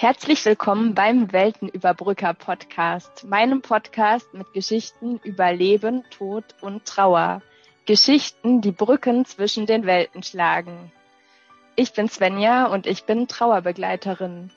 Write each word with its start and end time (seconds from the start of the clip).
Herzlich 0.00 0.44
willkommen 0.44 0.94
beim 0.94 1.32
Weltenüberbrücker 1.32 2.32
Podcast, 2.32 3.24
meinem 3.24 3.62
Podcast 3.62 4.32
mit 4.32 4.52
Geschichten 4.52 5.18
über 5.24 5.52
Leben, 5.52 6.04
Tod 6.10 6.44
und 6.60 6.84
Trauer. 6.84 7.42
Geschichten, 7.84 8.60
die 8.60 8.70
Brücken 8.70 9.24
zwischen 9.24 9.66
den 9.66 9.86
Welten 9.86 10.22
schlagen. 10.22 10.92
Ich 11.74 11.94
bin 11.94 12.08
Svenja 12.08 12.66
und 12.66 12.86
ich 12.86 13.06
bin 13.06 13.26
Trauerbegleiterin. 13.26 14.52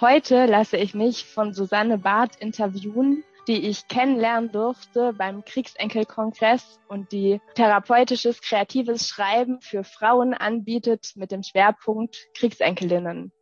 Heute 0.00 0.46
lasse 0.46 0.76
ich 0.76 0.94
mich 0.94 1.24
von 1.24 1.52
Susanne 1.52 1.98
Barth 1.98 2.36
interviewen, 2.36 3.24
die 3.48 3.66
ich 3.66 3.88
kennenlernen 3.88 4.52
durfte 4.52 5.12
beim 5.12 5.44
Kriegsenkelkongress 5.44 6.78
und 6.86 7.10
die 7.10 7.40
therapeutisches 7.56 8.42
kreatives 8.42 9.08
Schreiben 9.08 9.60
für 9.60 9.82
Frauen 9.82 10.34
anbietet 10.34 11.14
mit 11.16 11.32
dem 11.32 11.42
Schwerpunkt 11.42 12.28
Kriegsenkelinnen. 12.34 13.32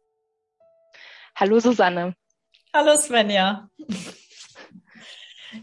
Hallo 1.38 1.60
Susanne. 1.60 2.16
Hallo 2.72 2.96
Svenja. 2.96 3.68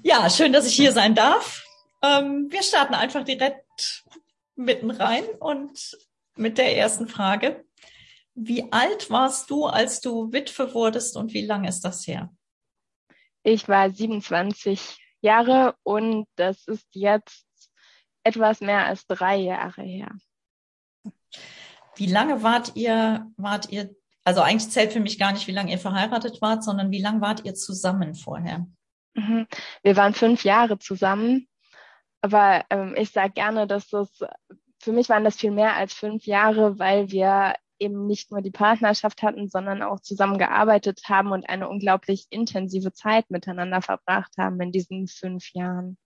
Ja, 0.03 0.29
schön, 0.29 0.53
dass 0.53 0.67
ich 0.67 0.75
hier 0.75 0.91
sein 0.91 1.15
darf. 1.15 1.65
Ähm, 2.03 2.45
wir 2.51 2.61
starten 2.61 2.93
einfach 2.93 3.23
direkt 3.23 4.05
mitten 4.55 4.91
rein 4.91 5.23
und 5.39 5.97
mit 6.35 6.59
der 6.59 6.77
ersten 6.77 7.07
Frage. 7.07 7.65
Wie 8.35 8.71
alt 8.71 9.09
warst 9.09 9.49
du, 9.49 9.65
als 9.65 9.99
du 9.99 10.31
Witwe 10.31 10.75
wurdest 10.75 11.17
und 11.17 11.33
wie 11.33 11.43
lange 11.43 11.69
ist 11.69 11.81
das 11.81 12.05
her? 12.05 12.31
Ich 13.41 13.67
war 13.67 13.89
27 13.89 14.99
Jahre 15.21 15.75
und 15.81 16.27
das 16.35 16.67
ist 16.67 16.85
jetzt 16.91 17.47
etwas 18.23 18.61
mehr 18.61 18.85
als 18.85 19.07
drei 19.07 19.37
Jahre 19.37 19.81
her. 19.81 20.11
Wie 21.95 22.07
lange 22.07 22.43
wart 22.43 22.75
ihr, 22.75 23.25
wart 23.37 23.71
ihr 23.71 23.95
also 24.23 24.41
eigentlich 24.41 24.69
zählt 24.69 24.93
für 24.93 24.99
mich 24.99 25.19
gar 25.19 25.33
nicht, 25.33 25.47
wie 25.47 25.51
lange 25.51 25.71
ihr 25.71 25.79
verheiratet 25.79 26.41
wart, 26.41 26.63
sondern 26.63 26.91
wie 26.91 27.01
lange 27.01 27.21
wart 27.21 27.45
ihr 27.45 27.55
zusammen 27.55 28.15
vorher? 28.15 28.65
Mhm. 29.15 29.47
Wir 29.83 29.95
waren 29.95 30.13
fünf 30.13 30.43
Jahre 30.43 30.79
zusammen, 30.79 31.47
aber 32.21 32.65
ähm, 32.69 32.95
ich 32.97 33.11
sage 33.11 33.33
gerne, 33.33 33.67
dass 33.67 33.89
das, 33.89 34.09
für 34.79 34.91
mich 34.91 35.09
waren 35.09 35.23
das 35.23 35.35
viel 35.35 35.51
mehr 35.51 35.75
als 35.75 35.93
fünf 35.93 36.25
Jahre, 36.25 36.79
weil 36.79 37.11
wir 37.11 37.55
eben 37.79 38.07
nicht 38.07 38.31
nur 38.31 38.41
die 38.41 38.51
Partnerschaft 38.51 39.23
hatten, 39.23 39.49
sondern 39.49 39.81
auch 39.81 39.99
zusammen 39.99 40.37
gearbeitet 40.37 41.01
haben 41.09 41.31
und 41.31 41.49
eine 41.49 41.67
unglaublich 41.67 42.27
intensive 42.29 42.93
Zeit 42.93 43.29
miteinander 43.29 43.81
verbracht 43.81 44.33
haben 44.37 44.59
in 44.61 44.71
diesen 44.71 45.07
fünf 45.07 45.53
Jahren. 45.53 45.97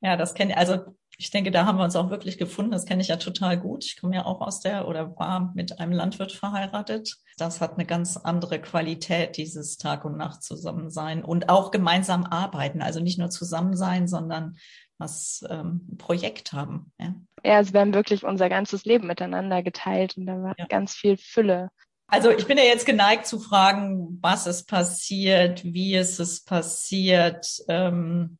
Ja, 0.00 0.16
das 0.16 0.34
kenne 0.34 0.52
ich. 0.52 0.56
Also 0.56 0.96
ich 1.18 1.30
denke, 1.30 1.50
da 1.50 1.66
haben 1.66 1.78
wir 1.78 1.84
uns 1.84 1.96
auch 1.96 2.10
wirklich 2.10 2.38
gefunden. 2.38 2.72
Das 2.72 2.86
kenne 2.86 3.02
ich 3.02 3.08
ja 3.08 3.16
total 3.16 3.58
gut. 3.58 3.84
Ich 3.84 4.00
komme 4.00 4.16
ja 4.16 4.24
auch 4.24 4.40
aus 4.40 4.60
der 4.60 4.88
oder 4.88 5.16
war 5.16 5.52
mit 5.54 5.78
einem 5.78 5.92
Landwirt 5.92 6.32
verheiratet. 6.32 7.16
Das 7.36 7.60
hat 7.60 7.74
eine 7.74 7.86
ganz 7.86 8.16
andere 8.16 8.60
Qualität, 8.60 9.36
dieses 9.36 9.76
Tag 9.76 10.04
und 10.04 10.16
Nacht 10.16 10.42
zusammen 10.42 10.90
sein 10.90 11.24
und 11.24 11.48
auch 11.48 11.70
gemeinsam 11.70 12.24
arbeiten. 12.24 12.82
Also 12.82 13.00
nicht 13.00 13.18
nur 13.18 13.30
zusammen 13.30 13.76
sein, 13.76 14.08
sondern 14.08 14.56
was 14.98 15.44
ähm, 15.48 15.86
ein 15.92 15.98
Projekt 15.98 16.52
haben. 16.52 16.92
Ja. 17.00 17.14
ja, 17.44 17.56
also 17.56 17.72
wir 17.72 17.80
haben 17.80 17.94
wirklich 17.94 18.24
unser 18.24 18.48
ganzes 18.48 18.84
Leben 18.84 19.06
miteinander 19.06 19.62
geteilt 19.62 20.16
und 20.16 20.26
da 20.26 20.40
war 20.40 20.54
ja. 20.58 20.66
ganz 20.66 20.94
viel 20.94 21.16
Fülle. 21.16 21.70
Also 22.06 22.30
ich 22.30 22.46
bin 22.46 22.58
ja 22.58 22.64
jetzt 22.64 22.86
geneigt 22.86 23.26
zu 23.26 23.40
fragen, 23.40 24.18
was 24.20 24.46
ist 24.46 24.68
passiert, 24.68 25.64
wie 25.64 25.96
ist 25.96 26.20
es 26.20 26.44
passiert. 26.44 27.62
Ähm, 27.68 28.38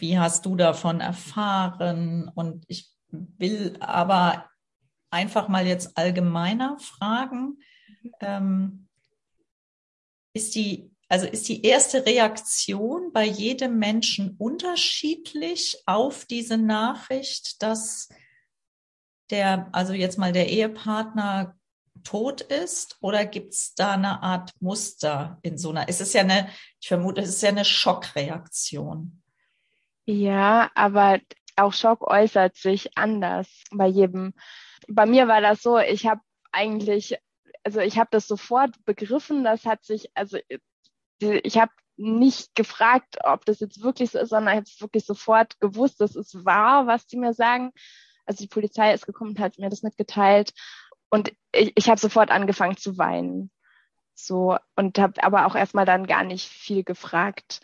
wie 0.00 0.18
hast 0.18 0.46
du 0.46 0.56
davon 0.56 1.00
erfahren? 1.00 2.30
Und 2.34 2.64
ich 2.68 2.90
will 3.10 3.76
aber 3.80 4.48
einfach 5.10 5.48
mal 5.48 5.66
jetzt 5.66 5.98
allgemeiner 5.98 6.78
fragen, 6.78 7.58
ähm, 8.20 8.88
ist 10.34 10.54
die, 10.54 10.90
also 11.08 11.26
ist 11.26 11.48
die 11.48 11.62
erste 11.62 12.06
Reaktion 12.06 13.12
bei 13.12 13.26
jedem 13.26 13.78
Menschen 13.78 14.34
unterschiedlich 14.38 15.82
auf 15.84 16.24
diese 16.24 16.56
Nachricht, 16.56 17.62
dass 17.62 18.08
der, 19.28 19.68
also 19.72 19.92
jetzt 19.92 20.18
mal 20.18 20.32
der 20.32 20.48
Ehepartner 20.48 21.58
tot 22.02 22.40
ist 22.40 22.96
oder 23.00 23.26
gibt 23.26 23.52
es 23.52 23.74
da 23.74 23.92
eine 23.92 24.22
Art 24.22 24.50
Muster 24.60 25.38
in 25.42 25.58
so 25.58 25.70
einer, 25.70 25.88
es 25.88 26.00
ist 26.00 26.14
ja 26.14 26.22
eine, 26.22 26.48
ich 26.80 26.88
vermute, 26.88 27.20
es 27.20 27.28
ist 27.28 27.42
ja 27.42 27.50
eine 27.50 27.66
Schockreaktion. 27.66 29.21
Ja, 30.06 30.70
aber 30.74 31.20
auch 31.56 31.72
Schock 31.72 32.02
äußert 32.02 32.56
sich 32.56 32.96
anders 32.96 33.48
bei 33.70 33.86
jedem. 33.86 34.34
Bei 34.88 35.06
mir 35.06 35.28
war 35.28 35.40
das 35.40 35.62
so, 35.62 35.78
ich 35.78 36.06
habe 36.06 36.20
eigentlich, 36.50 37.16
also 37.62 37.80
ich 37.80 37.98
habe 37.98 38.08
das 38.10 38.26
sofort 38.26 38.74
begriffen, 38.84 39.44
das 39.44 39.64
hat 39.64 39.84
sich, 39.84 40.10
also 40.14 40.38
ich 41.18 41.58
habe 41.58 41.72
nicht 41.96 42.54
gefragt, 42.54 43.18
ob 43.24 43.44
das 43.44 43.60
jetzt 43.60 43.82
wirklich 43.82 44.10
so 44.10 44.18
ist, 44.18 44.30
sondern 44.30 44.54
ich 44.54 44.56
habe 44.56 44.66
es 44.68 44.80
wirklich 44.80 45.04
sofort 45.04 45.60
gewusst, 45.60 46.00
das 46.00 46.16
ist 46.16 46.44
wahr, 46.44 46.86
was 46.86 47.06
die 47.06 47.16
mir 47.16 47.34
sagen. 47.34 47.72
Also 48.26 48.42
die 48.42 48.48
Polizei 48.48 48.92
ist 48.92 49.06
gekommen 49.06 49.30
und 49.30 49.38
hat 49.40 49.58
mir 49.58 49.68
das 49.68 49.82
mitgeteilt 49.82 50.52
und 51.10 51.32
ich, 51.52 51.72
ich 51.76 51.88
habe 51.88 52.00
sofort 52.00 52.30
angefangen 52.30 52.76
zu 52.76 52.96
weinen. 52.98 53.50
So 54.14 54.56
und 54.76 54.98
habe 54.98 55.22
aber 55.22 55.46
auch 55.46 55.54
erstmal 55.54 55.84
dann 55.84 56.06
gar 56.06 56.24
nicht 56.24 56.48
viel 56.48 56.84
gefragt. 56.84 57.60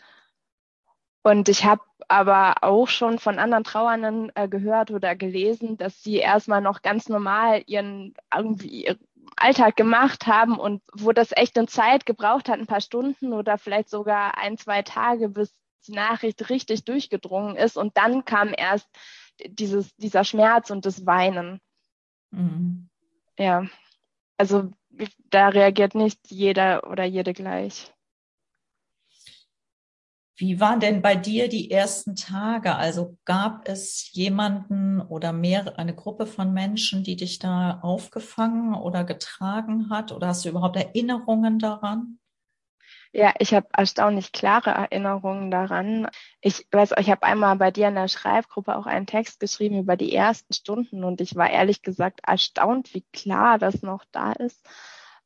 Und 1.23 1.49
ich 1.49 1.65
habe 1.65 1.81
aber 2.09 2.55
auch 2.61 2.87
schon 2.87 3.19
von 3.19 3.39
anderen 3.39 3.63
Trauernden 3.63 4.31
äh, 4.35 4.47
gehört 4.47 4.91
oder 4.91 5.15
gelesen, 5.15 5.77
dass 5.77 6.03
sie 6.03 6.17
erstmal 6.17 6.59
noch 6.59 6.81
ganz 6.81 7.07
normal 7.07 7.63
ihren 7.67 8.13
irgendwie 8.35 8.85
ihren 8.85 8.99
Alltag 9.37 9.75
gemacht 9.75 10.27
haben 10.27 10.59
und 10.59 10.81
wo 10.93 11.11
das 11.11 11.31
echt 11.31 11.57
eine 11.57 11.67
Zeit 11.67 12.05
gebraucht 12.05 12.49
hat, 12.49 12.59
ein 12.59 12.67
paar 12.67 12.81
Stunden 12.81 13.31
oder 13.31 13.57
vielleicht 13.57 13.89
sogar 13.89 14.37
ein, 14.37 14.57
zwei 14.57 14.81
Tage, 14.81 15.29
bis 15.29 15.53
die 15.87 15.93
Nachricht 15.93 16.49
richtig 16.49 16.83
durchgedrungen 16.83 17.55
ist. 17.55 17.77
Und 17.77 17.95
dann 17.95 18.25
kam 18.25 18.53
erst 18.57 18.89
dieses, 19.47 19.95
dieser 19.95 20.23
Schmerz 20.23 20.71
und 20.71 20.85
das 20.85 21.05
Weinen. 21.05 21.61
Mhm. 22.31 22.89
Ja, 23.37 23.65
also 24.37 24.71
da 25.29 25.49
reagiert 25.49 25.95
nicht 25.95 26.19
jeder 26.29 26.89
oder 26.89 27.05
jede 27.05 27.33
gleich. 27.33 27.93
Wie 30.39 30.61
waren 30.61 30.79
denn 30.79 31.01
bei 31.01 31.17
dir 31.17 31.49
die 31.49 31.69
ersten 31.69 32.15
Tage? 32.15 32.73
Also 32.77 33.17
gab 33.25 33.67
es 33.67 34.09
jemanden 34.13 35.01
oder 35.01 35.33
mehr, 35.33 35.77
eine 35.77 35.93
Gruppe 35.93 36.25
von 36.25 36.53
Menschen, 36.53 37.03
die 37.03 37.17
dich 37.17 37.39
da 37.39 37.81
aufgefangen 37.81 38.73
oder 38.73 39.03
getragen 39.03 39.89
hat? 39.89 40.13
Oder 40.13 40.27
hast 40.27 40.45
du 40.45 40.49
überhaupt 40.49 40.77
Erinnerungen 40.77 41.59
daran? 41.59 42.19
Ja, 43.11 43.33
ich 43.39 43.53
habe 43.53 43.67
erstaunlich 43.75 44.31
klare 44.31 44.69
Erinnerungen 44.69 45.51
daran. 45.51 46.07
Ich 46.39 46.65
weiß, 46.71 46.93
ich 46.97 47.09
habe 47.09 47.23
einmal 47.23 47.57
bei 47.57 47.71
dir 47.71 47.89
in 47.89 47.95
der 47.95 48.07
Schreibgruppe 48.07 48.77
auch 48.77 48.85
einen 48.85 49.07
Text 49.07 49.41
geschrieben 49.41 49.79
über 49.79 49.97
die 49.97 50.15
ersten 50.15 50.53
Stunden 50.53 51.03
und 51.03 51.19
ich 51.19 51.35
war 51.35 51.49
ehrlich 51.49 51.81
gesagt 51.81 52.21
erstaunt, 52.25 52.93
wie 52.93 53.03
klar 53.11 53.59
das 53.59 53.81
noch 53.81 54.05
da 54.13 54.31
ist. 54.31 54.65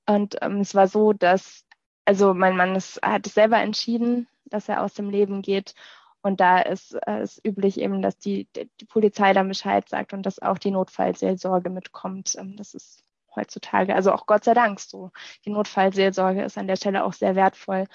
Und 0.08 0.38
ähm, 0.42 0.62
es 0.62 0.74
war 0.74 0.88
so, 0.88 1.14
dass 1.14 1.68
also 2.06 2.34
mein 2.34 2.58
Mann 2.58 2.76
ist, 2.76 3.00
hat 3.04 3.28
es 3.28 3.36
selber 3.36 3.60
entschieden, 3.60 4.28
dass 4.54 4.70
er 4.70 4.82
aus 4.84 4.94
dem 4.94 5.10
Leben 5.10 5.42
geht. 5.42 5.74
Und 6.22 6.40
da 6.40 6.60
ist 6.60 6.96
es 7.06 7.38
äh, 7.40 7.50
üblich 7.50 7.80
eben, 7.80 8.02
dass 8.02 8.18
die, 8.18 8.48
die 8.80 8.86
Polizei 8.86 9.34
dann 9.34 9.50
Bescheid 9.50 9.90
sagt 9.90 10.14
und 10.14 10.26
dass 10.26 10.42
auch 10.42 10.58
die 10.58 10.72
Notfallseelsorge 10.72 11.70
mitkommt. 11.70 12.36
Ähm, 12.38 12.56
das 12.56 12.74
ist 12.74 13.04
heutzutage, 13.36 13.96
also 13.96 14.14
auch 14.14 14.26
Gott 14.26 14.44
sei 14.44 14.54
Dank 14.54 14.80
so. 14.80 15.12
Die 15.46 15.50
Notfallseelsorge 15.50 16.44
ist 16.44 16.58
an 16.58 16.68
der 16.68 16.78
Stelle 16.78 17.04
auch 17.04 17.14
sehr 17.14 17.36
wertvoll. 17.36 17.88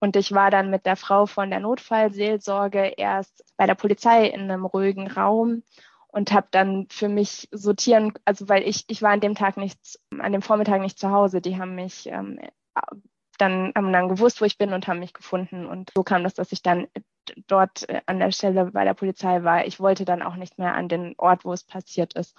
Und 0.00 0.16
ich 0.16 0.32
war 0.32 0.50
dann 0.50 0.70
mit 0.70 0.86
der 0.86 0.96
Frau 0.96 1.26
von 1.26 1.50
der 1.50 1.60
Notfallseelsorge 1.60 2.94
erst 2.96 3.44
bei 3.56 3.66
der 3.66 3.74
Polizei 3.74 4.26
in 4.26 4.42
einem 4.42 4.64
ruhigen 4.66 5.10
Raum 5.10 5.62
und 6.08 6.32
habe 6.32 6.48
dann 6.50 6.86
für 6.90 7.08
mich 7.08 7.48
sortieren, 7.52 8.12
also 8.24 8.48
weil 8.48 8.66
ich, 8.66 8.84
ich 8.88 9.02
war 9.02 9.12
an 9.12 9.20
dem 9.20 9.34
Tag 9.34 9.56
nicht, 9.56 9.78
an 10.18 10.32
dem 10.32 10.42
Vormittag 10.42 10.80
nicht 10.80 10.98
zu 10.98 11.10
Hause. 11.10 11.40
Die 11.40 11.58
haben 11.58 11.74
mich 11.74 12.06
ähm, 12.06 12.40
dann 13.40 13.72
haben 13.74 13.92
dann 13.92 14.08
gewusst, 14.08 14.40
wo 14.40 14.44
ich 14.44 14.58
bin 14.58 14.72
und 14.72 14.86
haben 14.88 14.98
mich 14.98 15.12
gefunden. 15.12 15.66
Und 15.66 15.90
so 15.94 16.02
kam 16.02 16.24
das, 16.24 16.34
dass 16.34 16.52
ich 16.52 16.62
dann 16.62 16.88
dort 17.46 17.88
äh, 17.88 18.00
an 18.06 18.18
der 18.18 18.32
Stelle 18.32 18.66
bei 18.66 18.84
der 18.84 18.94
Polizei 18.94 19.42
war. 19.44 19.66
Ich 19.66 19.80
wollte 19.80 20.04
dann 20.04 20.22
auch 20.22 20.36
nicht 20.36 20.58
mehr 20.58 20.74
an 20.74 20.88
den 20.88 21.14
Ort, 21.18 21.44
wo 21.44 21.52
es 21.52 21.64
passiert 21.64 22.14
ist. 22.14 22.36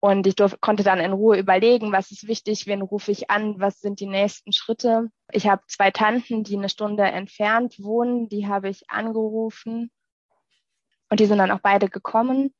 Und 0.00 0.26
ich 0.26 0.34
durf, 0.34 0.60
konnte 0.60 0.82
dann 0.82 0.98
in 0.98 1.12
Ruhe 1.12 1.38
überlegen, 1.38 1.92
was 1.92 2.10
ist 2.10 2.26
wichtig, 2.26 2.66
wen 2.66 2.80
rufe 2.80 3.12
ich 3.12 3.30
an, 3.30 3.60
was 3.60 3.80
sind 3.80 4.00
die 4.00 4.06
nächsten 4.06 4.52
Schritte. 4.52 5.10
Ich 5.30 5.46
habe 5.46 5.62
zwei 5.66 5.90
Tanten, 5.90 6.42
die 6.42 6.56
eine 6.56 6.70
Stunde 6.70 7.02
entfernt 7.02 7.76
wohnen, 7.78 8.28
die 8.30 8.46
habe 8.46 8.70
ich 8.70 8.88
angerufen 8.88 9.90
und 11.10 11.20
die 11.20 11.26
sind 11.26 11.36
dann 11.36 11.50
auch 11.50 11.60
beide 11.60 11.90
gekommen. 11.90 12.54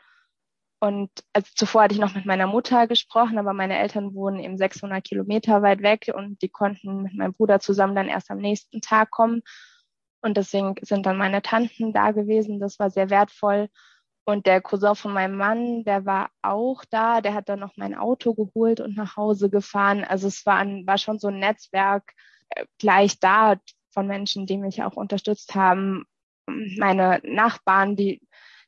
Und 0.83 1.11
also 1.35 1.51
zuvor 1.55 1.83
hatte 1.83 1.95
ich 1.95 2.01
noch 2.01 2.15
mit 2.15 2.25
meiner 2.25 2.47
Mutter 2.47 2.87
gesprochen, 2.87 3.39
aber 3.39 3.53
meine 3.53 3.79
Eltern 3.79 4.15
wohnen 4.15 4.41
eben 4.41 4.57
600 4.57 5.05
Kilometer 5.05 5.61
weit 5.61 5.83
weg 5.83 6.11
und 6.15 6.41
die 6.41 6.49
konnten 6.49 7.03
mit 7.03 7.15
meinem 7.15 7.35
Bruder 7.35 7.61
zusammen 7.61 7.95
dann 7.95 8.09
erst 8.09 8.31
am 8.31 8.39
nächsten 8.39 8.81
Tag 8.81 9.11
kommen. 9.11 9.43
Und 10.23 10.39
deswegen 10.39 10.75
sind 10.81 11.05
dann 11.05 11.19
meine 11.19 11.43
Tanten 11.43 11.93
da 11.93 12.13
gewesen. 12.13 12.61
Das 12.61 12.79
war 12.79 12.91
sehr 12.91 13.11
wertvoll. 13.11 13.69
Und 14.25 14.47
der 14.47 14.63
Cousin 14.63 14.95
von 14.95 15.13
meinem 15.13 15.37
Mann, 15.37 15.85
der 15.85 16.07
war 16.07 16.31
auch 16.41 16.85
da, 16.91 17.21
der 17.21 17.35
hat 17.35 17.49
dann 17.49 17.61
noch 17.61 17.77
mein 17.77 17.95
Auto 17.95 18.35
geholt 18.35 18.81
und 18.81 18.97
nach 18.97 19.17
Hause 19.17 19.51
gefahren. 19.51 20.05
Also 20.05 20.29
es 20.29 20.47
war, 20.47 20.57
ein, 20.57 20.87
war 20.87 20.99
schon 20.99 21.19
so 21.19 21.29
ein 21.29 21.41
Netzwerk 21.41 22.13
äh, 22.51 22.65
gleich 22.79 23.19
da 23.19 23.57
von 23.91 24.07
Menschen, 24.07 24.47
die 24.47 24.57
mich 24.57 24.83
auch 24.83 24.97
unterstützt 24.97 25.55
haben. 25.55 26.05
Meine 26.47 27.21
Nachbarn, 27.25 27.97
die 27.97 28.21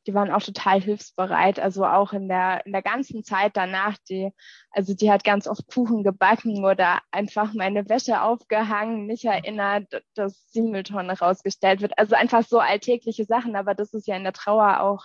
die 0.07 0.15
waren 0.15 0.31
auch 0.31 0.43
total 0.43 0.81
hilfsbereit. 0.81 1.59
Also 1.61 1.85
auch 1.85 2.13
in 2.13 2.29
der, 2.29 2.65
in 2.67 2.73
der 2.73 2.83
ganzen 2.83 3.25
Zeit 3.25 3.57
danach, 3.57 3.97
die, 4.09 4.31
also 4.71 4.95
die 4.95 5.11
hat 5.11 5.25
ganz 5.25 5.47
oft 5.47 5.67
Kuchen 5.67 6.03
gebacken 6.03 6.65
oder 6.65 7.01
einfach 7.11 7.53
meine 7.55 7.89
Wäsche 7.89 8.23
aufgehangen, 8.23 9.07
mich 9.07 9.25
erinnert, 9.25 10.03
dass 10.15 10.51
die 10.51 10.63
Mülltonne 10.63 11.19
rausgestellt 11.19 11.81
wird. 11.81 11.99
Also 11.99 12.15
einfach 12.15 12.45
so 12.45 12.59
alltägliche 12.59 13.25
Sachen, 13.25 13.57
aber 13.57 13.75
das 13.75 13.95
ist 13.95 14.07
ja 14.07 14.17
in 14.17 14.25
der 14.25 14.33
Trauer 14.33 14.81
auch 14.81 15.05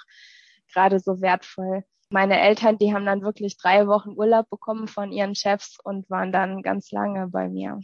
gerade 0.73 0.99
so 0.99 1.21
wertvoll. 1.21 1.83
Meine 2.09 2.39
Eltern, 2.39 2.77
die 2.77 2.93
haben 2.93 3.05
dann 3.05 3.21
wirklich 3.21 3.57
drei 3.57 3.85
Wochen 3.87 4.11
Urlaub 4.11 4.49
bekommen 4.49 4.87
von 4.87 5.11
ihren 5.11 5.35
Chefs 5.35 5.77
und 5.83 6.09
waren 6.09 6.31
dann 6.31 6.61
ganz 6.61 6.91
lange 6.91 7.27
bei 7.27 7.49
mir. 7.49 7.81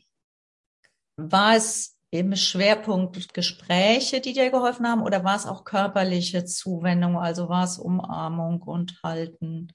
War 1.17 1.55
es 1.55 1.92
im 2.13 2.35
Schwerpunkt 2.35 3.33
Gespräche, 3.33 4.21
die 4.21 4.33
dir 4.33 4.51
geholfen 4.51 4.87
haben, 4.87 5.01
oder 5.01 5.23
war 5.23 5.35
es 5.35 5.47
auch 5.47 5.63
körperliche 5.63 6.45
Zuwendung, 6.45 7.17
also 7.17 7.49
war 7.49 7.63
es 7.63 7.79
Umarmung 7.79 8.61
und 8.61 9.01
Halten? 9.01 9.73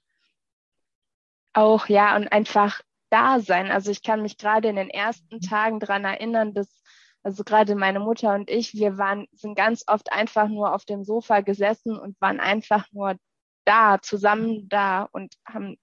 Auch 1.51 1.87
ja, 1.89 2.15
und 2.15 2.31
einfach 2.31 2.79
da 3.09 3.41
sein. 3.41 3.71
Also 3.71 3.91
ich 3.91 4.03
kann 4.03 4.21
mich 4.21 4.37
gerade 4.37 4.69
in 4.69 4.77
den 4.77 4.89
ersten 4.89 5.41
Tagen 5.41 5.81
daran 5.81 6.05
erinnern, 6.05 6.53
dass 6.53 6.81
also 7.23 7.43
gerade 7.43 7.75
meine 7.75 7.99
Mutter 7.99 8.33
und 8.33 8.49
ich, 8.49 8.73
wir 8.73 8.97
waren, 8.97 9.27
sind 9.33 9.55
ganz 9.55 9.83
oft 9.87 10.09
einfach 10.13 10.47
nur 10.47 10.73
auf 10.73 10.85
dem 10.85 11.03
Sofa 11.03 11.41
gesessen 11.41 11.99
und 11.99 12.15
waren 12.21 12.39
einfach 12.39 12.85
nur 12.93 13.17
da, 13.65 14.01
zusammen 14.01 14.69
da 14.69 15.09
und 15.11 15.35
haben 15.45 15.75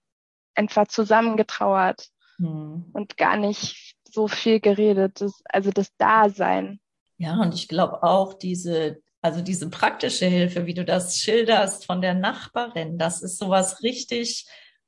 einfach 0.55 0.89
zusammen 0.89 1.37
getrauert 1.37 2.09
hm. 2.39 2.89
und 2.95 3.19
gar 3.19 3.37
nicht 3.37 3.96
so 4.17 4.29
viel 4.29 4.61
geredet, 4.61 5.21
das, 5.21 5.43
also 5.45 5.71
das 5.71 5.95
Dasein. 5.99 6.81
Ja, 7.19 7.39
und 7.41 7.55
ich 7.55 7.69
glaube 7.69 8.03
auch 8.03 8.35
diese, 8.35 9.03
also 9.21 9.43
diese 9.43 9.69
praktische 9.69 10.27
Hilfe, 10.27 10.65
wie 10.65 10.75
du 10.75 10.85
das 10.85 11.19
schilderst 11.19 11.85
von 11.85 12.01
der 12.01 12.15
Nachbarin, 12.15 12.99
das 12.99 13.23
ist 13.23 13.39
sowas 13.39 13.83
richtig, 13.83 14.47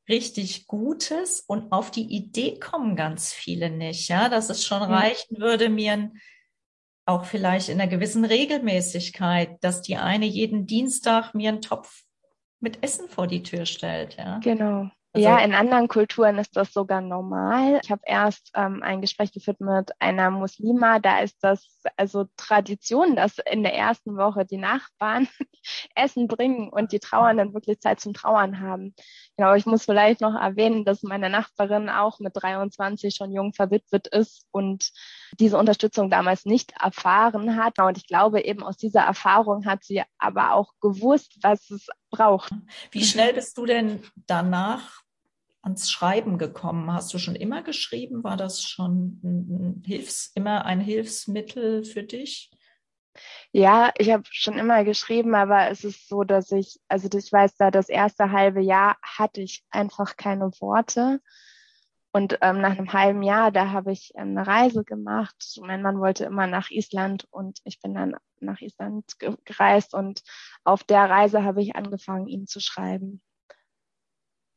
richtig 0.09 0.67
Gutes 0.67 1.41
und 1.47 1.73
auf 1.73 1.91
die 1.91 2.11
Idee 2.11 2.59
kommen 2.59 2.97
ganz 2.97 3.33
viele 3.33 3.71
nicht, 3.71 4.09
ja, 4.09 4.31
dass 4.31 4.49
es 4.49 4.65
schon 4.65 4.83
reichen 4.83 5.39
würde, 5.39 5.69
mir 5.69 6.11
auch 7.05 7.25
vielleicht 7.25 7.69
in 7.69 7.81
einer 7.81 7.91
gewissen 7.91 8.25
Regelmäßigkeit, 8.25 9.63
dass 9.63 9.83
die 9.83 9.97
eine 9.97 10.27
jeden 10.27 10.67
Dienstag 10.67 11.35
mir 11.35 11.51
einen 11.51 11.63
Topf 11.63 12.05
mit 12.61 12.83
Essen 12.83 13.09
vor 13.09 13.27
die 13.27 13.43
Tür 13.43 13.67
stellt, 13.67 14.17
ja. 14.17 14.39
Genau. 14.39 14.91
Also, 15.19 15.29
ja, 15.29 15.39
in 15.45 15.55
anderen 15.55 15.89
Kulturen 15.89 16.39
ist 16.39 16.57
das 16.57 16.73
sogar 16.73 17.01
normal. 17.01 17.81
Ich 17.83 17.91
habe 17.91 18.03
erst 18.07 18.53
ähm, 18.55 18.83
ein 18.85 19.01
Gespräch 19.01 19.33
geführt 19.33 19.61
mit 19.61 19.91
einer 19.99 20.31
Muslima. 20.31 21.01
Da 21.01 21.19
ist 21.21 21.39
das 21.43 21.83
also 21.97 22.27
Tradition, 22.37 23.17
dass 23.17 23.39
in 23.51 23.65
der 23.65 23.75
ersten 23.75 24.17
Woche 24.17 24.45
die 24.45 24.59
Nachbarn 24.59 25.29
Essen 25.97 26.29
bringen 26.29 26.69
und 26.69 26.93
die 26.93 27.01
Trauernden 27.01 27.53
wirklich 27.53 27.81
Zeit 27.81 28.01
zum 28.01 28.15
Trauern 28.15 28.61
haben. 28.61 28.95
Genau, 29.37 29.55
ich 29.55 29.67
muss 29.67 29.85
vielleicht 29.85 30.21
noch 30.21 30.35
erwähnen, 30.35 30.85
dass 30.85 31.03
meine 31.03 31.31
Nachbarin 31.31 31.89
auch 31.89 32.21
mit 32.21 32.33
23 32.35 33.15
schon 33.15 33.33
jung 33.33 33.53
verwitwet 33.53 34.07
ist 34.07 34.47
und 34.53 34.91
diese 35.41 35.59
Unterstützung 35.59 36.11
damals 36.11 36.45
nicht 36.45 36.75
erfahren 36.81 37.57
hat. 37.57 37.79
Und 37.81 37.99
ich 37.99 38.07
glaube, 38.07 38.45
eben 38.45 38.63
aus 38.63 38.77
dieser 38.77 39.01
Erfahrung 39.01 39.67
hat 39.67 39.83
sie 39.83 40.03
aber 40.19 40.53
auch 40.55 40.75
gewusst, 40.81 41.39
was 41.43 41.71
es 41.71 41.89
braucht. 42.11 42.53
Wie 42.93 43.05
schnell 43.05 43.35
bist 43.35 43.59
du 43.59 43.67
denn 43.67 44.03
danach 44.27 45.08
ans 45.63 45.91
Schreiben 45.91 46.39
gekommen? 46.39 46.93
Hast 46.93 47.13
du 47.13 47.19
schon 47.19 47.35
immer 47.35 47.63
geschrieben? 47.63 48.25
War 48.25 48.37
das 48.37 48.63
schon 48.63 49.21
ein 49.23 49.83
Hilfs-, 49.87 50.33
immer 50.35 50.65
ein 50.65 50.81
Hilfsmittel 50.81 51.85
für 51.85 52.03
dich? 52.03 52.51
Ja, 53.53 53.93
ich 53.99 54.11
habe 54.11 54.25
schon 54.31 54.59
immer 54.59 54.85
geschrieben, 54.85 55.35
aber 55.35 55.71
es 55.71 55.85
ist 55.85 56.09
so, 56.09 56.23
dass 56.23 56.53
ich, 56.53 56.81
also 56.89 57.09
ich 57.17 57.33
weiß 57.33 57.57
da, 57.57 57.71
das 57.71 57.89
erste 57.89 58.31
halbe 58.31 58.61
Jahr 58.61 58.97
hatte 59.03 59.41
ich 59.41 59.65
einfach 59.71 60.17
keine 60.17 60.51
Worte. 60.61 61.21
Und 62.11 62.39
ähm, 62.41 62.61
nach 62.61 62.77
einem 62.79 62.93
halben 62.93 63.23
Jahr, 63.23 63.51
da 63.51 63.71
habe 63.71 63.93
ich 63.93 64.13
eine 64.17 64.47
Reise 64.47 64.83
gemacht. 64.83 65.59
Mein 65.61 65.83
Mann 65.83 66.01
wollte 66.01 66.25
immer 66.25 66.47
nach 66.47 66.71
Island 66.71 67.27
und 67.31 67.61
ich 67.65 67.81
bin 67.81 67.95
dann 67.95 68.17
nach 68.41 68.61
Island 68.61 69.05
gereist 69.45 69.95
und 69.95 70.23
auf 70.65 70.85
der 70.85 71.11
Reise 71.11 71.45
habe 71.45 71.63
ich 71.63 71.77
angefangen, 71.77 72.27
ihm 72.27 72.47
zu 72.47 72.61
schreiben. 72.61 73.21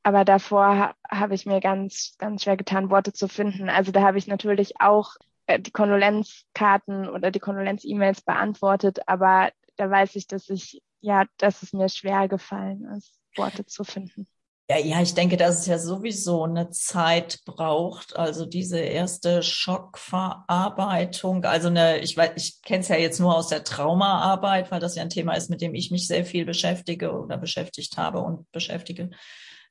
Aber 0.04 0.26
davor 0.26 0.96
habe 1.10 1.36
ich 1.36 1.46
mir 1.46 1.60
ganz, 1.60 2.16
ganz 2.18 2.44
schwer 2.44 2.58
getan, 2.58 2.90
Worte 2.90 3.14
zu 3.14 3.28
finden. 3.28 3.70
Also 3.70 3.92
da 3.92 4.02
habe 4.02 4.18
ich 4.18 4.28
natürlich 4.28 4.82
auch 4.82 5.16
äh, 5.46 5.60
die 5.60 5.72
Kondolenzkarten 5.72 7.08
oder 7.10 7.32
die 7.32 7.40
Kondolenz-E-Mails 7.40 8.22
beantwortet, 8.22 9.00
aber 9.08 9.52
da 9.78 9.90
weiß 9.90 10.16
ich, 10.16 10.28
dass 10.28 10.50
ich, 10.50 10.82
ja, 11.02 11.26
dass 11.38 11.64
es 11.64 11.74
mir 11.74 11.90
schwer 11.90 12.28
gefallen 12.28 12.86
ist, 12.98 13.14
Worte 13.36 13.66
zu 13.66 13.84
finden. 13.84 14.28
Ja, 14.70 14.78
ja, 14.78 15.02
ich 15.02 15.14
denke, 15.14 15.36
dass 15.36 15.60
es 15.60 15.66
ja 15.66 15.78
sowieso 15.78 16.46
eine 16.46 16.70
Zeit 16.70 17.42
braucht. 17.44 18.16
Also 18.16 18.46
diese 18.46 18.80
erste 18.80 19.44
Schockverarbeitung. 19.44 21.44
Also 21.44 21.68
eine, 21.68 22.00
ich 22.00 22.16
weiß, 22.16 22.32
ich 22.38 22.62
kenne 22.62 22.80
es 22.80 22.88
ja 22.88 22.96
jetzt 22.96 23.20
nur 23.20 23.36
aus 23.36 23.50
der 23.50 23.66
Traumaarbeit, 23.66 24.72
weil 24.72 24.80
das 24.80 24.96
ja 24.96 25.02
ein 25.02 25.10
Thema 25.10 25.34
ist, 25.34 25.50
mit 25.50 25.60
dem 25.60 25.76
ich 25.76 25.92
mich 25.92 26.08
sehr 26.08 26.24
viel 26.24 26.46
beschäftige 26.46 27.12
oder 27.12 27.38
beschäftigt 27.38 27.98
habe 27.98 28.20
und 28.20 28.50
beschäftige. 28.54 29.10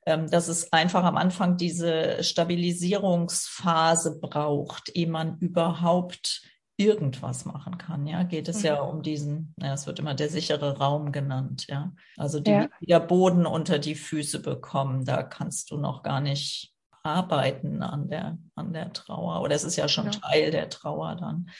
Ähm, 0.06 0.30
dass 0.30 0.48
es 0.48 0.72
einfach 0.72 1.04
am 1.04 1.16
Anfang 1.16 1.58
diese 1.58 2.22
Stabilisierungsphase 2.22 4.18
braucht, 4.18 4.90
ehe 4.96 5.06
man 5.06 5.38
überhaupt 5.38 6.42
irgendwas 6.80 7.44
machen 7.44 7.76
kann, 7.76 8.06
ja, 8.06 8.22
geht 8.22 8.48
es 8.48 8.60
mhm. 8.60 8.64
ja 8.64 8.80
um 8.80 9.02
diesen, 9.02 9.54
ja, 9.58 9.74
es 9.74 9.86
wird 9.86 9.98
immer 9.98 10.14
der 10.14 10.30
sichere 10.30 10.78
Raum 10.78 11.12
genannt, 11.12 11.66
ja. 11.68 11.92
Also 12.16 12.40
die 12.40 12.52
ja. 12.52 12.68
wieder 12.80 13.00
Boden 13.00 13.44
unter 13.44 13.78
die 13.78 13.94
Füße 13.94 14.40
bekommen, 14.40 15.04
da 15.04 15.22
kannst 15.22 15.70
du 15.70 15.76
noch 15.76 16.02
gar 16.02 16.22
nicht 16.22 16.72
arbeiten 17.02 17.82
an 17.82 18.08
der, 18.08 18.38
an 18.54 18.72
der 18.72 18.92
Trauer. 18.92 19.42
Oder 19.42 19.54
es 19.54 19.64
ist 19.64 19.76
ja 19.76 19.88
schon 19.88 20.06
ja. 20.06 20.10
Teil 20.12 20.50
der 20.50 20.68
Trauer 20.68 21.16
dann. 21.16 21.50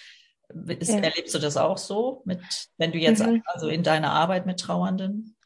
Ist, 0.66 0.90
ja. 0.90 0.98
Erlebst 0.98 1.34
du 1.34 1.38
das 1.38 1.56
auch 1.56 1.78
so, 1.78 2.22
mit, 2.24 2.40
wenn 2.76 2.92
du 2.92 2.98
jetzt 2.98 3.24
mhm. 3.24 3.42
also 3.44 3.68
in 3.68 3.82
deiner 3.82 4.12
Arbeit 4.12 4.46
mit 4.46 4.60
Trauernden? 4.60 5.36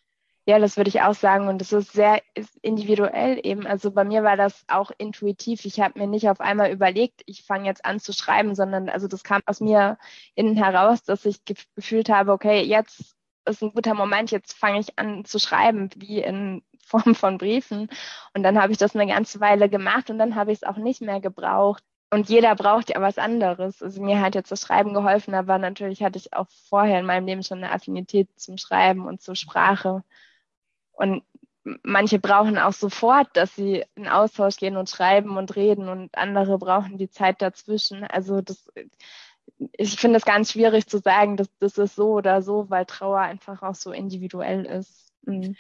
Ja, 0.46 0.58
das 0.58 0.76
würde 0.76 0.88
ich 0.88 1.00
auch 1.00 1.14
sagen. 1.14 1.48
Und 1.48 1.62
es 1.62 1.72
ist 1.72 1.92
sehr 1.92 2.20
individuell 2.60 3.40
eben. 3.42 3.66
Also 3.66 3.90
bei 3.90 4.04
mir 4.04 4.22
war 4.22 4.36
das 4.36 4.64
auch 4.68 4.90
intuitiv. 4.98 5.64
Ich 5.64 5.80
habe 5.80 5.98
mir 5.98 6.06
nicht 6.06 6.28
auf 6.28 6.40
einmal 6.40 6.70
überlegt, 6.70 7.22
ich 7.26 7.42
fange 7.44 7.66
jetzt 7.66 7.84
an 7.84 7.98
zu 7.98 8.12
schreiben, 8.12 8.54
sondern 8.54 8.90
also 8.90 9.08
das 9.08 9.24
kam 9.24 9.40
aus 9.46 9.60
mir 9.60 9.96
innen 10.34 10.56
heraus, 10.56 11.02
dass 11.02 11.24
ich 11.24 11.44
gefühlt 11.46 12.10
habe, 12.10 12.32
okay, 12.32 12.62
jetzt 12.62 13.16
ist 13.46 13.62
ein 13.62 13.72
guter 13.72 13.94
Moment, 13.94 14.30
jetzt 14.30 14.52
fange 14.54 14.80
ich 14.80 14.98
an 14.98 15.24
zu 15.24 15.38
schreiben, 15.38 15.90
wie 15.96 16.20
in 16.22 16.62
Form 16.86 17.14
von 17.14 17.38
Briefen. 17.38 17.88
Und 18.34 18.42
dann 18.42 18.60
habe 18.60 18.72
ich 18.72 18.78
das 18.78 18.94
eine 18.94 19.06
ganze 19.10 19.40
Weile 19.40 19.68
gemacht 19.70 20.10
und 20.10 20.18
dann 20.18 20.34
habe 20.34 20.52
ich 20.52 20.58
es 20.58 20.64
auch 20.64 20.76
nicht 20.76 21.00
mehr 21.00 21.20
gebraucht. 21.20 21.82
Und 22.10 22.28
jeder 22.28 22.54
braucht 22.54 22.90
ja 22.90 23.00
was 23.00 23.18
anderes. 23.18 23.82
Also 23.82 24.02
mir 24.02 24.20
hat 24.20 24.34
jetzt 24.34 24.52
das 24.52 24.60
Schreiben 24.62 24.92
geholfen, 24.94 25.34
aber 25.34 25.58
natürlich 25.58 26.02
hatte 26.02 26.18
ich 26.18 26.32
auch 26.34 26.46
vorher 26.68 27.00
in 27.00 27.06
meinem 27.06 27.26
Leben 27.26 27.42
schon 27.42 27.58
eine 27.64 27.72
Affinität 27.72 28.28
zum 28.38 28.58
Schreiben 28.58 29.06
und 29.06 29.22
zur 29.22 29.34
Sprache. 29.36 30.04
Und 30.94 31.22
manche 31.82 32.18
brauchen 32.18 32.58
auch 32.58 32.72
sofort, 32.72 33.28
dass 33.34 33.54
sie 33.54 33.84
in 33.94 34.08
Austausch 34.08 34.56
gehen 34.56 34.76
und 34.76 34.90
schreiben 34.90 35.36
und 35.36 35.56
reden 35.56 35.88
und 35.88 36.16
andere 36.16 36.58
brauchen 36.58 36.98
die 36.98 37.10
Zeit 37.10 37.40
dazwischen. 37.40 38.04
Also 38.04 38.40
das, 38.40 38.70
ich 39.72 39.98
finde 39.98 40.18
es 40.18 40.24
ganz 40.24 40.52
schwierig 40.52 40.86
zu 40.86 40.98
sagen, 40.98 41.36
dass 41.36 41.48
das 41.58 41.78
ist 41.78 41.96
so 41.96 42.12
oder 42.12 42.42
so, 42.42 42.68
weil 42.68 42.84
Trauer 42.86 43.20
einfach 43.20 43.62
auch 43.62 43.74
so 43.74 43.92
individuell 43.92 44.64
ist. 44.64 45.12
Mhm. 45.22 45.56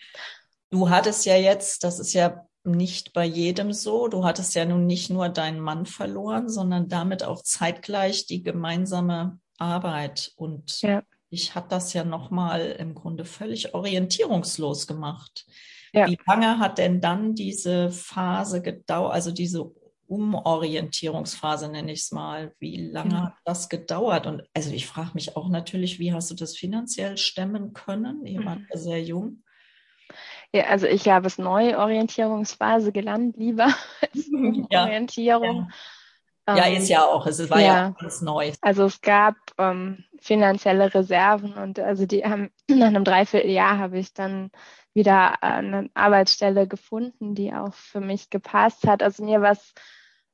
Du 0.70 0.90
hattest 0.90 1.24
ja 1.24 1.36
jetzt, 1.36 1.84
das 1.84 2.00
ist 2.00 2.12
ja 2.12 2.46
nicht 2.64 3.12
bei 3.12 3.24
jedem 3.24 3.72
so, 3.72 4.08
du 4.08 4.24
hattest 4.24 4.54
ja 4.54 4.64
nun 4.64 4.86
nicht 4.86 5.10
nur 5.10 5.28
deinen 5.28 5.60
Mann 5.60 5.86
verloren, 5.86 6.48
sondern 6.48 6.88
damit 6.88 7.22
auch 7.22 7.42
zeitgleich 7.42 8.26
die 8.26 8.42
gemeinsame 8.42 9.38
Arbeit 9.58 10.32
und 10.36 10.80
ja 10.80 11.02
ich 11.34 11.54
hat 11.54 11.72
das 11.72 11.92
ja 11.92 12.04
nochmal 12.04 12.76
im 12.78 12.94
Grunde 12.94 13.24
völlig 13.24 13.74
orientierungslos 13.74 14.86
gemacht. 14.86 15.46
Ja. 15.92 16.08
Wie 16.08 16.18
lange 16.26 16.58
hat 16.58 16.78
denn 16.78 17.00
dann 17.00 17.34
diese 17.34 17.90
Phase 17.90 18.62
gedauert, 18.62 19.12
also 19.12 19.30
diese 19.30 19.70
Umorientierungsphase 20.06 21.68
nenne 21.68 21.92
ich 21.92 22.00
es 22.00 22.12
mal. 22.12 22.52
Wie 22.58 22.76
lange 22.76 23.14
mhm. 23.14 23.22
hat 23.24 23.34
das 23.44 23.68
gedauert? 23.68 24.26
Und 24.26 24.42
also 24.54 24.72
ich 24.72 24.86
frage 24.86 25.10
mich 25.14 25.36
auch 25.36 25.48
natürlich, 25.48 25.98
wie 25.98 26.12
hast 26.12 26.30
du 26.30 26.34
das 26.34 26.56
finanziell 26.56 27.16
stemmen 27.16 27.72
können? 27.72 28.24
Ihr 28.26 28.44
wart 28.44 28.60
mhm. 28.60 28.66
ja 28.72 28.78
sehr 28.78 29.02
jung. 29.02 29.42
Ja, 30.52 30.64
also 30.64 30.86
ich 30.86 31.08
habe 31.08 31.26
es 31.26 31.38
Neuorientierungsphase 31.38 32.92
gelernt, 32.92 33.36
lieber 33.36 33.74
als 34.00 34.28
Umorientierung. 34.28 35.56
Ja. 35.56 35.68
Ja, 36.46 36.64
ist 36.66 36.90
ähm, 36.90 36.96
ja 36.96 37.04
auch. 37.04 37.26
Es 37.26 37.48
war 37.48 37.60
ja, 37.60 37.66
ja 37.66 37.94
alles 37.98 38.20
neu. 38.20 38.52
Also 38.60 38.84
es 38.84 39.00
gab 39.00 39.36
ähm, 39.58 40.04
finanzielle 40.20 40.92
Reserven 40.92 41.54
und 41.54 41.78
also 41.78 42.06
die 42.06 42.24
haben 42.24 42.50
nach 42.68 42.88
einem 42.88 43.04
Dreivierteljahr 43.04 43.78
habe 43.78 43.98
ich 43.98 44.12
dann 44.12 44.50
wieder 44.92 45.42
eine 45.42 45.90
Arbeitsstelle 45.94 46.68
gefunden, 46.68 47.34
die 47.34 47.52
auch 47.52 47.74
für 47.74 48.00
mich 48.00 48.30
gepasst 48.30 48.86
hat. 48.86 49.02
Also 49.02 49.24
mir 49.24 49.40
war 49.40 49.52
es 49.52 49.74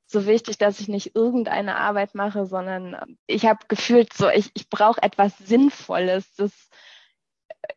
so 0.06 0.26
wichtig, 0.26 0.58
dass 0.58 0.80
ich 0.80 0.88
nicht 0.88 1.14
irgendeine 1.14 1.76
Arbeit 1.76 2.14
mache, 2.14 2.44
sondern 2.44 3.16
ich 3.26 3.46
habe 3.46 3.60
gefühlt 3.68 4.12
so, 4.12 4.28
ich, 4.28 4.50
ich 4.54 4.68
brauche 4.68 5.02
etwas 5.02 5.38
Sinnvolles. 5.38 6.34
Das, 6.34 6.52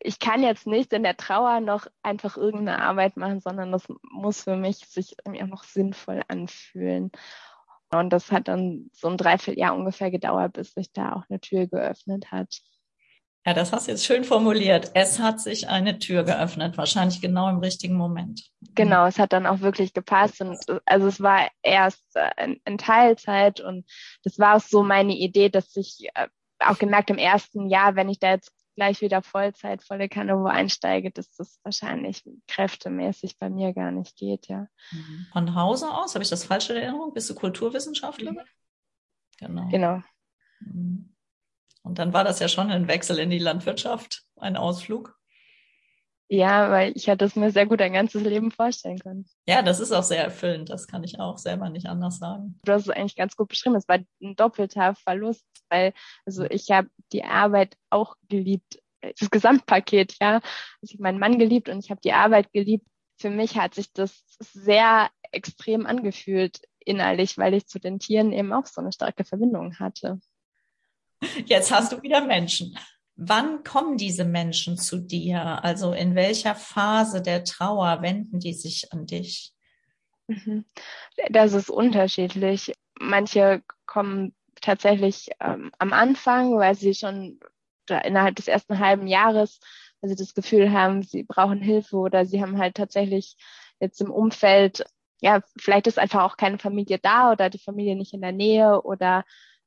ich 0.00 0.18
kann 0.18 0.42
jetzt 0.42 0.66
nicht 0.66 0.92
in 0.92 1.04
der 1.04 1.16
Trauer 1.16 1.60
noch 1.60 1.86
einfach 2.02 2.36
irgendeine 2.36 2.82
Arbeit 2.82 3.16
machen, 3.16 3.40
sondern 3.40 3.70
das 3.70 3.84
muss 4.10 4.42
für 4.42 4.56
mich 4.56 4.78
sich 4.78 5.14
irgendwie 5.24 5.44
auch 5.44 5.48
noch 5.48 5.62
sinnvoll 5.62 6.22
anfühlen. 6.26 7.12
Und 7.98 8.10
das 8.10 8.30
hat 8.32 8.48
dann 8.48 8.90
so 8.92 9.08
ein 9.08 9.16
Dreivierteljahr 9.16 9.74
ungefähr 9.74 10.10
gedauert, 10.10 10.54
bis 10.54 10.72
sich 10.72 10.92
da 10.92 11.12
auch 11.12 11.22
eine 11.28 11.40
Tür 11.40 11.66
geöffnet 11.66 12.30
hat. 12.30 12.60
Ja, 13.46 13.52
das 13.52 13.72
hast 13.72 13.86
du 13.86 13.90
jetzt 13.90 14.06
schön 14.06 14.24
formuliert. 14.24 14.90
Es 14.94 15.18
hat 15.18 15.38
sich 15.38 15.68
eine 15.68 15.98
Tür 15.98 16.24
geöffnet, 16.24 16.78
wahrscheinlich 16.78 17.20
genau 17.20 17.50
im 17.50 17.58
richtigen 17.58 17.94
Moment. 17.94 18.42
Genau, 18.74 19.04
es 19.04 19.18
hat 19.18 19.34
dann 19.34 19.46
auch 19.46 19.60
wirklich 19.60 19.92
gepasst. 19.92 20.40
Und 20.40 20.58
also 20.86 21.08
es 21.08 21.20
war 21.20 21.48
erst 21.62 22.04
äh, 22.14 22.54
in, 22.64 22.78
Teilzeit 22.78 23.60
und 23.60 23.84
das 24.22 24.38
war 24.38 24.56
auch 24.56 24.60
so 24.60 24.82
meine 24.82 25.14
Idee, 25.14 25.50
dass 25.50 25.76
ich 25.76 26.08
äh, 26.14 26.28
auch 26.58 26.78
gemerkt 26.78 27.10
im 27.10 27.18
ersten 27.18 27.68
Jahr, 27.68 27.96
wenn 27.96 28.08
ich 28.08 28.18
da 28.18 28.30
jetzt 28.30 28.50
gleich 28.74 29.00
wieder 29.00 29.22
Vollzeit, 29.22 29.82
volle 29.82 30.08
Kanne 30.08 30.38
wo 30.38 30.46
einsteige, 30.46 31.10
dass 31.10 31.30
das 31.32 31.60
wahrscheinlich 31.62 32.22
kräftemäßig 32.48 33.38
bei 33.38 33.50
mir 33.50 33.72
gar 33.72 33.90
nicht 33.90 34.16
geht, 34.16 34.48
ja. 34.48 34.66
Mhm. 34.90 35.26
Von 35.32 35.54
Hause 35.54 35.90
aus, 35.90 36.14
habe 36.14 36.24
ich 36.24 36.30
das 36.30 36.44
falsche 36.44 36.74
Erinnerung? 36.74 37.12
Bist 37.12 37.30
du 37.30 37.34
Kulturwissenschaftlerin? 37.34 38.34
Mhm. 38.34 38.40
Genau. 39.38 39.68
Genau. 39.68 40.02
Mhm. 40.60 41.14
Und 41.82 41.98
dann 41.98 42.12
war 42.12 42.24
das 42.24 42.38
ja 42.38 42.48
schon 42.48 42.70
ein 42.70 42.88
Wechsel 42.88 43.18
in 43.18 43.30
die 43.30 43.38
Landwirtschaft, 43.38 44.24
ein 44.36 44.56
Ausflug. 44.56 45.18
Ja, 46.34 46.68
weil 46.68 46.92
ich 46.96 47.06
hätte 47.06 47.24
es 47.24 47.36
mir 47.36 47.52
sehr 47.52 47.64
gut 47.64 47.80
ein 47.80 47.92
ganzes 47.92 48.20
Leben 48.22 48.50
vorstellen 48.50 48.98
können. 48.98 49.24
Ja, 49.46 49.62
das 49.62 49.78
ist 49.78 49.92
auch 49.92 50.02
sehr 50.02 50.24
erfüllend. 50.24 50.68
Das 50.68 50.88
kann 50.88 51.04
ich 51.04 51.20
auch 51.20 51.38
selber 51.38 51.70
nicht 51.70 51.86
anders 51.86 52.18
sagen. 52.18 52.58
Du 52.64 52.72
hast 52.72 52.82
es 52.82 52.90
eigentlich 52.90 53.14
ganz 53.14 53.36
gut 53.36 53.48
beschrieben. 53.48 53.76
Es 53.76 53.86
war 53.86 54.00
ein 54.20 54.34
doppelter 54.34 54.96
Verlust, 54.96 55.46
weil 55.68 55.92
also 56.26 56.44
ich 56.50 56.72
habe 56.72 56.88
die 57.12 57.22
Arbeit 57.22 57.76
auch 57.88 58.16
geliebt, 58.28 58.82
das 59.00 59.30
Gesamtpaket, 59.30 60.16
ja. 60.20 60.34
Also 60.34 60.42
ich 60.82 60.94
habe 60.94 61.04
meinen 61.04 61.20
Mann 61.20 61.38
geliebt 61.38 61.68
und 61.68 61.78
ich 61.84 61.90
habe 61.90 62.00
die 62.02 62.12
Arbeit 62.12 62.52
geliebt. 62.52 62.86
Für 63.20 63.30
mich 63.30 63.56
hat 63.56 63.76
sich 63.76 63.92
das 63.92 64.24
sehr 64.40 65.10
extrem 65.30 65.86
angefühlt 65.86 66.62
innerlich, 66.80 67.38
weil 67.38 67.54
ich 67.54 67.68
zu 67.68 67.78
den 67.78 68.00
Tieren 68.00 68.32
eben 68.32 68.52
auch 68.52 68.66
so 68.66 68.80
eine 68.80 68.92
starke 68.92 69.24
Verbindung 69.24 69.78
hatte. 69.78 70.18
Jetzt 71.46 71.70
hast 71.70 71.92
du 71.92 72.02
wieder 72.02 72.24
Menschen. 72.24 72.76
Wann 73.16 73.62
kommen 73.62 73.96
diese 73.96 74.24
Menschen 74.24 74.76
zu 74.76 74.98
dir? 74.98 75.62
Also 75.64 75.92
in 75.92 76.14
welcher 76.14 76.54
Phase 76.54 77.22
der 77.22 77.44
Trauer 77.44 78.02
wenden 78.02 78.40
die 78.40 78.54
sich 78.54 78.92
an 78.92 79.06
dich? 79.06 79.52
Mhm. 80.26 80.64
Das 81.30 81.52
ist 81.52 81.70
unterschiedlich. 81.70 82.72
Manche 82.98 83.62
kommen 83.86 84.34
tatsächlich 84.60 85.30
ähm, 85.40 85.70
am 85.78 85.92
Anfang, 85.92 86.56
weil 86.58 86.74
sie 86.74 86.94
schon 86.94 87.38
innerhalb 87.88 88.36
des 88.36 88.48
ersten 88.48 88.78
halben 88.78 89.06
Jahres, 89.06 89.60
weil 90.00 90.10
sie 90.10 90.16
das 90.16 90.34
Gefühl 90.34 90.72
haben, 90.72 91.02
sie 91.02 91.22
brauchen 91.22 91.60
Hilfe 91.60 91.96
oder 91.96 92.24
sie 92.24 92.40
haben 92.40 92.58
halt 92.58 92.74
tatsächlich 92.74 93.36
jetzt 93.78 94.00
im 94.00 94.10
Umfeld, 94.10 94.84
ja, 95.20 95.40
vielleicht 95.58 95.86
ist 95.86 95.98
einfach 95.98 96.22
auch 96.22 96.36
keine 96.36 96.58
Familie 96.58 96.98
da 96.98 97.32
oder 97.32 97.50
die 97.50 97.58
Familie 97.58 97.94
nicht 97.94 98.14
in 98.14 98.22
der 98.22 98.32
Nähe 98.32 98.82
oder 98.82 99.24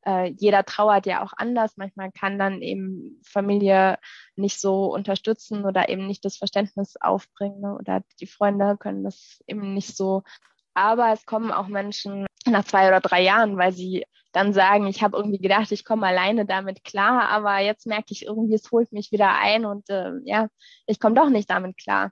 äh, 0.07 0.33
jeder 0.37 0.63
trauert 0.63 1.05
ja 1.05 1.23
auch 1.23 1.33
anders. 1.35 1.75
Manchmal 1.75 2.11
kann 2.11 2.39
dann 2.39 2.61
eben 2.61 3.21
Familie 3.25 3.97
nicht 4.35 4.59
so 4.59 4.85
unterstützen 4.85 5.65
oder 5.65 5.89
eben 5.89 6.07
nicht 6.07 6.23
das 6.23 6.37
Verständnis 6.37 6.95
aufbringen 7.01 7.59
ne? 7.61 7.75
oder 7.77 8.01
die 8.21 8.27
Freunde 8.27 8.77
können 8.77 9.03
das 9.03 9.43
eben 9.47 9.73
nicht 9.73 9.97
so. 9.97 10.23
Aber 10.73 11.11
es 11.11 11.25
kommen 11.25 11.51
auch 11.51 11.67
Menschen 11.67 12.25
nach 12.45 12.63
zwei 12.63 12.87
oder 12.87 13.01
drei 13.01 13.21
Jahren, 13.21 13.57
weil 13.57 13.73
sie 13.73 14.05
dann 14.31 14.53
sagen, 14.53 14.87
ich 14.87 15.01
habe 15.01 15.17
irgendwie 15.17 15.39
gedacht, 15.39 15.71
ich 15.71 15.83
komme 15.83 16.07
alleine 16.07 16.45
damit 16.45 16.83
klar, 16.83 17.29
aber 17.29 17.59
jetzt 17.59 17.87
merke 17.87 18.11
ich 18.11 18.25
irgendwie, 18.25 18.53
es 18.53 18.71
holt 18.71 18.91
mich 18.93 19.11
wieder 19.11 19.33
ein 19.35 19.65
und 19.65 19.89
äh, 19.89 20.11
ja, 20.23 20.47
ich 20.85 20.99
komme 20.99 21.15
doch 21.15 21.29
nicht 21.29 21.49
damit 21.49 21.77
klar. 21.77 22.11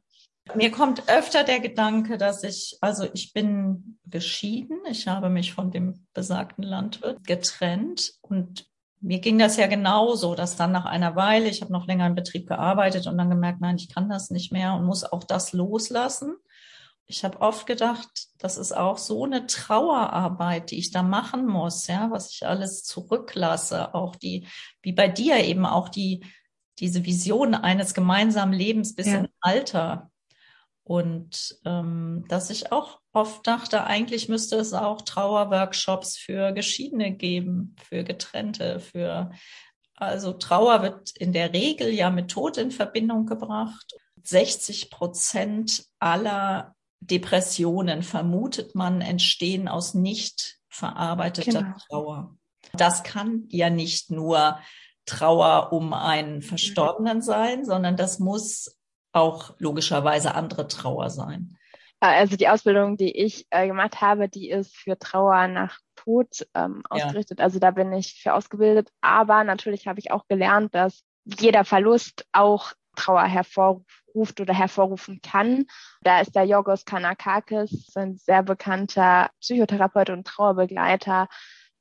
Mir 0.54 0.70
kommt 0.72 1.10
öfter 1.10 1.44
der 1.44 1.60
Gedanke, 1.60 2.18
dass 2.18 2.44
ich, 2.44 2.78
also 2.80 3.08
ich 3.14 3.34
bin 3.34 3.98
geschieden, 4.06 4.78
ich 4.90 5.08
habe 5.08 5.30
mich 5.30 5.54
von 5.54 5.72
dem 5.72 6.06
besagten 6.14 6.64
Landwirt 6.64 7.26
getrennt 7.26 8.14
und 8.22 8.68
mir 9.02 9.20
ging 9.20 9.38
das 9.38 9.58
ja 9.58 9.68
genauso, 9.68 10.36
dass 10.36 10.56
dann 10.56 10.72
nach 10.72 10.86
einer 10.86 11.16
Weile, 11.16 11.48
ich 11.48 11.62
habe 11.62 11.74
noch 11.74 11.88
länger 11.88 12.08
im 12.08 12.16
Betrieb 12.16 12.48
gearbeitet 12.48 13.08
und 13.08 13.18
dann 13.18 13.30
gemerkt, 13.30 13.62
nein, 13.62 13.76
ich 13.76 13.94
kann 13.94 14.10
das 14.10 14.30
nicht 14.30 14.52
mehr 14.52 14.74
und 14.74 14.86
muss 14.86 15.04
auch 15.04 15.24
das 15.24 15.54
loslassen. 15.54 16.36
Ich 17.08 17.24
habe 17.24 17.40
oft 17.42 17.68
gedacht, 17.68 18.10
das 18.40 18.58
ist 18.58 18.76
auch 18.76 18.98
so 18.98 19.26
eine 19.26 19.46
Trauerarbeit, 19.46 20.72
die 20.72 20.80
ich 20.80 20.92
da 20.92 21.04
machen 21.04 21.46
muss, 21.46 21.86
ja, 21.86 22.10
was 22.10 22.32
ich 22.32 22.48
alles 22.48 22.84
zurücklasse, 22.84 23.94
auch 23.94 24.16
die, 24.16 24.48
wie 24.82 24.94
bei 24.94 25.08
dir 25.08 25.38
eben 25.44 25.68
auch 25.68 25.90
die, 25.90 26.26
diese 26.80 27.06
Vision 27.06 27.54
eines 27.54 27.94
gemeinsamen 27.94 28.54
Lebens 28.54 28.96
bis 28.96 29.08
ja. 29.08 29.20
in 29.20 29.28
Alter. 29.40 30.12
Und 30.86 31.58
ähm, 31.66 32.26
dass 32.28 32.52
ich 32.52 32.72
auch 32.72 33.00
oft 33.12 33.46
dachte, 33.48 33.86
eigentlich 33.86 34.30
müsste 34.30 34.58
es 34.58 34.74
auch 34.74 35.02
Trauerworkshops 35.02 36.16
für 36.16 36.52
Geschiedene 36.52 37.12
geben, 37.12 37.76
für 37.90 38.04
Getrennte, 38.04 38.80
für 38.80 39.32
also 39.96 40.34
Trauer 40.34 40.84
wird 40.84 41.12
in 41.18 41.34
der 41.34 41.54
Regel 41.54 41.90
ja 41.90 42.12
mit 42.12 42.30
Tod 42.30 42.58
in 42.58 42.70
Verbindung 42.70 43.26
gebracht. 43.26 43.96
60 44.24 44.92
Prozent 44.92 45.86
aller 46.00 46.76
Depressionen 47.00 48.04
vermutet 48.04 48.76
man 48.76 49.02
entstehen 49.02 49.68
aus 49.68 49.96
nicht 49.96 50.60
verarbeiteter 50.70 51.64
genau. 51.64 51.78
Trauer. 51.90 52.38
Das 52.74 53.04
kann 53.04 53.46
ja 53.50 53.72
nicht 53.72 54.12
nur 54.12 54.60
Trauer 55.08 55.72
um 55.72 55.94
einen 55.94 56.44
Verstorbenen 56.44 57.24
sein, 57.24 57.66
sondern 57.66 57.98
das 57.98 58.20
muss 58.20 58.76
auch 59.16 59.54
logischerweise 59.60 60.36
andere 60.36 60.68
Trauer 60.68 61.10
sein? 61.10 61.58
Also 62.00 62.36
die 62.36 62.50
Ausbildung, 62.50 62.98
die 62.98 63.18
ich 63.18 63.48
äh, 63.50 63.68
gemacht 63.68 64.02
habe, 64.02 64.30
die 64.30 64.50
ist 64.50 64.76
für 64.76 65.00
Trauer 65.00 65.48
nach 65.48 65.80
Tod 65.96 66.46
ähm, 66.54 66.84
ausgerichtet. 66.90 67.40
Ja. 67.40 67.46
Also 67.46 67.60
da 67.60 67.72
bin 67.72 67.92
ich 67.94 68.22
für 68.22 68.34
ausgebildet. 68.34 68.90
Aber 69.02 69.44
natürlich 69.44 69.88
habe 69.88 70.00
ich 70.00 70.12
auch 70.12 70.28
gelernt, 70.28 70.76
dass 70.76 71.04
jeder 71.24 71.64
Verlust 71.64 72.26
auch 72.32 72.74
Trauer 72.96 73.24
hervorruft 73.24 74.40
oder 74.40 74.54
hervorrufen 74.54 75.22
kann. 75.22 75.66
Da 76.02 76.22
ist 76.22 76.36
der 76.36 76.44
Yorgos 76.44 76.86
Kanakakis, 76.86 77.96
ein 77.96 78.18
sehr 78.18 78.44
bekannter 78.44 79.30
Psychotherapeut 79.40 80.10
und 80.10 80.28
Trauerbegleiter, 80.28 81.28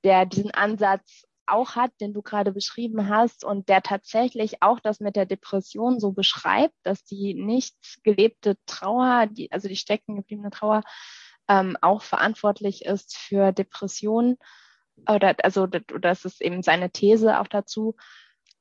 der 0.05 0.26
diesen 0.26 0.53
Ansatz 0.53 1.25
auch 1.46 1.76
hat, 1.76 1.92
den 2.00 2.12
du 2.12 2.22
gerade 2.22 2.52
beschrieben 2.52 3.08
hast 3.08 3.44
und 3.44 3.68
der 3.68 3.82
tatsächlich 3.82 4.62
auch 4.62 4.80
das 4.80 5.00
mit 5.00 5.16
der 5.16 5.26
Depression 5.26 6.00
so 6.00 6.12
beschreibt, 6.12 6.74
dass 6.82 7.04
die 7.04 7.34
nicht 7.34 7.76
gelebte 8.02 8.56
Trauer, 8.66 9.26
die, 9.26 9.50
also 9.52 9.68
die 9.68 9.76
stecken 9.76 10.16
gebliebene 10.16 10.50
Trauer, 10.50 10.82
ähm, 11.48 11.76
auch 11.80 12.02
verantwortlich 12.02 12.84
ist 12.84 13.16
für 13.16 13.52
Depressionen. 13.52 14.36
Oder 15.08 15.34
also 15.42 15.66
das 15.66 16.24
ist 16.24 16.40
eben 16.40 16.62
seine 16.62 16.90
These 16.90 17.40
auch 17.40 17.48
dazu. 17.48 17.96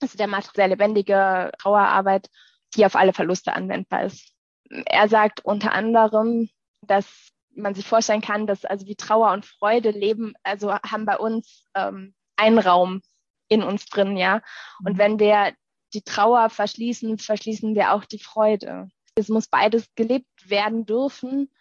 Also 0.01 0.17
der 0.17 0.27
macht 0.27 0.55
sehr 0.55 0.67
lebendige 0.67 1.51
Trauerarbeit, 1.59 2.29
die 2.75 2.85
auf 2.85 2.95
alle 2.95 3.13
Verluste 3.13 3.53
anwendbar 3.53 4.03
ist. 4.03 4.33
Er 4.69 5.07
sagt 5.07 5.45
unter 5.45 5.71
anderem, 5.71 6.49
dass 6.81 7.31
man 7.55 7.75
sich 7.75 7.85
vorstellen 7.85 8.21
kann, 8.21 8.47
dass 8.47 8.65
also 8.65 8.87
wie 8.87 8.95
Trauer 8.95 9.31
und 9.31 9.45
Freude 9.45 9.91
leben, 9.91 10.33
also 10.43 10.73
haben 10.73 11.05
bei 11.05 11.17
uns 11.17 11.67
ähm, 11.75 12.15
ein 12.35 12.59
Raum 12.59 13.01
in 13.47 13.63
uns 13.63 13.85
drin, 13.85 14.17
ja. 14.17 14.41
Und 14.83 14.93
mhm. 14.93 14.97
wenn 14.97 15.19
wir 15.19 15.53
die 15.93 16.01
Trauer 16.01 16.49
verschließen, 16.49 17.17
verschließen 17.19 17.75
wir 17.75 17.93
auch 17.93 18.05
die 18.05 18.19
Freude. 18.19 18.87
Es 19.15 19.29
muss 19.29 19.47
beides 19.47 19.93
gelebt 19.95 20.49
werden 20.49 20.85
dürfen, 20.85 21.51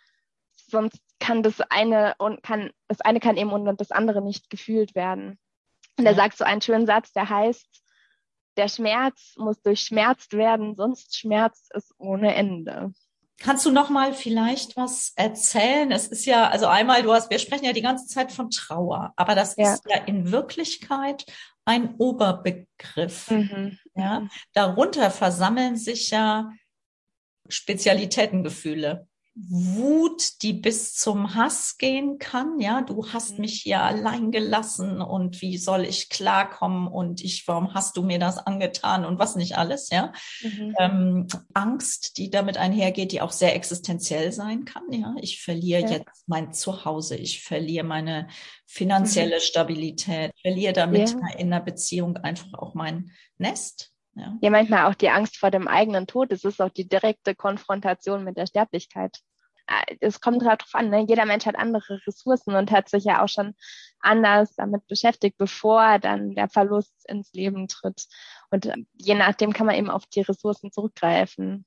sonst 0.54 1.00
kann 1.20 1.42
das 1.42 1.60
eine 1.60 2.14
und 2.18 2.42
kann 2.42 2.70
das 2.88 3.00
eine 3.00 3.20
kann 3.20 3.36
eben 3.36 3.50
und 3.50 3.80
das 3.80 3.90
andere 3.90 4.22
nicht 4.22 4.50
gefühlt 4.50 4.94
werden. 4.94 5.38
Und 5.98 6.06
er 6.06 6.12
ja. 6.12 6.16
sagt 6.16 6.38
so 6.38 6.44
einen 6.44 6.62
schönen 6.62 6.86
Satz, 6.86 7.12
der 7.12 7.28
heißt, 7.28 7.82
der 8.56 8.68
Schmerz 8.68 9.34
muss 9.36 9.60
durchschmerzt 9.62 10.32
werden, 10.32 10.74
sonst 10.74 11.16
schmerzt 11.16 11.70
es 11.74 11.94
ohne 11.98 12.34
Ende. 12.34 12.92
Kannst 13.38 13.66
du 13.66 13.70
noch 13.70 13.90
mal 13.90 14.12
vielleicht 14.12 14.76
was 14.76 15.12
erzählen? 15.16 15.90
Es 15.90 16.06
ist 16.06 16.26
ja, 16.26 16.48
also 16.48 16.66
einmal, 16.66 17.02
du 17.02 17.12
hast, 17.12 17.30
wir 17.30 17.38
sprechen 17.38 17.64
ja 17.64 17.72
die 17.72 17.82
ganze 17.82 18.06
Zeit 18.06 18.30
von 18.30 18.50
Trauer, 18.50 19.12
aber 19.16 19.34
das 19.34 19.56
ja. 19.56 19.74
ist 19.74 19.82
ja 19.88 19.96
in 20.04 20.30
Wirklichkeit 20.30 21.24
ein 21.64 21.94
Oberbegriff. 21.96 23.30
Mhm. 23.30 23.78
Ja, 23.94 24.28
darunter 24.52 25.10
versammeln 25.10 25.76
sich 25.76 26.10
ja 26.10 26.50
Spezialitätengefühle. 27.48 29.08
Wut, 29.34 30.42
die 30.42 30.52
bis 30.52 30.94
zum 30.94 31.34
Hass 31.34 31.78
gehen 31.78 32.18
kann. 32.18 32.60
Ja, 32.60 32.82
du 32.82 33.06
hast 33.12 33.38
Mhm. 33.38 33.42
mich 33.42 33.62
hier 33.62 33.80
allein 33.82 34.30
gelassen 34.30 35.00
und 35.00 35.40
wie 35.40 35.56
soll 35.56 35.86
ich 35.86 36.10
klarkommen 36.10 36.86
und 36.86 37.22
ich, 37.24 37.48
warum 37.48 37.72
hast 37.72 37.96
du 37.96 38.02
mir 38.02 38.18
das 38.18 38.36
angetan 38.38 39.06
und 39.06 39.18
was 39.18 39.36
nicht 39.36 39.56
alles, 39.56 39.88
ja. 39.90 40.12
Mhm. 40.40 40.74
Ähm, 40.78 41.28
Angst, 41.54 42.18
die 42.18 42.30
damit 42.30 42.58
einhergeht, 42.58 43.12
die 43.12 43.22
auch 43.22 43.32
sehr 43.32 43.54
existenziell 43.56 44.32
sein 44.32 44.66
kann. 44.66 44.84
Ja, 44.92 45.14
ich 45.22 45.40
verliere 45.42 45.82
Ja. 45.82 45.90
jetzt 45.90 46.28
mein 46.28 46.52
Zuhause, 46.52 47.16
ich 47.16 47.42
verliere 47.42 47.84
meine 47.86 48.28
finanzielle 48.66 49.40
Stabilität, 49.40 50.32
ich 50.34 50.42
verliere 50.42 50.74
damit 50.74 51.14
Mhm. 51.14 51.20
Ja. 51.28 51.38
in 51.38 51.52
einer 51.52 51.60
Beziehung 51.64 52.16
einfach 52.18 52.52
auch 52.54 52.74
mein 52.74 53.12
Nest. 53.38 53.91
Ja. 54.14 54.37
Ja, 54.40 54.50
manchmal 54.50 54.87
auch 54.87 54.95
die 54.95 55.11
Angst 55.11 55.38
vor 55.38 55.50
dem 55.50 55.69
eigenen 55.69 56.07
Tod. 56.07 56.33
Es 56.33 56.45
ist 56.45 56.61
auch 56.61 56.69
die 56.69 56.88
direkte 56.88 57.35
Konfrontation 57.35 58.25
mit 58.25 58.37
der 58.37 58.47
Sterblichkeit. 58.47 59.19
Äh, 59.66 59.97
Es 60.00 60.21
kommt 60.21 60.45
halt 60.45 60.62
drauf 60.62 60.75
an, 60.75 60.90
ne? 60.90 61.04
jeder 61.09 61.25
Mensch 61.25 61.47
hat 61.47 61.57
andere 61.57 62.00
Ressourcen 62.07 62.54
und 62.54 62.71
hat 62.71 62.88
sich 62.88 63.04
ja 63.04 63.23
auch 63.23 63.28
schon 63.28 63.54
anders 64.00 64.54
damit 64.54 64.87
beschäftigt, 64.87 65.38
bevor 65.38 65.99
dann 65.99 66.35
der 66.35 66.49
Verlust 66.49 66.95
ins 67.09 67.33
Leben 67.33 67.69
tritt. 67.69 68.07
Und 68.50 68.66
äh, 68.66 68.76
je 68.95 69.14
nachdem 69.14 69.52
kann 69.52 69.66
man 69.66 69.76
eben 69.76 69.90
auf 69.90 70.07
die 70.07 70.23
Ressourcen 70.23 70.73
zurückgreifen. 70.73 71.64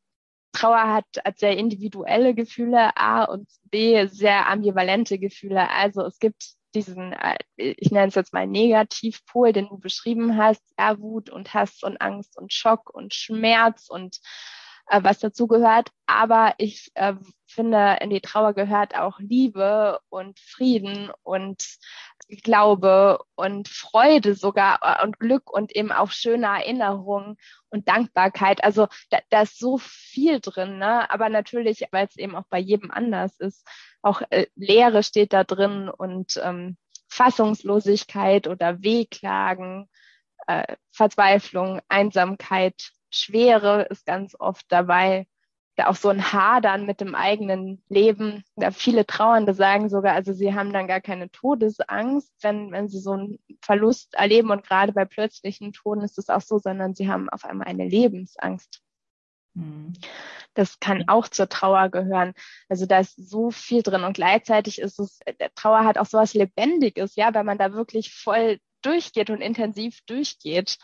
Trauer 0.51 0.93
hat, 0.93 1.05
hat 1.25 1.39
sehr 1.39 1.57
individuelle 1.57 2.33
Gefühle, 2.33 2.95
A 2.95 3.25
und 3.25 3.49
B 3.65 4.05
sehr 4.07 4.47
ambivalente 4.47 5.19
Gefühle. 5.19 5.69
Also 5.69 6.03
es 6.03 6.19
gibt 6.19 6.55
diesen, 6.75 7.13
äh, 7.13 7.37
ich 7.57 7.91
nenne 7.91 8.07
es 8.07 8.15
jetzt 8.15 8.33
mal 8.33 8.47
Negativpol, 8.47 9.53
den 9.53 9.67
du 9.69 9.77
beschrieben 9.77 10.37
hast, 10.37 10.63
ja, 10.77 10.99
Wut 10.99 11.29
und 11.29 11.53
Hass 11.53 11.83
und 11.83 11.99
Angst 12.01 12.37
und 12.37 12.53
Schock 12.53 12.93
und 12.93 13.13
Schmerz 13.13 13.87
und 13.89 14.19
äh, 14.87 15.03
was 15.03 15.19
dazu 15.19 15.47
gehört. 15.47 15.89
Aber 16.05 16.53
ich 16.57 16.91
äh, 16.95 17.13
finde, 17.47 17.97
in 18.01 18.09
die 18.09 18.21
Trauer 18.21 18.53
gehört 18.53 18.95
auch 18.95 19.19
Liebe 19.19 19.99
und 20.09 20.39
Frieden 20.39 21.11
und 21.23 21.63
Glaube 22.27 23.19
und 23.35 23.67
Freude 23.67 24.35
sogar 24.35 24.79
äh, 24.81 25.03
und 25.03 25.19
Glück 25.19 25.51
und 25.51 25.75
eben 25.75 25.91
auch 25.91 26.11
schöne 26.11 26.47
Erinnerungen 26.47 27.37
und 27.69 27.87
Dankbarkeit. 27.87 28.63
Also 28.63 28.87
da, 29.09 29.19
da 29.29 29.43
ist 29.43 29.59
so 29.59 29.77
viel 29.77 30.39
drin, 30.39 30.77
ne? 30.79 31.09
Aber 31.11 31.29
natürlich, 31.29 31.85
weil 31.91 32.07
es 32.07 32.17
eben 32.17 32.35
auch 32.35 32.45
bei 32.49 32.59
jedem 32.59 32.91
anders 32.91 33.39
ist, 33.39 33.67
auch 34.01 34.21
äh, 34.29 34.47
Leere 34.55 35.03
steht 35.03 35.33
da 35.33 35.43
drin 35.43 35.89
und 35.89 36.39
ähm, 36.43 36.77
Fassungslosigkeit 37.07 38.47
oder 38.47 38.81
Wehklagen, 38.81 39.89
äh, 40.47 40.75
Verzweiflung, 40.91 41.81
Einsamkeit, 41.87 42.91
Schwere 43.09 43.83
ist 43.83 44.05
ganz 44.05 44.35
oft 44.37 44.65
dabei. 44.69 45.27
Da 45.75 45.87
auch 45.87 45.95
so 45.95 46.09
ein 46.09 46.31
Hadern 46.31 46.85
mit 46.85 47.01
dem 47.01 47.15
eigenen 47.15 47.83
Leben. 47.89 48.43
Da 48.55 48.71
viele 48.71 49.05
Trauernde 49.05 49.53
sagen 49.53 49.89
sogar, 49.89 50.13
also 50.13 50.31
sie 50.33 50.53
haben 50.53 50.71
dann 50.71 50.87
gar 50.87 51.01
keine 51.01 51.29
Todesangst, 51.29 52.31
wenn, 52.41 52.71
wenn 52.71 52.87
sie 52.87 52.99
so 52.99 53.11
einen 53.11 53.39
Verlust 53.61 54.13
erleben. 54.13 54.51
Und 54.51 54.65
gerade 54.65 54.93
bei 54.93 55.05
plötzlichen 55.05 55.73
Toten 55.73 56.01
ist 56.01 56.17
es 56.17 56.29
auch 56.29 56.41
so, 56.41 56.59
sondern 56.59 56.95
sie 56.95 57.09
haben 57.09 57.29
auf 57.29 57.43
einmal 57.43 57.67
eine 57.67 57.87
Lebensangst. 57.87 58.81
Hm. 59.55 59.93
Das 60.53 60.79
kann 60.79 61.07
auch 61.07 61.27
zur 61.27 61.49
Trauer 61.49 61.89
gehören. 61.89 62.33
Also 62.69 62.85
da 62.85 62.99
ist 62.99 63.15
so 63.15 63.51
viel 63.51 63.83
drin 63.83 64.03
und 64.03 64.13
gleichzeitig 64.13 64.79
ist 64.79 64.99
es, 64.99 65.19
der 65.39 65.53
Trauer 65.55 65.83
hat 65.85 65.97
auch 65.97 66.05
sowas 66.05 66.33
Lebendiges, 66.33 67.15
ja, 67.15 67.33
wenn 67.33 67.45
man 67.45 67.57
da 67.57 67.73
wirklich 67.73 68.13
voll 68.13 68.59
durchgeht 68.81 69.29
und 69.29 69.41
intensiv 69.41 69.99
durchgeht. 70.05 70.77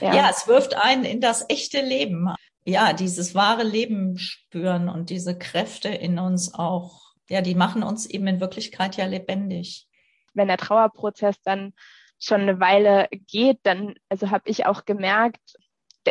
Ja. 0.00 0.14
ja, 0.14 0.30
es 0.30 0.46
wirft 0.46 0.74
einen 0.74 1.04
in 1.04 1.20
das 1.20 1.44
echte 1.48 1.80
Leben. 1.80 2.34
Ja, 2.68 2.92
dieses 2.92 3.36
wahre 3.36 3.62
Leben 3.62 4.18
spüren 4.18 4.88
und 4.88 5.10
diese 5.10 5.38
Kräfte 5.38 5.88
in 5.88 6.18
uns 6.18 6.52
auch, 6.52 7.14
ja, 7.28 7.40
die 7.40 7.54
machen 7.54 7.84
uns 7.84 8.06
eben 8.06 8.26
in 8.26 8.40
Wirklichkeit 8.40 8.96
ja 8.96 9.06
lebendig. 9.06 9.86
Wenn 10.34 10.48
der 10.48 10.56
Trauerprozess 10.58 11.40
dann 11.42 11.74
schon 12.18 12.40
eine 12.40 12.58
Weile 12.58 13.08
geht, 13.28 13.60
dann, 13.62 13.94
also 14.08 14.30
habe 14.30 14.50
ich 14.50 14.66
auch 14.66 14.84
gemerkt, 14.84 15.56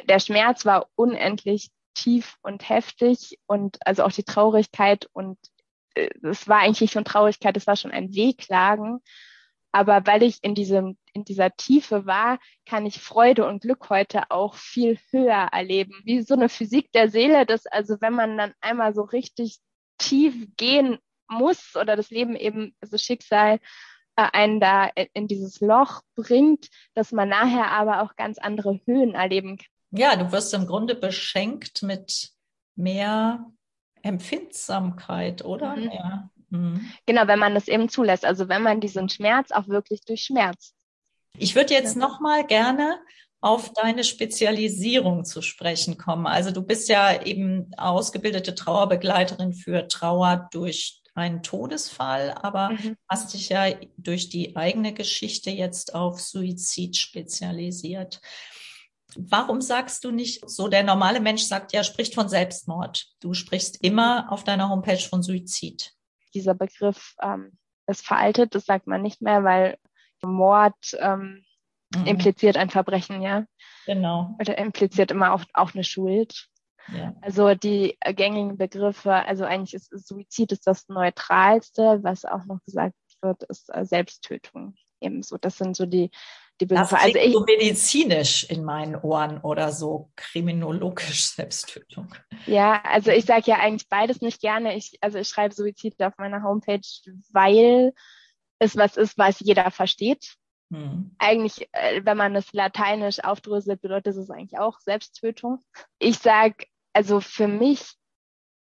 der 0.08 0.20
Schmerz 0.20 0.66
war 0.66 0.88
unendlich 0.96 1.72
tief 1.94 2.38
und 2.42 2.70
heftig 2.70 3.38
und 3.48 3.78
also 3.86 4.04
auch 4.04 4.12
die 4.12 4.24
Traurigkeit 4.24 5.10
und 5.12 5.38
äh, 5.96 6.10
es 6.24 6.48
war 6.48 6.60
eigentlich 6.60 6.92
schon 6.92 7.06
Traurigkeit, 7.06 7.58
es 7.58 7.68
war 7.68 7.76
schon 7.76 7.92
ein 7.92 8.14
Wehklagen. 8.14 9.02
Aber 9.76 10.08
weil 10.08 10.24
ich 10.24 10.42
in 10.42 10.56
diesem, 10.56 10.98
in 11.12 11.26
dieser 11.26 11.52
Tiefe 11.52 12.06
war, 12.06 12.40
kann 12.66 12.86
ich 12.86 13.02
Freude 13.02 13.46
und 13.46 13.62
Glück 13.62 13.90
heute 13.90 14.32
auch 14.32 14.56
viel 14.56 14.98
höher 15.12 15.50
erleben. 15.52 15.96
Wie 16.06 16.22
so 16.22 16.34
eine 16.34 16.48
Physik 16.48 16.94
der 16.94 17.10
Seele, 17.10 17.46
dass 17.46 17.66
also 17.66 17.98
wenn 18.00 18.14
man 18.14 18.38
dann 18.38 18.54
einmal 18.62 18.94
so 18.94 19.02
richtig 19.02 19.58
tief 19.98 20.48
gehen 20.56 20.98
muss 21.28 21.76
oder 21.76 21.98
das 21.98 22.10
Leben 22.10 22.38
eben, 22.38 22.74
also 22.80 22.98
Schicksal, 22.98 23.60
äh, 24.16 24.30
einen 24.32 24.62
da 24.62 24.90
in 25.12 25.28
dieses 25.28 25.60
Loch 25.60 26.04
bringt, 26.16 26.70
dass 26.94 27.12
man 27.12 27.28
nachher 27.28 27.70
aber 27.72 28.02
auch 28.02 28.16
ganz 28.16 28.38
andere 28.38 28.80
Höhen 28.86 29.14
erleben 29.14 29.58
kann. 29.58 29.68
Ja, 29.92 30.16
du 30.16 30.32
wirst 30.32 30.54
im 30.54 30.68
Grunde 30.68 30.96
beschenkt 30.96 31.84
mit 31.84 32.30
mehr 32.78 33.52
Empfindsamkeit, 34.04 35.44
oder? 35.44 35.76
Mhm. 35.76 35.92
Ja. 35.92 36.30
Mhm. 36.50 36.92
Genau, 37.06 37.28
wenn 37.28 37.40
man 37.40 37.56
das 37.56 37.68
eben 37.68 37.90
zulässt. 37.90 38.26
Also 38.26 38.50
wenn 38.50 38.62
man 38.62 38.82
diesen 38.82 39.10
Schmerz 39.10 39.52
auch 39.52 39.68
wirklich 39.68 40.02
durchschmerzt. 40.02 40.74
Ich 41.38 41.56
würde 41.56 41.74
jetzt 41.74 41.96
ja. 41.96 42.02
noch 42.02 42.20
mal 42.20 42.46
gerne 42.46 43.00
auf 43.42 43.72
deine 43.74 44.04
Spezialisierung 44.04 45.24
zu 45.24 45.42
sprechen 45.42 45.98
kommen. 45.98 46.26
Also 46.26 46.52
du 46.52 46.64
bist 46.64 46.90
ja 46.90 47.22
eben 47.22 47.72
ausgebildete 47.78 48.56
Trauerbegleiterin 48.56 49.54
für 49.54 49.88
Trauer 49.88 50.50
durch 50.52 51.04
einen 51.14 51.44
Todesfall, 51.44 52.36
aber 52.42 52.72
mhm. 52.72 52.98
hast 53.08 53.34
dich 53.34 53.50
ja 53.50 53.68
durch 53.98 54.30
die 54.30 54.56
eigene 54.56 54.94
Geschichte 54.94 55.50
jetzt 55.50 55.96
auf 55.96 56.20
Suizid 56.20 56.98
spezialisiert. 56.98 58.20
Warum 59.16 59.62
sagst 59.62 60.04
du 60.04 60.12
nicht 60.12 60.50
so, 60.50 60.68
der 60.68 60.84
normale 60.84 61.22
Mensch 61.22 61.44
sagt 61.44 61.72
ja, 61.72 61.84
spricht 61.84 62.16
von 62.16 62.28
Selbstmord. 62.28 63.06
Du 63.22 63.34
sprichst 63.34 63.82
immer 63.82 64.32
auf 64.32 64.44
deiner 64.44 64.70
Homepage 64.70 64.98
von 64.98 65.24
Suizid. 65.24 65.95
Dieser 66.36 66.54
Begriff 66.54 67.16
ähm, 67.22 67.58
ist 67.88 68.06
veraltet, 68.06 68.54
das 68.54 68.66
sagt 68.66 68.88
man 68.88 69.02
nicht 69.02 69.22
mehr, 69.22 69.44
weil 69.44 69.78
Mord 70.22 70.76
ähm, 71.00 71.44
mhm. 71.96 72.06
impliziert 72.06 72.58
ein 72.58 72.70
Verbrechen, 72.70 73.22
ja. 73.22 73.46
Genau. 73.86 74.36
Oder 74.40 74.58
impliziert 74.58 75.12
immer 75.12 75.34
auch, 75.34 75.44
auch 75.54 75.74
eine 75.74 75.84
Schuld. 75.84 76.48
Ja. 76.94 77.16
Also 77.22 77.56
die 77.56 77.98
gängigen 78.02 78.58
Begriffe, 78.58 79.14
also 79.14 79.44
eigentlich 79.46 79.74
ist 79.74 80.08
Suizid 80.08 80.52
ist 80.52 80.68
das 80.68 80.88
neutralste, 80.88 82.04
was 82.04 82.26
auch 82.26 82.46
noch 82.46 82.60
gesagt 82.66 82.94
wird, 83.22 83.44
ist 83.44 83.72
Selbsttötung. 83.82 84.76
Ebenso, 85.02 85.38
das 85.38 85.58
sind 85.58 85.76
so 85.76 85.86
die 85.86 86.12
die 86.62 86.66
Begriffe. 86.66 86.98
Also 86.98 87.18
ich, 87.18 87.34
so 87.34 87.42
medizinisch 87.42 88.44
in 88.50 88.64
meinen 88.64 88.96
Ohren 88.96 89.40
oder 89.42 89.72
so 89.72 90.12
kriminologisch 90.16 91.26
Selbsttötung. 91.36 92.14
Ja, 92.46 92.82
also 92.84 93.12
ich 93.12 93.26
sage 93.26 93.44
ja 93.48 93.58
eigentlich 93.58 93.90
beides 93.90 94.22
nicht 94.22 94.42
gerne. 94.42 94.76
Ich, 94.76 94.98
also 95.02 95.18
ich 95.18 95.28
schreibe 95.28 95.54
Suizid 95.54 96.02
auf 96.02 96.14
meiner 96.18 96.44
Homepage, 96.44 96.82
weil 97.32 97.94
es 98.60 98.76
was 98.76 98.98
ist, 98.98 99.18
was 99.18 99.40
jeder 99.40 99.70
versteht. 99.72 100.36
Hm. 100.72 101.16
Eigentlich, 101.20 101.70
wenn 102.02 102.18
man 102.18 102.36
es 102.36 102.52
lateinisch 102.54 103.24
aufdröselt, 103.24 103.82
bedeutet 103.82 104.16
es 104.16 104.30
eigentlich 104.30 104.60
auch 104.60 104.80
Selbsttötung. 104.80 105.60
Ich 106.00 106.18
sage, 106.20 106.66
also 106.94 107.20
für 107.20 107.48
mich 107.48 107.94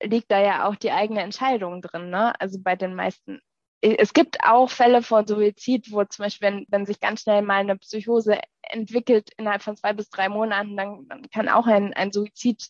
liegt 0.02 0.30
da 0.30 0.40
ja 0.40 0.68
auch 0.68 0.76
die 0.76 0.90
eigene 0.90 1.22
Entscheidung 1.22 1.82
drin. 1.82 2.10
Ne? 2.10 2.38
Also 2.40 2.58
bei 2.60 2.76
den 2.76 2.94
meisten 2.94 3.40
es 3.80 4.12
gibt 4.12 4.38
auch 4.42 4.70
Fälle 4.70 5.02
von 5.02 5.26
Suizid, 5.26 5.92
wo 5.92 6.04
zum 6.04 6.24
Beispiel, 6.24 6.48
wenn, 6.48 6.66
wenn 6.68 6.86
sich 6.86 7.00
ganz 7.00 7.22
schnell 7.22 7.42
mal 7.42 7.60
eine 7.60 7.76
Psychose 7.76 8.40
entwickelt 8.62 9.30
innerhalb 9.36 9.62
von 9.62 9.76
zwei 9.76 9.92
bis 9.92 10.08
drei 10.08 10.28
Monaten, 10.28 10.76
dann, 10.76 11.06
dann 11.08 11.30
kann 11.30 11.48
auch 11.48 11.66
ein, 11.66 11.94
ein 11.94 12.12
Suizid 12.12 12.68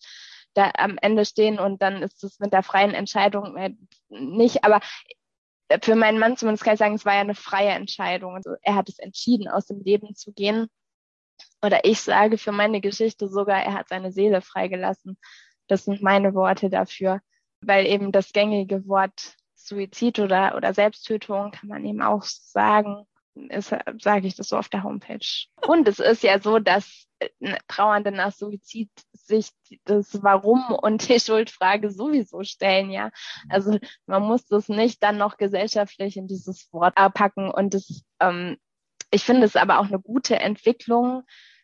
da 0.55 0.73
am 0.79 0.99
Ende 1.01 1.25
stehen 1.25 1.59
und 1.59 1.83
dann 1.83 2.03
ist 2.03 2.25
es 2.25 2.39
mit 2.39 2.53
der 2.53 2.63
freien 2.63 2.95
Entscheidung 2.95 3.57
nicht. 4.09 4.65
Aber 4.65 4.81
für 5.83 5.95
meinen 5.97 6.19
Mann 6.19 6.37
zumindest 6.37 6.65
kann 6.65 6.75
ich 6.75 6.79
sagen, 6.79 6.95
es 6.95 7.05
war 7.05 7.15
ja 7.15 7.21
eine 7.21 7.35
freie 7.35 7.71
Entscheidung. 7.71 8.35
Also 8.35 8.55
er 8.63 8.75
hat 8.75 8.89
es 8.89 8.99
entschieden, 8.99 9.49
aus 9.49 9.67
dem 9.67 9.81
Leben 9.81 10.15
zu 10.15 10.33
gehen. 10.33 10.69
Oder 11.63 11.85
ich 11.85 12.01
sage 12.01 12.39
für 12.39 12.53
meine 12.53 12.81
Geschichte 12.81 13.29
sogar, 13.29 13.63
er 13.63 13.75
hat 13.75 13.89
seine 13.89 14.13
Seele 14.13 14.41
freigelassen. 14.41 15.19
Das 15.67 15.85
sind 15.85 16.03
meine 16.03 16.35
Worte 16.35 16.71
dafür, 16.71 17.21
weil 17.61 17.87
eben 17.87 18.13
das 18.13 18.33
gängige 18.33 18.87
Wort 18.87 19.35
Suizid 19.67 20.19
oder, 20.19 20.57
oder 20.57 20.75
Selbsttötung 20.75 21.51
kann 21.51 21.69
man 21.69 21.85
eben 21.85 22.03
auch 22.03 22.23
sagen, 22.23 23.07
ist, 23.35 23.75
sage 24.01 24.27
ich 24.27 24.37
das 24.37 24.49
so 24.49 24.57
auf 24.57 24.69
der 24.69 24.83
Homepage. 24.83 25.27
Und 25.67 25.89
es 25.89 25.99
ist 25.99 26.23
ja 26.23 26.41
so, 26.41 26.59
dass 26.59 27.07
Trauernde 27.69 28.13
nach 28.13 28.33
Suizid 28.33 28.91
sich 29.13 29.51
das 29.85 30.23
Warum 30.23 30.71
und 30.71 31.09
die 31.09 31.21
Schuldfrage 31.21 31.91
sowieso 31.91 32.43
stellen, 32.43 32.91
ja. 32.91 33.11
Also 33.49 33.79
man 34.07 34.23
muss 34.23 34.47
das 34.47 34.69
nicht 34.69 35.03
dann 35.03 35.19
noch 35.19 35.37
gesellschaftlich 35.37 36.17
in 36.17 36.27
dieses 36.29 36.73
Wort 36.73 36.95
packen. 36.95 37.51
Und 37.51 37.75
das, 37.75 38.03
ähm, 38.21 38.57
ich 39.11 39.25
finde 39.25 39.47
es 39.47 39.57
aber 39.57 39.81
auch 39.81 39.87
eine 39.87 40.01
gute 40.01 40.39
Entwicklung, 40.39 41.23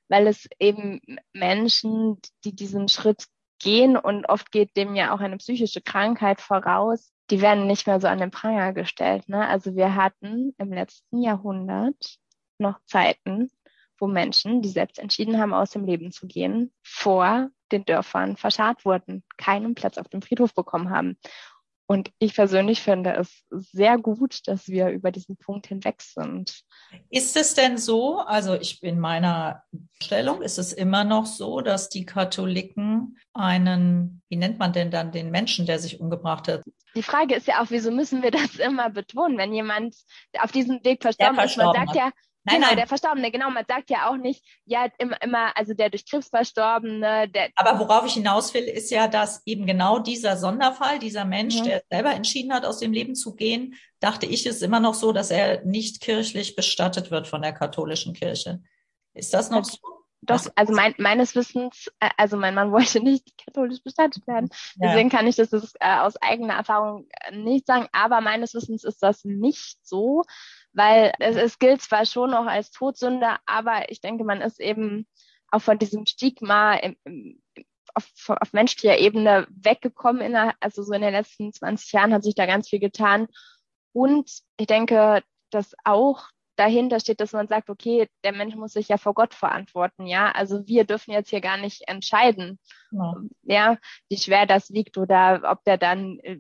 weil 0.09 0.27
es 0.27 0.49
eben 0.59 1.01
Menschen, 1.33 2.19
die 2.45 2.55
diesen 2.55 2.89
Schritt 2.89 3.27
gehen 3.63 3.97
und 3.97 4.29
oft 4.29 4.51
geht 4.53 4.77
dem 4.77 4.95
ja 4.95 5.15
auch 5.15 5.21
eine 5.21 5.39
psychische 5.39 5.81
Krankheit 5.81 6.41
voraus. 6.41 7.13
Die 7.31 7.41
werden 7.41 7.67
nicht 7.67 7.87
mehr 7.87 8.01
so 8.01 8.09
an 8.09 8.19
den 8.19 8.31
Pranger 8.31 8.73
gestellt. 8.73 9.29
Ne? 9.29 9.47
Also 9.47 9.75
wir 9.75 9.95
hatten 9.95 10.55
im 10.59 10.73
letzten 10.73 11.23
Jahrhundert 11.23 12.19
noch 12.59 12.79
Zeiten, 12.85 13.51
wo 13.99 14.07
Menschen, 14.07 14.63
die 14.63 14.69
selbst 14.69 14.99
entschieden 14.99 15.39
haben, 15.39 15.55
aus 15.55 15.71
dem 15.71 15.85
Leben 15.85 16.13
zu 16.13 16.27
gehen, 16.27 16.73
vor 16.83 17.51
den 17.71 17.85
Dörfern 17.85 18.37
verscharrt 18.37 18.85
wurden, 18.85 19.25
keinen 19.39 19.75
Platz 19.75 19.97
auf 19.97 20.09
dem 20.09 20.23
Friedhof 20.23 20.55
bekommen 20.55 20.91
haben. 20.91 21.17
Und 21.93 22.11
ich 22.19 22.35
persönlich 22.35 22.81
finde 22.81 23.13
es 23.17 23.45
sehr 23.51 23.99
gut, 23.99 24.41
dass 24.47 24.67
wir 24.67 24.89
über 24.89 25.11
diesen 25.11 25.37
Punkt 25.37 25.67
hinweg 25.67 26.01
sind. 26.01 26.63
Ist 27.11 27.37
es 27.37 27.53
denn 27.53 27.77
so, 27.77 28.21
also 28.21 28.55
ich 28.55 28.83
in 28.83 28.99
meiner 28.99 29.63
Stellung, 30.03 30.41
ist 30.41 30.57
es 30.57 30.73
immer 30.73 31.05
noch 31.05 31.27
so, 31.27 31.61
dass 31.61 31.91
die 31.91 32.07
Katholiken 32.07 33.19
einen, 33.35 34.23
wie 34.31 34.37
nennt 34.37 34.59
man 34.59 34.73
denn 34.73 34.91
dann 34.91 35.13
den 35.13 35.31
Menschen, 35.31 35.67
der 35.67 35.79
sich 35.79 36.01
umgebracht 36.01 36.49
hat? 36.49 36.63
Die 36.95 37.03
Frage 37.03 37.35
ist 37.35 37.47
ja 37.47 37.63
auch, 37.63 37.67
wieso 37.69 37.91
müssen 37.91 38.23
wir 38.23 38.31
das 38.31 38.57
immer 38.57 38.89
betonen, 38.89 39.37
wenn 39.37 39.53
jemand 39.53 39.95
auf 40.39 40.51
diesem 40.51 40.83
Weg 40.85 41.03
verstorben 41.03 41.39
ist? 41.41 41.59
Man 41.59 41.75
sagt 41.75 41.95
ja, 41.95 42.11
Nein, 42.45 42.57
genau, 42.57 42.69
nein. 42.69 42.77
der 42.77 42.87
Verstorbene, 42.89 43.31
genau. 43.31 43.51
Man 43.51 43.65
sagt 43.69 43.89
ja 43.91 44.11
auch 44.11 44.17
nicht, 44.17 44.45
ja, 44.65 44.89
immer, 44.99 45.21
immer, 45.23 45.57
also 45.57 45.75
der 45.75 45.91
durch 45.91 46.05
Krebs 46.05 46.29
Verstorbene, 46.29 47.29
der. 47.29 47.51
Aber 47.55 47.79
worauf 47.79 48.07
ich 48.07 48.15
hinaus 48.15 48.53
will, 48.53 48.65
ist 48.65 48.91
ja, 48.91 49.07
dass 49.07 49.43
eben 49.47 49.65
genau 49.65 50.01
dieser 50.01 50.37
Sonderfall, 50.37 50.99
dieser 50.99 51.25
Mensch, 51.25 51.61
mhm. 51.61 51.65
der 51.65 51.83
selber 51.91 52.13
entschieden 52.13 52.53
hat, 52.53 52.65
aus 52.65 52.79
dem 52.79 52.93
Leben 52.93 53.15
zu 53.15 53.37
gehen, 53.37 53.75
dachte 54.01 54.27
ich, 54.27 54.47
ist 54.47 54.63
immer 54.63 54.81
noch 54.81 54.95
so, 54.95 55.13
dass 55.13 55.31
er 55.31 55.65
nicht 55.65 56.01
kirchlich 56.01 56.57
bestattet 56.57 57.13
wird 57.13 57.29
von 57.29 57.43
der 57.43 57.53
katholischen 57.53 58.13
Kirche. 58.13 58.61
Ist 59.15 59.33
das 59.33 59.51
noch 59.51 59.59
also, 59.59 59.77
so? 59.81 59.93
Doch, 60.25 60.47
also 60.55 60.73
mein, 60.73 60.95
meines 60.99 61.35
Wissens, 61.35 61.91
äh, 61.99 62.09
also 62.17 62.37
mein 62.37 62.55
Mann 62.55 62.73
wollte 62.73 63.01
nicht 63.01 63.37
katholisch 63.45 63.83
bestattet 63.83 64.27
werden. 64.27 64.51
Deswegen 64.77 65.11
ja. 65.11 65.17
kann 65.17 65.27
ich 65.27 65.37
das, 65.37 65.51
das 65.51 65.75
äh, 65.81 65.99
aus 65.99 66.17
eigener 66.17 66.55
Erfahrung 66.55 67.09
nicht 67.33 67.67
sagen. 67.67 67.89
Aber 67.93 68.21
meines 68.21 68.55
Wissens 68.55 68.85
ist 68.85 69.03
das 69.03 69.25
nicht 69.25 69.79
so 69.83 70.25
weil 70.73 71.13
es, 71.19 71.37
es 71.37 71.59
gilt 71.59 71.83
zwar 71.83 72.07
schon 72.07 72.31
noch 72.31 72.47
als 72.47 72.71
Todsünde, 72.71 73.37
aber 73.47 73.91
ich 73.91 74.01
denke, 74.01 74.25
man 74.25 74.41
ist 74.41 74.61
eben 74.61 75.07
auch 75.51 75.61
von 75.61 75.79
diesem 75.79 76.07
Stigma 76.07 76.75
im, 76.75 76.97
im, 77.05 77.43
auf, 77.95 78.09
auf 78.29 78.53
menschlicher 78.53 78.99
Ebene 78.99 79.47
weggekommen. 79.51 80.23
In 80.23 80.33
der, 80.33 80.55
also 80.61 80.83
so 80.83 80.93
in 80.93 81.03
den 81.03 81.13
letzten 81.13 81.53
20 81.53 81.93
Jahren 81.93 82.15
hat 82.15 82.25
sich 82.25 82.35
da 82.35 82.47
ganz 82.47 82.69
viel 82.69 82.81
getan. 82.81 83.29
Und 83.93 84.31
ich 84.57 84.67
denke, 84.67 85.23
dass 85.51 85.75
auch 85.85 86.29
dahinter 86.57 87.01
steht, 87.01 87.21
dass 87.21 87.33
man 87.33 87.49
sagt, 87.49 87.71
okay, 87.71 88.09
der 88.25 88.33
Mensch 88.33 88.55
muss 88.55 88.73
sich 88.73 88.89
ja 88.89 88.97
vor 88.97 89.15
Gott 89.15 89.35
verantworten, 89.35 90.07
ja. 90.07 90.31
Also 90.33 90.67
wir 90.67 90.85
dürfen 90.85 91.13
jetzt 91.13 91.31
hier 91.31 91.41
gar 91.41 91.57
nicht 91.57 91.89
entscheiden, 91.89 92.59
ja, 92.91 93.15
ja 93.43 93.79
wie 94.09 94.17
schwer 94.19 94.47
das 94.47 94.69
liegt 94.69 94.99
oder 94.99 95.43
ob 95.45 95.65
der 95.65 95.79
dann 95.79 96.19
äh, 96.21 96.39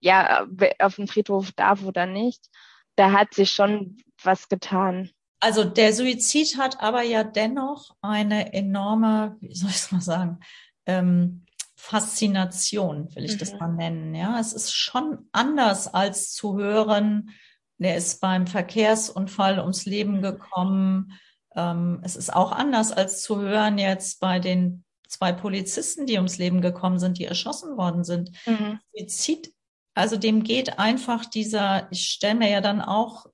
ja 0.00 0.46
auf 0.78 0.96
dem 0.96 1.08
Friedhof 1.08 1.52
darf 1.52 1.84
oder 1.84 2.06
nicht 2.06 2.48
da 2.96 3.12
hat 3.12 3.34
sich 3.34 3.52
schon 3.52 3.96
was 4.22 4.48
getan. 4.48 5.10
Also 5.40 5.64
der 5.64 5.92
Suizid 5.92 6.56
hat 6.58 6.80
aber 6.80 7.02
ja 7.02 7.22
dennoch 7.22 7.94
eine 8.00 8.52
enorme, 8.52 9.36
wie 9.40 9.54
soll 9.54 9.70
ich 9.70 9.76
es 9.76 9.92
mal 9.92 10.00
sagen, 10.00 10.40
ähm, 10.86 11.44
Faszination, 11.76 13.14
will 13.14 13.24
ich 13.24 13.34
mhm. 13.34 13.38
das 13.38 13.52
mal 13.54 13.68
nennen. 13.68 14.14
Ja, 14.14 14.40
es 14.40 14.52
ist 14.52 14.72
schon 14.72 15.28
anders 15.32 15.86
als 15.92 16.32
zu 16.32 16.56
hören, 16.56 17.30
der 17.78 17.96
ist 17.96 18.20
beim 18.20 18.46
Verkehrsunfall 18.46 19.60
ums 19.60 19.84
Leben 19.84 20.18
mhm. 20.18 20.22
gekommen. 20.22 21.12
Ähm, 21.54 22.00
es 22.02 22.16
ist 22.16 22.34
auch 22.34 22.52
anders 22.52 22.92
als 22.92 23.22
zu 23.22 23.40
hören 23.40 23.78
jetzt 23.78 24.20
bei 24.20 24.38
den 24.38 24.84
zwei 25.06 25.32
Polizisten, 25.32 26.06
die 26.06 26.16
ums 26.16 26.38
Leben 26.38 26.60
gekommen 26.60 26.98
sind, 26.98 27.18
die 27.18 27.26
erschossen 27.26 27.76
worden 27.76 28.04
sind. 28.04 28.30
Mhm. 28.46 28.80
Suizid 28.92 29.52
also 29.96 30.18
dem 30.18 30.42
geht 30.42 30.78
einfach 30.78 31.24
dieser, 31.24 31.88
ich 31.90 32.08
stelle 32.10 32.34
mir 32.34 32.50
ja 32.50 32.60
dann 32.60 32.82
auch, 32.82 33.26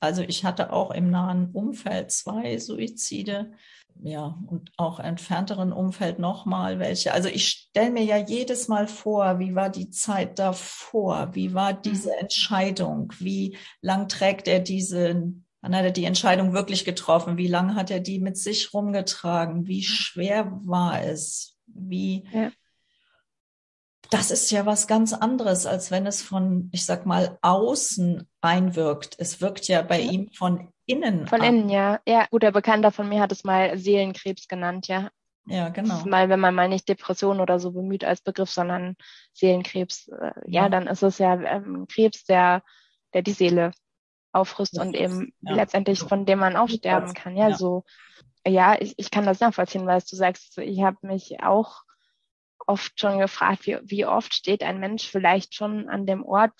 also 0.00 0.22
ich 0.22 0.44
hatte 0.46 0.72
auch 0.72 0.90
im 0.90 1.10
nahen 1.10 1.50
Umfeld 1.50 2.10
zwei 2.10 2.58
Suizide, 2.58 3.52
ja, 4.02 4.38
und 4.46 4.72
auch 4.78 5.00
entfernteren 5.00 5.72
Umfeld 5.72 6.18
nochmal 6.18 6.78
welche. 6.78 7.12
Also 7.12 7.28
ich 7.28 7.46
stelle 7.46 7.90
mir 7.90 8.04
ja 8.04 8.16
jedes 8.16 8.68
Mal 8.68 8.88
vor, 8.88 9.38
wie 9.38 9.54
war 9.54 9.68
die 9.68 9.90
Zeit 9.90 10.38
davor? 10.38 11.34
Wie 11.34 11.52
war 11.52 11.74
diese 11.74 12.08
mhm. 12.08 12.20
Entscheidung? 12.20 13.12
Wie 13.18 13.58
lang 13.82 14.08
trägt 14.08 14.48
er 14.48 14.60
diese, 14.60 15.30
wann 15.60 15.76
hat 15.76 15.84
er 15.84 15.90
die 15.90 16.06
Entscheidung 16.06 16.54
wirklich 16.54 16.86
getroffen? 16.86 17.36
Wie 17.36 17.48
lang 17.48 17.74
hat 17.74 17.90
er 17.90 18.00
die 18.00 18.18
mit 18.18 18.38
sich 18.38 18.72
rumgetragen? 18.72 19.66
Wie 19.66 19.82
schwer 19.82 20.58
war 20.64 21.04
es? 21.04 21.58
Wie, 21.66 22.24
ja 22.32 22.50
das 24.10 24.30
ist 24.30 24.50
ja 24.50 24.66
was 24.66 24.86
ganz 24.88 25.12
anderes, 25.12 25.66
als 25.66 25.90
wenn 25.90 26.06
es 26.06 26.20
von, 26.20 26.68
ich 26.72 26.84
sag 26.84 27.06
mal, 27.06 27.38
außen 27.42 28.28
einwirkt. 28.40 29.14
Es 29.18 29.40
wirkt 29.40 29.68
ja 29.68 29.82
bei 29.82 30.00
ja. 30.00 30.10
ihm 30.10 30.30
von 30.32 30.72
innen. 30.86 31.26
Von 31.28 31.40
an. 31.40 31.46
innen, 31.46 31.68
ja. 31.68 32.00
Ja, 32.06 32.26
guter 32.30 32.50
Bekannter 32.50 32.90
von 32.90 33.08
mir 33.08 33.20
hat 33.20 33.32
es 33.32 33.44
mal 33.44 33.78
Seelenkrebs 33.78 34.48
genannt, 34.48 34.88
ja. 34.88 35.10
Ja, 35.46 35.68
genau. 35.68 36.04
Mal, 36.04 36.28
wenn 36.28 36.40
man 36.40 36.54
mal 36.54 36.68
nicht 36.68 36.88
Depression 36.88 37.40
oder 37.40 37.58
so 37.58 37.72
bemüht 37.72 38.04
als 38.04 38.20
Begriff, 38.20 38.50
sondern 38.50 38.96
Seelenkrebs, 39.32 40.08
äh, 40.08 40.32
ja. 40.46 40.62
ja. 40.62 40.68
dann 40.68 40.86
ist 40.86 41.02
es 41.02 41.18
ja 41.18 41.40
ähm, 41.40 41.86
Krebs, 41.88 42.24
der, 42.24 42.62
der 43.14 43.22
die 43.22 43.32
Seele 43.32 43.72
auffrisst 44.32 44.78
und 44.78 44.94
eben 44.94 45.32
ja. 45.40 45.54
letztendlich 45.54 46.00
von 46.00 46.26
dem 46.26 46.38
man 46.38 46.56
auch 46.56 46.68
sterben 46.68 47.14
kann. 47.14 47.36
Ja, 47.36 47.56
so, 47.56 47.84
ja, 48.46 48.80
ich, 48.80 48.94
ich 48.96 49.10
kann 49.10 49.26
das 49.26 49.40
nachvollziehen, 49.40 49.86
weil 49.86 50.00
du 50.00 50.16
sagst, 50.16 50.58
ich 50.58 50.82
habe 50.82 50.98
mich 51.02 51.42
auch 51.42 51.82
oft 52.66 52.98
schon 52.98 53.18
gefragt, 53.18 53.66
wie, 53.66 53.78
wie 53.82 54.06
oft 54.06 54.34
steht 54.34 54.62
ein 54.62 54.80
Mensch 54.80 55.06
vielleicht 55.06 55.54
schon 55.54 55.88
an 55.88 56.06
dem 56.06 56.24
Ort, 56.24 56.52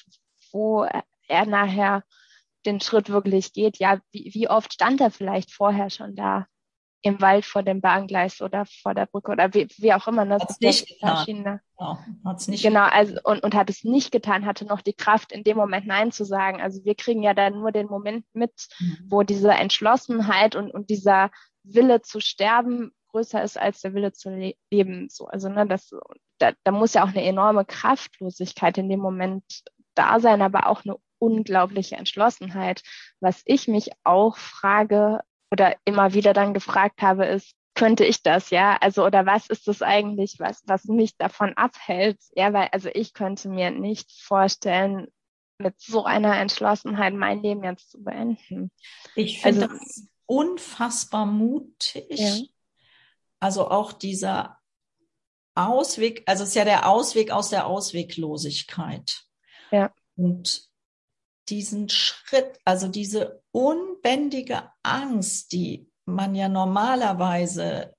wo 0.53 0.87
er 1.29 1.47
nachher 1.47 2.03
den 2.67 2.81
Schritt 2.81 3.09
wirklich 3.09 3.53
geht. 3.53 3.79
Ja, 3.79 4.01
wie, 4.13 4.31
wie 4.35 4.49
oft 4.49 4.73
stand 4.73 5.01
er 5.01 5.11
vielleicht 5.11 5.53
vorher 5.53 5.91
schon 5.91 6.15
da 6.15 6.47
im 7.03 7.21
Wald 7.21 7.47
vor 7.47 7.63
dem 7.63 7.81
Bahngleis 7.81 8.43
oder 8.43 8.67
vor 8.67 8.95
der 8.95 9.07
Brücke 9.07 9.33
oder 9.33 9.55
wie, 9.55 9.69
wie 9.79 9.93
auch 9.95 10.07
immer. 10.07 10.27
Das 10.27 10.43
hat's 10.43 10.61
nicht 10.61 10.87
getan. 10.87 11.61
Ja, 11.79 11.99
hat's 12.25 12.49
nicht 12.49 12.63
genau, 12.63 12.83
also 12.83 13.17
und, 13.25 13.43
und 13.43 13.55
hat 13.55 13.71
es 13.71 13.85
nicht 13.85 14.13
getan, 14.13 14.45
hatte 14.45 14.67
noch 14.67 14.83
die 14.83 14.93
Kraft, 14.93 15.33
in 15.33 15.43
dem 15.43 15.57
Moment 15.57 15.87
Nein 15.87 16.13
zu 16.13 16.25
sagen. 16.25 16.61
Also 16.61 16.85
wir 16.85 16.95
kriegen 16.95 17.23
ja 17.23 17.33
dann 17.33 17.55
nur 17.55 17.73
den 17.73 17.87
Moment 17.87 18.27
mit, 18.35 18.53
mhm. 18.79 18.99
wo 19.09 19.23
diese 19.23 19.51
Entschlossenheit 19.51 20.57
und, 20.57 20.71
und 20.71 20.91
dieser 20.91 21.31
Wille 21.63 22.03
zu 22.03 22.21
sterben 22.21 22.93
größer 23.11 23.43
ist 23.43 23.59
als 23.59 23.81
der 23.81 23.95
Wille 23.95 24.13
zu 24.13 24.31
le 24.31 24.55
leben. 24.71 25.09
So, 25.11 25.27
also 25.27 25.49
ne, 25.49 25.67
das, 25.67 25.91
da, 26.39 26.53
da 26.65 26.73
muss 26.73 26.95
ja 26.95 27.05
auch 27.05 27.09
eine 27.09 27.25
enorme 27.25 27.65
Kraftlosigkeit 27.65 28.79
in 28.79 28.89
dem 28.89 29.01
Moment 29.01 29.45
da 29.95 30.21
sein, 30.21 30.43
aber 30.43 30.67
auch 30.67 30.85
eine 30.85 30.97
unglaubliche 31.19 31.97
Entschlossenheit. 31.97 32.83
Was 33.21 33.43
ich 33.45 33.69
mich 33.69 33.91
auch 34.05 34.37
frage 34.37 35.21
oder 35.53 35.77
immer 35.85 36.15
wieder 36.15 36.33
dann 36.33 36.55
gefragt 36.55 37.03
habe, 37.03 37.27
ist, 37.27 37.55
könnte 37.75 38.05
ich 38.05 38.23
das, 38.23 38.51
ja? 38.51 38.77
Also, 38.81 39.05
oder 39.07 39.27
was 39.27 39.49
ist 39.49 39.69
das 39.69 39.83
eigentlich, 39.83 40.37
was, 40.39 40.63
was 40.67 40.85
mich 40.85 41.17
davon 41.17 41.55
abhält? 41.57 42.19
Ja, 42.35 42.53
weil, 42.53 42.69
also 42.73 42.89
ich 42.93 43.15
könnte 43.15 43.49
mir 43.49 43.71
nicht 43.71 44.11
vorstellen, 44.23 45.07
mit 45.59 45.79
so 45.81 46.05
einer 46.05 46.39
Entschlossenheit 46.39 47.15
mein 47.15 47.43
Leben 47.43 47.65
jetzt 47.65 47.91
zu 47.91 48.03
beenden. 48.03 48.71
Ich 49.15 49.41
finde 49.41 49.69
also, 49.69 49.79
das 49.79 50.09
unfassbar 50.27 51.27
mutig. 51.27 52.07
Ja. 52.11 52.37
Also 53.41 53.69
auch 53.71 53.93
dieser 53.93 54.59
Ausweg, 55.55 56.23
also 56.27 56.45
es 56.45 56.51
ist 56.51 56.55
ja 56.55 56.65
der 56.65 56.89
Ausweg 56.89 57.31
aus 57.31 57.51
der 57.51 57.67
Ausweglosigkeit. 57.67 59.25
Ja. 59.71 59.93
Und 60.17 60.69
diesen 61.49 61.89
Schritt, 61.89 62.59
also 62.65 62.89
diese 62.89 63.43
unbändige 63.51 64.71
Angst, 64.83 65.53
die 65.53 65.91
man 66.05 66.35
ja 66.35 66.49
normalerweise 66.49 67.95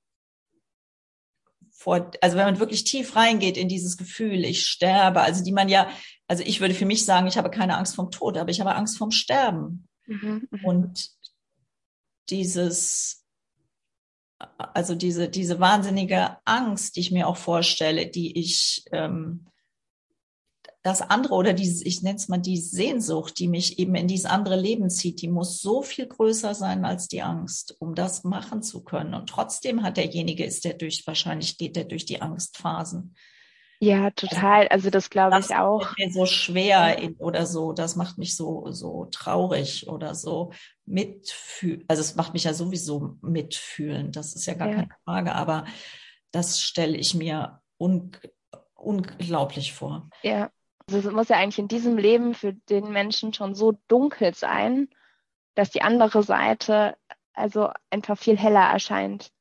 vor, 1.71 2.11
also 2.21 2.37
wenn 2.37 2.45
man 2.45 2.59
wirklich 2.59 2.83
tief 2.83 3.15
reingeht 3.15 3.57
in 3.57 3.67
dieses 3.67 3.97
Gefühl, 3.97 4.45
ich 4.45 4.67
sterbe, 4.67 5.21
also 5.21 5.43
die 5.43 5.51
man 5.51 5.67
ja, 5.67 5.89
also 6.27 6.43
ich 6.43 6.61
würde 6.61 6.75
für 6.75 6.85
mich 6.85 7.05
sagen, 7.05 7.27
ich 7.27 7.37
habe 7.37 7.49
keine 7.49 7.77
Angst 7.77 7.95
vom 7.95 8.11
Tod, 8.11 8.37
aber 8.37 8.51
ich 8.51 8.61
habe 8.61 8.75
Angst 8.75 8.97
vom 8.97 9.11
Sterben. 9.11 9.87
Mhm, 10.05 10.47
mhm. 10.49 10.65
und 10.65 11.09
dieses 12.29 13.20
also 14.57 14.95
diese, 14.95 15.29
diese 15.29 15.59
wahnsinnige 15.59 16.37
Angst, 16.45 16.95
die 16.95 17.01
ich 17.01 17.11
mir 17.11 17.27
auch 17.27 17.37
vorstelle, 17.37 18.07
die 18.07 18.39
ich, 18.39 18.85
ähm, 18.91 19.47
das 20.83 21.01
andere 21.01 21.35
oder 21.35 21.53
dieses, 21.53 21.85
ich 21.85 22.01
nenne 22.01 22.15
es 22.15 22.27
mal 22.27 22.39
die 22.39 22.57
Sehnsucht, 22.57 23.37
die 23.37 23.47
mich 23.47 23.77
eben 23.77 23.93
in 23.93 24.07
dieses 24.07 24.25
andere 24.25 24.59
Leben 24.59 24.89
zieht, 24.89 25.21
die 25.21 25.27
muss 25.27 25.61
so 25.61 25.83
viel 25.83 26.07
größer 26.07 26.55
sein 26.55 26.85
als 26.85 27.07
die 27.07 27.21
Angst, 27.21 27.75
um 27.79 27.93
das 27.93 28.23
machen 28.23 28.63
zu 28.63 28.83
können. 28.83 29.13
Und 29.13 29.29
trotzdem 29.29 29.83
hat 29.83 29.97
derjenige, 29.97 30.43
ist 30.43 30.65
der 30.65 30.73
durch, 30.73 31.05
wahrscheinlich 31.05 31.57
geht 31.57 31.75
der 31.75 31.85
durch 31.85 32.05
die 32.05 32.21
Angstphasen. 32.21 33.15
Ja, 33.83 34.11
total. 34.11 34.67
Also 34.67 34.91
das 34.91 35.09
glaube 35.09 35.39
ich 35.39 35.55
auch. 35.55 35.81
Das 35.81 35.97
mir 35.97 36.11
so 36.11 36.27
schwer 36.27 36.99
in, 36.99 37.15
oder 37.15 37.47
so. 37.47 37.73
Das 37.73 37.95
macht 37.95 38.19
mich 38.19 38.35
so 38.35 38.69
so 38.69 39.07
traurig 39.11 39.87
oder 39.89 40.13
so 40.13 40.51
mitfühlen. 40.85 41.83
Also 41.87 42.01
es 42.01 42.15
macht 42.15 42.33
mich 42.33 42.43
ja 42.43 42.53
sowieso 42.53 43.17
mitfühlen. 43.21 44.11
Das 44.11 44.35
ist 44.35 44.45
ja 44.45 44.53
gar 44.53 44.69
ja. 44.69 44.75
keine 44.75 44.89
Frage. 45.03 45.33
Aber 45.33 45.65
das 46.29 46.61
stelle 46.61 46.95
ich 46.95 47.15
mir 47.15 47.59
un 47.79 48.11
unglaublich 48.75 49.73
vor. 49.73 50.09
Ja, 50.21 50.51
also 50.85 51.09
es 51.09 51.15
muss 51.15 51.29
ja 51.29 51.37
eigentlich 51.37 51.59
in 51.59 51.67
diesem 51.67 51.97
Leben 51.97 52.35
für 52.35 52.53
den 52.53 52.91
Menschen 52.91 53.33
schon 53.33 53.55
so 53.55 53.79
dunkel 53.87 54.35
sein, 54.35 54.89
dass 55.55 55.71
die 55.71 55.81
andere 55.81 56.21
Seite 56.21 56.97
also 57.33 57.71
einfach 57.89 58.17
viel 58.17 58.37
heller 58.37 58.71
erscheint. 58.71 59.31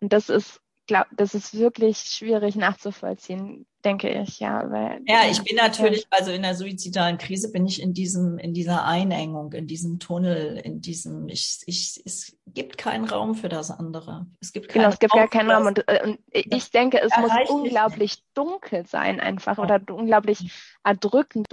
Und 0.00 0.14
das 0.14 0.30
ist, 0.30 0.62
glaub, 0.86 1.06
das 1.12 1.34
ist 1.34 1.52
wirklich 1.52 1.98
schwierig 1.98 2.56
nachzuvollziehen 2.56 3.66
denke 3.84 4.08
ich, 4.08 4.40
ja. 4.40 4.70
Weil, 4.70 5.00
ja, 5.06 5.22
ich 5.30 5.42
bin 5.42 5.56
natürlich, 5.56 6.06
also 6.10 6.30
in 6.30 6.42
der 6.42 6.54
suizidalen 6.54 7.18
Krise 7.18 7.50
bin 7.50 7.66
ich 7.66 7.82
in 7.82 7.94
diesem, 7.94 8.38
in 8.38 8.52
dieser 8.52 8.84
Einengung, 8.84 9.52
in 9.52 9.66
diesem 9.66 9.98
Tunnel, 9.98 10.58
in 10.58 10.80
diesem, 10.80 11.28
ich, 11.28 11.62
ich, 11.66 12.02
es 12.04 12.36
gibt 12.46 12.78
keinen 12.78 13.04
Raum 13.04 13.34
für 13.34 13.48
das 13.48 13.70
andere. 13.70 14.26
Es 14.40 14.52
gibt 14.52 14.72
genau, 14.72 14.88
es 14.88 14.98
gibt 14.98 15.12
Raum 15.12 15.20
gar 15.20 15.28
keinen 15.28 15.50
Raum. 15.50 15.66
Und, 15.66 15.88
äh, 15.88 16.02
und 16.04 16.20
ich 16.30 16.70
denke, 16.70 17.00
es 17.00 17.16
muss 17.16 17.32
unglaublich 17.48 18.16
nicht. 18.16 18.24
dunkel 18.34 18.86
sein 18.86 19.20
einfach 19.20 19.58
ja. 19.58 19.64
oder 19.64 19.80
unglaublich 19.90 20.52
erdrückend. 20.84 21.48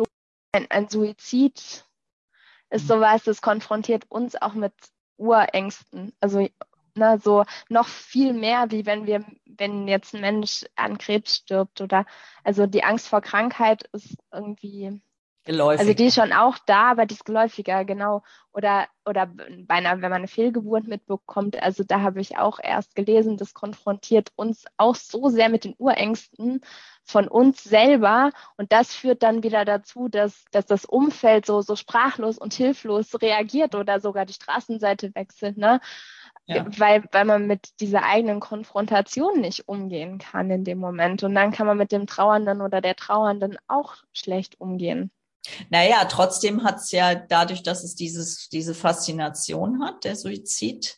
Ein, 0.52 0.68
ein 0.70 0.90
Suizid 0.90 1.86
ist 2.70 2.84
mhm. 2.84 2.88
sowas, 2.88 3.24
das 3.24 3.42
konfrontiert 3.42 4.06
uns 4.10 4.36
auch 4.36 4.54
mit 4.54 4.74
Urängsten. 5.18 6.14
Also 6.20 6.48
Ne, 6.98 7.20
so 7.24 7.46
noch 7.70 7.88
viel 7.88 8.34
mehr, 8.34 8.72
wie 8.72 8.86
wenn 8.86 9.06
wir, 9.06 9.24
wenn 9.46 9.88
jetzt 9.88 10.16
ein 10.16 10.22
Mensch 10.22 10.66
an 10.76 10.98
Krebs 10.98 11.36
stirbt 11.38 11.80
oder 11.82 12.06
also 12.44 12.66
die 12.66 12.84
Angst 12.84 13.08
vor 13.08 13.22
Krankheit 13.22 13.84
ist 13.94 14.16
irgendwie 14.34 15.00
geläufig. 15.48 15.80
Also 15.80 15.94
die 15.94 16.06
ist 16.06 16.16
schon 16.16 16.34
auch 16.34 16.58
da, 16.66 16.92
aber 16.92 17.06
die 17.06 17.16
ist 17.16 17.26
geläufiger, 17.26 17.86
genau. 17.86 18.22
Oder 18.52 18.88
oder 19.06 19.28
bei 19.28 19.76
einer, 19.76 19.94
wenn 20.02 20.12
man 20.12 20.20
eine 20.20 20.28
Fehlgeburt 20.28 20.88
mitbekommt, 20.88 21.62
also 21.62 21.84
da 21.84 22.02
habe 22.02 22.20
ich 22.20 22.38
auch 22.38 22.60
erst 22.62 22.96
gelesen, 22.96 23.38
das 23.38 23.54
konfrontiert 23.54 24.32
uns 24.36 24.66
auch 24.76 24.96
so 24.96 25.30
sehr 25.30 25.50
mit 25.50 25.64
den 25.64 25.76
Urängsten 25.78 26.62
von 27.04 27.28
uns 27.30 27.64
selber 27.64 28.32
und 28.58 28.72
das 28.74 28.94
führt 28.94 29.24
dann 29.24 29.44
wieder 29.44 29.64
dazu, 29.64 30.10
dass, 30.10 30.44
dass 30.52 30.66
das 30.66 30.84
Umfeld 30.84 31.46
so, 31.46 31.62
so 31.62 31.76
sprachlos 31.78 32.38
und 32.38 32.54
hilflos 32.54 33.22
reagiert 33.22 33.76
oder 33.76 34.02
sogar 34.02 34.26
die 34.26 34.34
Straßenseite 34.34 35.16
wechselt, 35.16 35.58
ne? 35.58 35.80
Ja. 36.48 36.66
Weil, 36.78 37.04
weil 37.12 37.26
man 37.26 37.46
mit 37.46 37.80
dieser 37.82 38.04
eigenen 38.04 38.40
Konfrontation 38.40 39.42
nicht 39.42 39.68
umgehen 39.68 40.18
kann 40.18 40.50
in 40.50 40.64
dem 40.64 40.78
Moment. 40.78 41.24
Und 41.24 41.36
dann 41.36 41.52
kann 41.52 41.68
man 41.68 41.78
mit 41.78 41.92
dem 41.92 42.08
Trauernden 42.08 42.62
oder 42.62 42.80
der 42.80 42.96
Trauernden 42.96 43.58
auch 43.68 43.96
schlecht 44.14 44.60
umgehen. 44.60 45.12
Naja, 45.70 46.06
trotzdem 46.06 46.64
hat 46.64 46.78
es 46.78 46.92
ja 46.92 47.16
dadurch, 47.16 47.64
dass 47.64 47.84
es 47.84 47.96
dieses, 47.96 48.50
diese 48.50 48.74
Faszination 48.74 49.84
hat, 49.84 50.06
der 50.06 50.16
Suizid, 50.16 50.98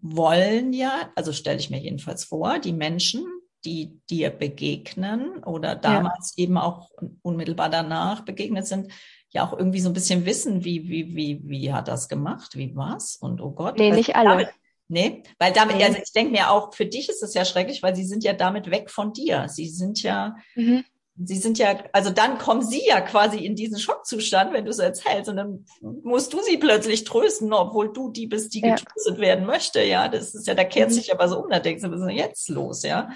wollen 0.00 0.72
ja, 0.72 1.10
also 1.14 1.32
stelle 1.32 1.58
ich 1.58 1.70
mir 1.70 1.78
jedenfalls 1.78 2.24
vor, 2.24 2.58
die 2.58 2.72
Menschen, 2.72 3.24
die 3.64 4.00
dir 4.10 4.30
begegnen 4.30 5.42
oder 5.44 5.74
damals 5.76 6.34
ja. 6.36 6.44
eben 6.44 6.58
auch 6.58 6.90
unmittelbar 7.22 7.68
danach 7.68 8.24
begegnet 8.24 8.66
sind, 8.66 8.92
ja 9.30 9.46
auch 9.46 9.56
irgendwie 9.56 9.80
so 9.80 9.90
ein 9.90 9.94
bisschen 9.94 10.24
wissen, 10.24 10.64
wie, 10.64 10.88
wie, 10.88 11.14
wie, 11.14 11.40
wie 11.44 11.72
hat 11.72 11.88
das 11.88 12.08
gemacht, 12.08 12.56
wie 12.56 12.74
war's 12.74 13.16
und 13.16 13.40
oh 13.40 13.50
Gott. 13.50 13.78
Nee, 13.78 13.90
nicht 13.90 14.16
alle. 14.16 14.30
Damit, 14.30 14.48
Nee, 14.88 15.22
weil 15.38 15.52
damit, 15.52 15.76
nee. 15.76 15.84
also 15.84 15.98
ich 16.02 16.12
denke 16.12 16.32
mir 16.32 16.50
auch, 16.50 16.72
für 16.74 16.86
dich 16.86 17.10
ist 17.10 17.22
es 17.22 17.34
ja 17.34 17.44
schrecklich, 17.44 17.82
weil 17.82 17.94
sie 17.94 18.04
sind 18.04 18.24
ja 18.24 18.32
damit 18.32 18.70
weg 18.70 18.90
von 18.90 19.12
dir. 19.12 19.46
Sie 19.48 19.68
sind 19.68 20.02
ja, 20.02 20.36
mhm. 20.54 20.82
sie 21.22 21.36
sind 21.36 21.58
ja, 21.58 21.76
also 21.92 22.08
dann 22.08 22.38
kommen 22.38 22.62
sie 22.62 22.86
ja 22.86 23.02
quasi 23.02 23.44
in 23.44 23.54
diesen 23.54 23.78
Schockzustand, 23.78 24.54
wenn 24.54 24.64
du 24.64 24.70
es 24.70 24.78
erzählst, 24.78 25.28
und 25.28 25.36
dann 25.36 25.66
musst 25.80 26.32
du 26.32 26.40
sie 26.42 26.56
plötzlich 26.56 27.04
trösten, 27.04 27.52
obwohl 27.52 27.92
du 27.92 28.10
die 28.10 28.26
bist, 28.26 28.54
die 28.54 28.60
ja. 28.60 28.76
getröstet 28.76 29.18
werden 29.18 29.44
möchte. 29.44 29.82
Ja, 29.82 30.08
das 30.08 30.34
ist 30.34 30.46
ja, 30.46 30.54
da 30.54 30.64
kehrt 30.64 30.88
mhm. 30.88 30.94
sich 30.94 31.12
aber 31.12 31.28
so 31.28 31.38
um, 31.38 31.50
da 31.50 31.58
denkst 31.58 31.82
du, 31.82 31.90
was 31.90 32.00
ist 32.00 32.06
denn 32.06 32.16
jetzt 32.16 32.48
los, 32.48 32.82
ja? 32.82 33.10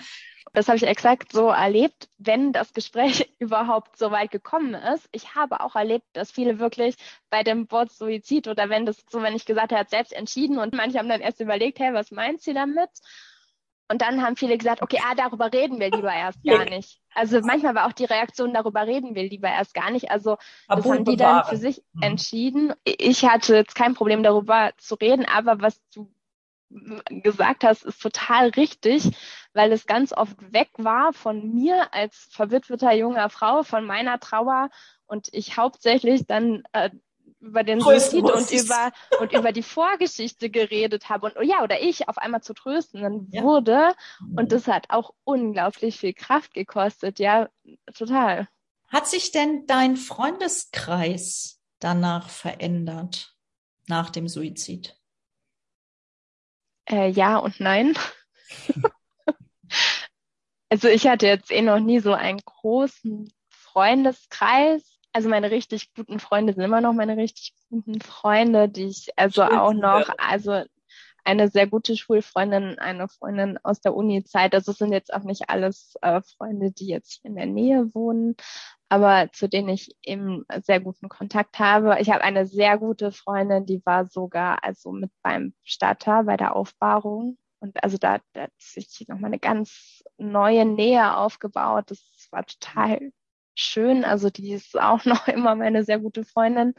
Das 0.55 0.69
habe 0.69 0.77
ich 0.77 0.87
exakt 0.87 1.33
so 1.33 1.49
erlebt, 1.49 2.09
wenn 2.19 2.53
das 2.53 2.75
Gespräch 2.75 3.33
überhaupt 3.39 3.97
so 3.97 4.11
weit 4.11 4.31
gekommen 4.31 4.75
ist. 4.75 5.09
Ich 5.13 5.35
habe 5.35 5.61
auch 5.61 5.77
erlebt, 5.77 6.07
dass 6.13 6.31
viele 6.31 6.59
wirklich 6.59 6.97
bei 7.31 7.43
dem 7.43 7.71
Wort 7.71 7.91
Suizid 7.91 8.49
oder 8.49 8.69
wenn 8.69 8.85
das 8.85 9.03
so, 9.11 9.23
wenn 9.23 9.35
ich 9.35 9.47
gesagt 9.47 9.73
habe, 9.73 9.81
hat 9.81 9.91
selbst 9.91 10.13
entschieden 10.13 10.59
und 10.59 10.75
manche 10.75 10.99
haben 10.99 11.09
dann 11.09 11.21
erst 11.23 11.41
überlegt, 11.41 11.79
hey, 11.79 11.95
was 11.95 12.11
meint 12.11 12.43
sie 12.43 12.53
damit? 12.53 12.91
Und 13.89 14.01
dann 14.01 14.23
haben 14.23 14.37
viele 14.37 14.57
gesagt, 14.57 14.81
okay, 14.81 14.99
ah, 15.05 15.15
darüber 15.15 15.53
reden 15.53 15.79
wir 15.79 15.91
lieber 15.91 16.13
erst 16.13 16.43
gar 16.45 16.65
nicht. 16.65 16.99
Also 17.15 17.41
manchmal 17.43 17.75
war 17.75 17.87
auch 17.87 17.93
die 17.93 18.07
Reaktion, 18.07 18.55
darüber 18.55 18.87
reden 18.87 19.15
wir 19.15 19.29
lieber 19.29 19.49
erst 19.49 19.75
gar 19.75 19.91
nicht. 19.91 20.11
Also 20.11 20.39
das 20.67 20.87
haben 20.87 21.05
die 21.05 21.17
dann 21.17 21.45
für 21.45 21.59
sich 21.59 21.83
mhm. 21.93 22.03
entschieden. 22.03 22.73
Ich 22.85 23.25
hatte 23.27 23.55
jetzt 23.55 23.75
kein 23.75 23.93
Problem 23.93 24.23
darüber 24.23 24.71
zu 24.79 24.95
reden, 24.95 25.27
aber 25.27 25.61
was 25.61 25.79
du 25.95 26.11
gesagt 27.09 27.65
hast, 27.65 27.85
ist 27.85 28.01
total 28.01 28.49
richtig, 28.51 29.11
weil 29.53 29.73
es 29.73 29.87
ganz 29.87 30.13
oft 30.13 30.37
weg 30.53 30.71
war 30.77 31.13
von 31.13 31.55
mir 31.55 31.93
als 31.93 32.29
verwitweter 32.31 32.93
junger 32.93 33.29
Frau, 33.29 33.63
von 33.63 33.85
meiner 33.85 34.19
Trauer 34.21 34.71
und 35.07 35.29
ich 35.33 35.57
hauptsächlich 35.57 36.27
dann 36.27 36.63
äh, 36.73 36.91
über 37.41 37.65
den 37.65 37.81
Suizid 37.81 38.25
und 38.25 38.51
über 38.53 38.93
und 39.21 39.33
über 39.33 39.53
die 39.53 39.63
Vorgeschichte 39.63 40.49
geredet 40.49 41.09
habe 41.09 41.27
und 41.27 41.37
oh 41.37 41.43
ja 41.43 41.63
oder 41.63 41.83
ich 41.83 42.09
auf 42.09 42.19
einmal 42.19 42.43
zu 42.43 42.55
trösten 42.55 43.29
ja. 43.33 43.43
wurde 43.43 43.95
und 44.37 44.53
das 44.53 44.69
hat 44.69 44.87
auch 44.91 45.13
unglaublich 45.25 45.99
viel 45.99 46.15
Kraft 46.15 46.55
gekostet 46.55 47.19
ja 47.19 47.49
total. 47.95 48.49
Hat 48.89 49.09
sich 49.09 49.33
denn 49.33 49.67
dein 49.67 49.97
Freundeskreis 49.97 51.61
danach 51.81 52.29
verändert 52.29 53.35
nach 53.89 54.11
dem 54.11 54.29
Suizid 54.29 54.97
äh, 56.89 57.09
ja 57.09 57.37
und 57.39 57.61
nein. 57.61 57.97
also 60.69 60.89
ich 60.89 61.07
hatte 61.07 61.27
jetzt 61.27 61.51
eh 61.51 61.63
noch 61.63 61.81
nie 61.81 62.01
so 62.01 62.13
einen 62.13 62.41
großen 62.45 63.33
Freundeskreis. 63.49 64.99
Also 65.13 65.29
meine 65.29 65.51
richtig 65.51 65.93
guten 65.95 66.19
Freunde 66.19 66.55
sind 66.55 66.63
immer 66.63 66.81
noch 66.81 66.95
meine 66.95 67.17
richtig 67.17 67.55
guten 67.69 68.01
Freunde, 68.01 68.69
die 68.69 68.87
ich 68.87 69.09
also 69.17 69.45
Schön, 69.45 69.59
auch 69.59 69.73
noch, 69.73 70.09
also 70.19 70.65
eine 71.25 71.49
sehr 71.49 71.67
gute 71.67 71.97
Schulfreundin, 71.97 72.79
eine 72.79 73.09
Freundin 73.09 73.59
aus 73.63 73.81
der 73.81 73.95
Uni-Zeit. 73.95 74.55
Also 74.55 74.73
es 74.73 74.79
sind 74.79 74.93
jetzt 74.93 75.13
auch 75.13 75.23
nicht 75.23 75.49
alles 75.51 75.95
äh, 76.03 76.21
Freunde, 76.23 76.73
die 76.73 76.87
jetzt 76.87 77.25
in 77.25 77.37
der 77.37 77.47
Nähe 77.47 77.95
wohnen, 77.95 78.37
aber 78.89 79.31
zu 79.33 79.49
denen 79.49 79.69
ich 79.69 79.97
eben 80.03 80.45
sehr 80.65 80.81
guten 80.81 81.09
Kontakt 81.09 81.59
habe. 81.59 81.99
Ich 82.01 82.11
habe 82.11 82.25
eine 82.25 82.47
sehr 82.47 82.79
gute 82.79 83.13
Freundin, 83.13 83.67
die 83.67 83.85
war 83.85 84.07
sogar 84.07 84.65
also 84.65 84.93
mit 84.93 85.11
beim 85.23 85.55
Starter 85.63 86.25
bei 86.25 86.37
der 86.37 86.57
Aufbahrung. 86.57 87.39
Und 87.61 87.83
also 87.83 87.97
da, 87.97 88.19
da 88.33 88.43
hat 88.43 88.53
sich 88.59 89.05
nochmal 89.09 89.29
eine 89.29 89.39
ganz 89.39 90.03
neue 90.19 90.65
Nähe 90.65 91.17
aufgebaut. 91.17 91.85
Das 91.91 92.29
war 92.33 92.45
total 92.45 93.13
schön. 93.55 94.05
Also 94.05 94.31
die 94.31 94.53
ist 94.53 94.79
auch 94.81 95.05
noch 95.05 95.29
immer 95.29 95.55
meine 95.55 95.85
sehr 95.85 95.99
gute 96.01 96.25
Freundin. 96.25 96.75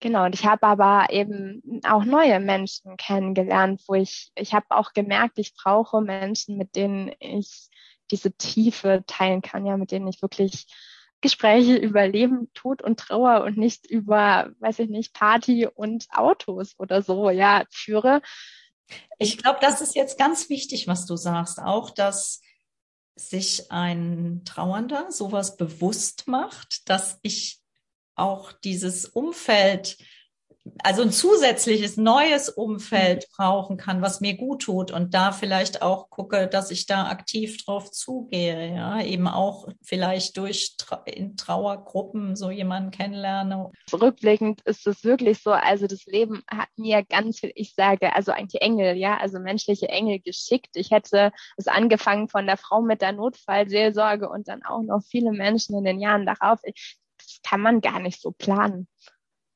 Genau, 0.00 0.24
und 0.26 0.34
ich 0.34 0.44
habe 0.44 0.64
aber 0.64 1.08
eben 1.10 1.62
auch 1.84 2.04
neue 2.04 2.38
Menschen 2.38 2.96
kennengelernt, 2.96 3.82
wo 3.88 3.94
ich, 3.94 4.30
ich 4.36 4.54
habe 4.54 4.66
auch 4.70 4.92
gemerkt, 4.92 5.38
ich 5.38 5.54
brauche 5.54 6.00
Menschen, 6.00 6.56
mit 6.56 6.76
denen 6.76 7.10
ich 7.18 7.68
diese 8.10 8.32
Tiefe 8.32 9.02
teilen 9.06 9.42
kann, 9.42 9.66
ja, 9.66 9.76
mit 9.76 9.90
denen 9.90 10.06
ich 10.06 10.22
wirklich 10.22 10.66
Gespräche 11.20 11.76
über 11.76 12.06
Leben, 12.06 12.48
Tod 12.54 12.80
und 12.80 13.00
Trauer 13.00 13.42
und 13.42 13.56
nicht 13.56 13.90
über, 13.90 14.52
weiß 14.60 14.78
ich 14.78 14.88
nicht, 14.88 15.14
Party 15.14 15.66
und 15.66 16.06
Autos 16.12 16.74
oder 16.78 17.02
so, 17.02 17.30
ja, 17.30 17.64
führe. 17.70 18.22
Ich 19.18 19.36
glaube, 19.36 19.58
das 19.60 19.80
ist 19.80 19.96
jetzt 19.96 20.16
ganz 20.16 20.48
wichtig, 20.48 20.86
was 20.86 21.06
du 21.06 21.16
sagst, 21.16 21.58
auch, 21.58 21.90
dass 21.90 22.40
sich 23.16 23.72
ein 23.72 24.42
Trauernder 24.44 25.10
sowas 25.10 25.56
bewusst 25.56 26.28
macht, 26.28 26.88
dass 26.88 27.18
ich 27.22 27.60
auch 28.18 28.52
dieses 28.52 29.06
Umfeld, 29.06 29.96
also 30.82 31.02
ein 31.02 31.10
zusätzliches 31.10 31.96
neues 31.96 32.48
Umfeld 32.48 33.26
mhm. 33.28 33.34
brauchen 33.36 33.76
kann, 33.76 34.02
was 34.02 34.20
mir 34.20 34.36
gut 34.36 34.62
tut 34.62 34.90
und 34.90 35.14
da 35.14 35.32
vielleicht 35.32 35.82
auch 35.82 36.10
gucke, 36.10 36.46
dass 36.46 36.70
ich 36.70 36.86
da 36.86 37.06
aktiv 37.06 37.64
drauf 37.64 37.90
zugehe, 37.90 38.74
ja, 38.74 39.00
eben 39.02 39.28
auch 39.28 39.68
vielleicht 39.82 40.36
durch 40.36 40.76
in 41.06 41.36
Trauergruppen 41.36 42.36
so 42.36 42.50
jemanden 42.50 42.90
kennenlerne. 42.90 43.70
Rückblickend 43.92 44.60
ist 44.62 44.86
es 44.86 45.04
wirklich 45.04 45.42
so, 45.42 45.50
also 45.50 45.86
das 45.86 46.04
Leben 46.06 46.42
hat 46.50 46.68
mir 46.76 47.02
ganz 47.04 47.40
viel, 47.40 47.52
ich 47.54 47.74
sage, 47.74 48.14
also 48.14 48.32
eigentlich 48.32 48.62
Engel, 48.62 48.96
ja, 48.96 49.16
also 49.16 49.38
menschliche 49.38 49.88
Engel 49.88 50.20
geschickt. 50.20 50.70
Ich 50.74 50.90
hätte 50.90 51.32
es 51.56 51.66
angefangen 51.66 52.28
von 52.28 52.46
der 52.46 52.56
Frau 52.56 52.82
mit 52.82 53.00
der 53.00 53.12
Notfallseelsorge 53.12 54.28
und 54.28 54.48
dann 54.48 54.62
auch 54.64 54.82
noch 54.82 55.02
viele 55.02 55.32
Menschen 55.32 55.76
in 55.78 55.84
den 55.84 56.00
Jahren 56.00 56.26
darauf. 56.26 56.60
Ich, 56.64 56.98
das 57.28 57.40
kann 57.48 57.60
man 57.60 57.80
gar 57.80 58.00
nicht 58.00 58.20
so 58.20 58.32
planen. 58.32 58.88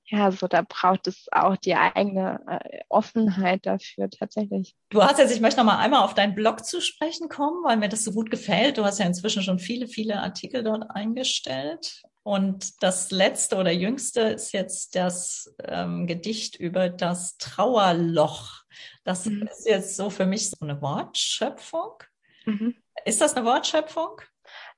Ja, 0.07 0.31
so 0.31 0.47
da 0.47 0.63
braucht 0.69 1.07
es 1.07 1.27
auch 1.31 1.57
die 1.57 1.75
eigene 1.75 2.41
äh, 2.47 2.81
Offenheit 2.91 3.65
dafür 3.65 4.11
tatsächlich. 4.11 4.77
Du 4.91 5.03
hast 5.03 5.19
jetzt, 5.19 5.35
ich 5.35 5.41
möchte 5.41 5.61
noch 5.61 5.65
mal 5.65 5.79
einmal 5.79 6.05
auf 6.05 6.13
deinen 6.13 6.35
Blog 6.35 6.67
zu 6.67 6.83
sprechen 6.83 7.31
kommen, 7.31 7.65
weil 7.65 7.79
mir 7.79 7.89
das 7.89 8.05
so 8.05 8.13
gut 8.13 8.31
gefällt. 8.31 8.77
Du 8.77 8.85
hast 8.85 8.99
ja 8.99 9.07
inzwischen 9.07 9.43
schon 9.43 9.59
viele, 9.59 9.87
viele 9.87 10.21
Artikel 10.21 10.65
dort 10.65 10.91
eingestellt. 10.91 12.03
Und 12.25 12.83
das 12.83 13.11
letzte 13.11 13.57
oder 13.57 13.73
jüngste 13.73 14.21
ist 14.21 14.53
jetzt 14.53 14.97
das 14.97 15.55
ähm, 15.65 16.07
Gedicht 16.07 16.57
über 16.57 16.91
das 16.91 17.39
Trauerloch. 17.39 18.65
Das 19.05 19.25
mhm. 19.25 19.49
ist 19.51 19.67
jetzt 19.67 19.97
so 19.97 20.11
für 20.11 20.27
mich 20.27 20.51
so 20.51 20.57
eine 20.61 20.83
Wortschöpfung. 20.83 22.03
Mhm. 22.45 22.77
Ist 23.07 23.21
das 23.23 23.35
eine 23.35 23.47
Wortschöpfung? 23.47 24.21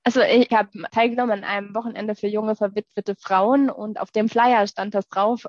Also 0.02 0.20
ich 0.20 0.50
habe 0.50 0.70
teilgenommen 0.90 1.42
an 1.42 1.44
einem 1.44 1.74
Wochenende 1.74 2.14
für 2.14 2.28
junge 2.28 2.56
verwitwete 2.56 3.16
Frauen 3.16 3.70
und 3.70 3.98
auf 4.00 4.10
dem 4.10 4.28
Flyer 4.28 4.66
stand 4.66 4.94
das 4.94 5.08
drauf. 5.08 5.46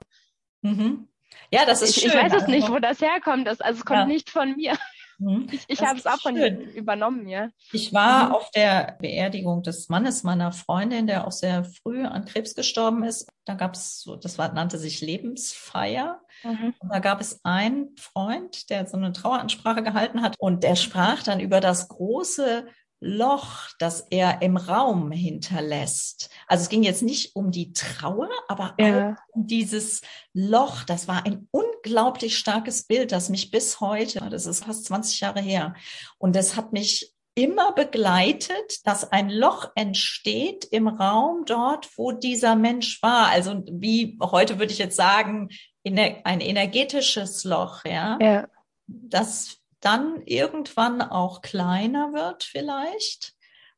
Mhm. 0.62 1.08
Ja, 1.52 1.66
das 1.66 1.82
ist 1.82 1.98
ich, 1.98 2.04
schön. 2.04 2.12
Ich 2.12 2.18
weiß 2.18 2.42
es 2.42 2.48
nicht, 2.48 2.70
wo 2.70 2.80
das 2.80 3.02
herkommt. 3.02 3.48
Das, 3.48 3.62
also 3.62 3.80
es 3.80 3.86
kommt 3.86 4.00
ja. 4.00 4.06
nicht 4.06 4.30
von 4.30 4.56
mir. 4.56 4.74
Mhm. 5.18 5.48
Ich, 5.52 5.66
ich 5.68 5.82
habe 5.82 5.98
es 5.98 6.06
auch 6.06 6.20
von 6.20 6.36
übernommen, 6.36 7.28
ja. 7.28 7.50
Ich 7.72 7.94
war 7.94 8.28
mhm. 8.28 8.36
auf 8.36 8.52
der 8.52 8.98
Beerdigung 9.00 9.64
des 9.64 9.90
Mannes 9.90 10.24
meiner 10.24 10.52
Freundin, 10.52 11.08
der 11.08 11.28
auch 11.28 11.32
sehr 11.32 11.64
früh 11.64 12.04
an 12.06 12.26
Krebs 12.26 12.56
gestorben 12.56 13.04
ist. 13.04 13.30
Da 13.46 13.54
gab 13.54 13.76
es 13.76 14.02
so, 14.02 14.16
das 14.16 14.38
war, 14.38 14.52
nannte 14.54 14.78
sich 14.78 15.02
Lebensfeier. 15.02 16.22
Mhm. 16.44 16.74
Und 16.80 16.90
da 16.90 17.00
gab 17.00 17.22
es 17.22 17.44
einen 17.44 17.96
Freund, 17.98 18.70
der 18.70 18.88
so 18.88 18.98
eine 18.98 19.14
Traueransprache 19.14 19.84
gehalten 19.84 20.22
hat 20.22 20.36
und 20.38 20.64
der 20.64 20.76
sprach 20.76 21.24
dann 21.24 21.40
über 21.40 21.62
das 21.62 21.88
große 21.88 22.68
Loch, 23.00 23.70
das 23.80 24.08
er 24.10 24.42
im 24.42 24.58
Raum 24.58 25.12
hinterlässt. 25.12 26.30
Also 26.48 26.64
es 26.64 26.70
ging 26.70 26.84
jetzt 26.84 27.04
nicht 27.04 27.36
um 27.36 27.52
die 27.52 27.74
Trauer, 27.74 28.30
aber 28.48 28.74
ja. 28.80 29.12
auch 29.12 29.16
um 29.34 29.48
dieses 29.48 30.02
Loch. 30.34 30.84
Das 30.84 31.08
war 31.08 31.26
ein 31.26 31.48
unglaublich 31.52 32.38
starkes 32.38 32.86
Bild, 32.88 33.12
das 33.12 33.30
mich 33.30 33.52
bis 33.52 33.80
heute, 33.80 34.28
das 34.30 34.46
ist 34.46 34.64
fast 34.64 34.86
20 34.86 35.20
Jahre 35.20 35.42
her, 35.42 35.76
und 36.18 36.36
das 36.36 36.56
hat 36.56 36.74
mich 36.74 37.14
immer 37.36 37.74
begleitet, 37.74 38.88
dass 38.88 39.12
ein 39.12 39.30
Loch 39.30 39.70
entsteht 39.76 40.64
im 40.66 40.88
Raum 40.88 41.44
dort, 41.46 41.90
wo 41.98 42.14
dieser 42.14 42.56
Mensch 42.56 43.04
war. 43.04 43.28
Also 43.28 43.62
wie 43.70 44.18
heute 44.22 44.58
würde 44.58 44.72
ich 44.72 44.80
jetzt 44.80 44.96
sagen, 44.96 45.50
ein 45.84 46.40
energetisches 46.42 47.44
Loch, 47.44 47.84
ja. 47.84 48.18
ja. 48.22 48.48
Das 48.88 49.58
dann 49.86 50.22
irgendwann 50.26 51.02
auch 51.02 51.42
kleiner 51.42 52.12
wird 52.14 52.44
vielleicht 52.44 53.34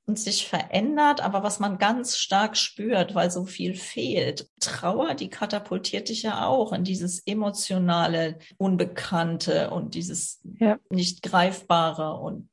und 0.05 0.17
sich 0.17 0.47
verändert, 0.47 1.19
aber 1.19 1.43
was 1.43 1.59
man 1.59 1.77
ganz 1.79 2.15
stark 2.17 2.55
spürt, 2.55 3.13
weil 3.13 3.29
so 3.29 3.45
viel 3.45 3.75
fehlt. 3.75 4.49
Trauer, 4.61 5.15
die 5.15 5.29
katapultiert 5.29 6.07
dich 6.07 6.23
ja 6.23 6.45
auch 6.47 6.71
in 6.71 6.85
dieses 6.85 7.19
emotionale, 7.27 8.39
unbekannte 8.57 9.69
und 9.69 9.95
dieses 9.95 10.41
ja. 10.59 10.79
nicht 10.89 11.23
greifbare 11.23 12.13
und 12.21 12.49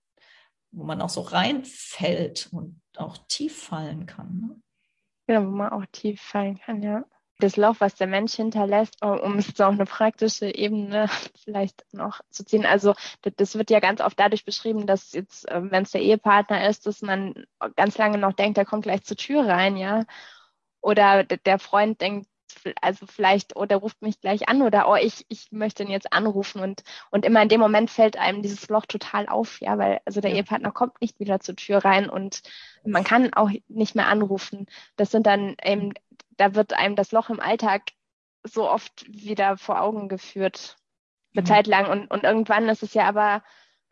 wo 0.72 0.82
man 0.82 1.00
auch 1.00 1.10
so 1.10 1.20
reinfällt 1.20 2.48
und 2.50 2.80
auch 2.96 3.18
tief 3.28 3.56
fallen 3.56 4.06
kann. 4.06 4.40
Ne? 4.40 5.32
Ja, 5.32 5.46
wo 5.46 5.50
man 5.50 5.70
auch 5.70 5.86
tief 5.92 6.20
fallen 6.20 6.58
kann, 6.58 6.82
ja 6.82 7.04
das 7.38 7.56
Loch, 7.56 7.76
was 7.78 7.94
der 7.96 8.06
Mensch 8.06 8.34
hinterlässt, 8.34 9.02
um 9.02 9.38
es 9.38 9.60
auf 9.60 9.74
eine 9.74 9.86
praktische 9.86 10.54
Ebene 10.54 11.08
vielleicht 11.44 11.84
noch 11.92 12.20
zu 12.30 12.44
ziehen. 12.44 12.66
Also 12.66 12.94
das 13.36 13.56
wird 13.56 13.70
ja 13.70 13.80
ganz 13.80 14.00
oft 14.00 14.18
dadurch 14.18 14.44
beschrieben, 14.44 14.86
dass 14.86 15.12
jetzt, 15.12 15.48
äh, 15.50 15.70
wenn 15.70 15.82
es 15.82 15.90
der 15.90 16.02
Ehepartner 16.02 16.68
ist, 16.68 16.86
dass 16.86 17.02
man 17.02 17.46
ganz 17.76 17.98
lange 17.98 18.18
noch 18.18 18.32
denkt, 18.32 18.56
der 18.56 18.64
kommt 18.64 18.84
gleich 18.84 19.04
zur 19.04 19.16
Tür 19.16 19.46
rein, 19.46 19.76
ja. 19.76 20.04
Oder 20.80 21.24
der 21.24 21.58
Freund 21.58 22.00
denkt, 22.00 22.28
also 22.80 23.06
vielleicht, 23.06 23.56
oh, 23.56 23.64
der 23.64 23.78
ruft 23.78 24.00
mich 24.02 24.20
gleich 24.20 24.48
an 24.48 24.62
oder 24.62 24.88
oh, 24.88 24.96
ich, 24.96 25.24
ich 25.28 25.50
möchte 25.50 25.82
ihn 25.82 25.90
jetzt 25.90 26.12
anrufen 26.12 26.62
und, 26.62 26.82
und 27.10 27.24
immer 27.24 27.42
in 27.42 27.48
dem 27.48 27.60
Moment 27.60 27.90
fällt 27.90 28.16
einem 28.16 28.42
dieses 28.42 28.68
Loch 28.68 28.86
total 28.86 29.28
auf, 29.28 29.60
ja, 29.60 29.78
weil 29.78 30.00
also 30.04 30.20
der 30.20 30.30
ja. 30.30 30.36
Ehepartner 30.36 30.72
kommt 30.72 31.00
nicht 31.00 31.20
wieder 31.20 31.40
zur 31.40 31.56
Tür 31.56 31.84
rein 31.84 32.08
und 32.08 32.42
man 32.84 33.04
kann 33.04 33.32
auch 33.34 33.50
nicht 33.68 33.94
mehr 33.94 34.08
anrufen. 34.08 34.66
Das 34.96 35.10
sind 35.10 35.26
dann 35.26 35.56
eben 35.62 35.92
da 36.36 36.54
wird 36.54 36.72
einem 36.72 36.96
das 36.96 37.12
Loch 37.12 37.30
im 37.30 37.40
Alltag 37.40 37.92
so 38.42 38.68
oft 38.70 39.04
wieder 39.08 39.56
vor 39.56 39.80
Augen 39.80 40.08
geführt, 40.08 40.76
eine 41.34 41.42
mhm. 41.42 41.46
Zeit 41.46 41.66
lang. 41.66 41.90
Und, 41.90 42.10
und 42.10 42.24
irgendwann 42.24 42.68
ist 42.68 42.82
es 42.82 42.94
ja 42.94 43.06
aber, 43.08 43.42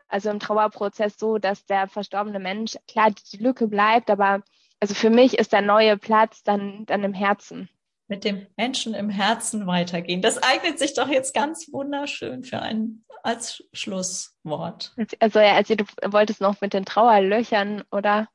also 0.07 0.29
im 0.29 0.39
Trauerprozess 0.39 1.17
so, 1.17 1.37
dass 1.37 1.65
der 1.65 1.87
verstorbene 1.87 2.39
Mensch, 2.39 2.77
klar, 2.87 3.11
die 3.11 3.37
Lücke 3.37 3.67
bleibt, 3.67 4.09
aber 4.09 4.43
also 4.79 4.93
für 4.93 5.09
mich 5.09 5.39
ist 5.39 5.53
der 5.53 5.61
neue 5.61 5.97
Platz 5.97 6.43
dann, 6.43 6.85
dann 6.85 7.03
im 7.03 7.13
Herzen. 7.13 7.69
Mit 8.07 8.25
dem 8.25 8.45
Menschen 8.57 8.93
im 8.93 9.09
Herzen 9.09 9.65
weitergehen. 9.65 10.21
Das 10.21 10.43
eignet 10.43 10.77
sich 10.77 10.93
doch 10.93 11.07
jetzt 11.07 11.33
ganz 11.33 11.71
wunderschön 11.71 12.43
für 12.43 12.61
ein 12.61 13.05
als 13.23 13.63
Schlusswort. 13.71 14.93
Also 15.19 15.39
ja, 15.39 15.55
also 15.55 15.75
du 15.75 15.85
wolltest 16.05 16.41
noch 16.41 16.59
mit 16.61 16.73
den 16.73 16.85
Trauerlöchern, 16.85 17.83
oder? 17.91 18.27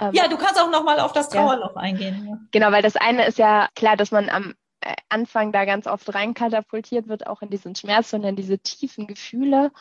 Ähm, 0.00 0.12
ja, 0.12 0.28
du 0.28 0.36
kannst 0.36 0.60
auch 0.60 0.70
noch 0.70 0.84
mal 0.84 1.00
auf 1.00 1.12
das 1.12 1.28
Trauerloch 1.28 1.74
ja. 1.76 1.80
eingehen. 1.82 2.26
Ja. 2.28 2.38
Genau, 2.50 2.72
weil 2.72 2.82
das 2.82 2.96
eine 2.96 3.26
ist 3.26 3.38
ja 3.38 3.68
klar, 3.74 3.96
dass 3.96 4.10
man 4.10 4.28
am 4.28 4.54
äh, 4.80 4.94
Anfang 5.08 5.52
da 5.52 5.64
ganz 5.64 5.86
oft 5.86 6.14
reinkatapultiert 6.14 7.08
wird, 7.08 7.26
auch 7.26 7.42
in 7.42 7.50
diesen 7.50 7.74
Schmerz 7.74 8.12
und 8.12 8.24
in 8.24 8.36
diese 8.36 8.58
tiefen 8.58 9.06
Gefühle. 9.06 9.72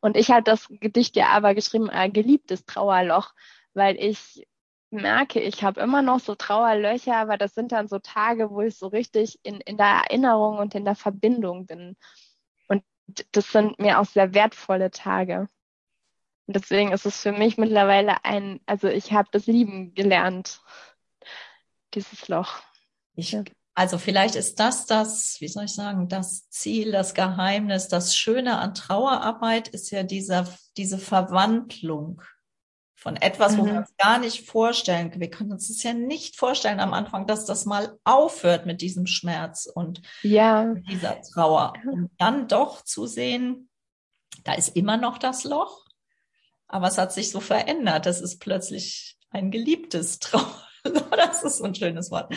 Und 0.00 0.16
ich 0.16 0.30
habe 0.30 0.42
das 0.42 0.68
Gedicht 0.68 1.16
ja 1.16 1.28
aber 1.28 1.54
geschrieben, 1.54 1.90
ein 1.90 2.12
geliebtes 2.12 2.64
Trauerloch, 2.66 3.32
weil 3.74 3.96
ich 3.96 4.46
merke, 4.90 5.40
ich 5.40 5.64
habe 5.64 5.80
immer 5.80 6.02
noch 6.02 6.20
so 6.20 6.34
Trauerlöcher, 6.34 7.16
aber 7.16 7.36
das 7.36 7.54
sind 7.54 7.72
dann 7.72 7.88
so 7.88 7.98
Tage, 7.98 8.50
wo 8.50 8.62
ich 8.62 8.76
so 8.76 8.86
richtig 8.86 9.38
in, 9.42 9.60
in 9.60 9.76
der 9.76 9.86
Erinnerung 9.86 10.58
und 10.58 10.74
in 10.74 10.84
der 10.84 10.94
Verbindung 10.94 11.66
bin. 11.66 11.96
Und 12.68 12.84
das 13.32 13.50
sind 13.52 13.78
mir 13.78 14.00
auch 14.00 14.06
sehr 14.06 14.34
wertvolle 14.34 14.90
Tage. 14.90 15.48
Und 16.46 16.54
deswegen 16.54 16.92
ist 16.92 17.06
es 17.06 17.20
für 17.20 17.32
mich 17.32 17.58
mittlerweile 17.58 18.24
ein, 18.24 18.60
also 18.66 18.88
ich 18.88 19.12
habe 19.12 19.28
das 19.32 19.46
Lieben 19.46 19.94
gelernt, 19.94 20.60
dieses 21.94 22.28
Loch. 22.28 22.60
Ich, 23.14 23.36
also 23.74 23.98
vielleicht 23.98 24.36
ist 24.36 24.60
das 24.60 24.86
das, 24.86 25.40
wie 25.40 25.48
soll 25.48 25.64
ich 25.64 25.74
sagen, 25.74 26.08
das 26.08 26.48
Ziel, 26.50 26.92
das 26.92 27.14
Geheimnis, 27.14 27.88
das 27.88 28.16
Schöne 28.16 28.58
an 28.58 28.74
Trauerarbeit 28.74 29.68
ist 29.68 29.90
ja 29.90 30.02
dieser, 30.02 30.46
diese 30.76 30.98
Verwandlung 30.98 32.22
von 32.94 33.16
etwas, 33.16 33.52
mhm. 33.52 33.58
wo 33.58 33.66
wir 33.66 33.76
uns 33.78 33.96
gar 33.98 34.18
nicht 34.18 34.48
vorstellen. 34.48 35.12
Wir 35.16 35.30
können 35.30 35.52
uns 35.52 35.68
das 35.68 35.82
ja 35.82 35.94
nicht 35.94 36.36
vorstellen 36.36 36.80
am 36.80 36.94
Anfang, 36.94 37.26
dass 37.26 37.44
das 37.44 37.66
mal 37.66 37.98
aufhört 38.04 38.66
mit 38.66 38.80
diesem 38.80 39.06
Schmerz 39.06 39.66
und 39.66 40.00
ja. 40.22 40.74
dieser 40.88 41.20
Trauer. 41.22 41.72
Und 41.90 42.10
dann 42.18 42.48
doch 42.48 42.82
zu 42.82 43.06
sehen, 43.06 43.68
da 44.44 44.54
ist 44.54 44.76
immer 44.76 44.96
noch 44.96 45.18
das 45.18 45.44
Loch 45.44 45.85
aber 46.68 46.88
es 46.88 46.98
hat 46.98 47.12
sich 47.12 47.30
so 47.30 47.40
verändert. 47.40 48.06
Das 48.06 48.20
ist 48.20 48.38
plötzlich 48.38 49.16
ein 49.30 49.50
geliebtes 49.50 50.18
Traum. 50.18 50.46
das 50.82 51.42
ist 51.42 51.62
ein 51.62 51.74
schönes 51.74 52.10
Wort. 52.10 52.32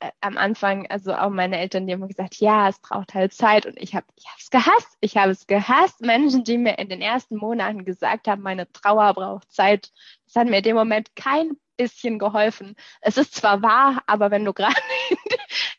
Äh, 0.00 0.10
am 0.20 0.36
Anfang, 0.36 0.86
also 0.88 1.14
auch 1.14 1.30
meine 1.30 1.58
Eltern, 1.58 1.86
die 1.86 1.92
haben 1.92 2.06
gesagt, 2.06 2.36
ja, 2.36 2.68
es 2.68 2.78
braucht 2.80 3.14
halt 3.14 3.32
Zeit 3.32 3.66
und 3.66 3.76
ich 3.76 3.94
habe 3.94 4.06
es 4.38 4.50
gehasst. 4.50 4.96
Ich 5.00 5.16
habe 5.16 5.32
es 5.32 5.46
gehasst. 5.46 6.00
Menschen, 6.00 6.44
die 6.44 6.58
mir 6.58 6.78
in 6.78 6.88
den 6.88 7.00
ersten 7.00 7.36
Monaten 7.36 7.84
gesagt 7.84 8.28
haben, 8.28 8.42
meine 8.42 8.70
Trauer 8.72 9.14
braucht 9.14 9.52
Zeit. 9.52 9.90
Das 10.26 10.36
hat 10.36 10.48
mir 10.48 10.58
in 10.58 10.64
dem 10.64 10.76
Moment 10.76 11.14
kein 11.16 11.56
bisschen 11.78 12.18
geholfen. 12.18 12.74
Es 13.00 13.16
ist 13.16 13.34
zwar 13.34 13.62
wahr, 13.62 14.02
aber 14.06 14.30
wenn 14.30 14.44
du 14.44 14.52
gerade 14.52 14.74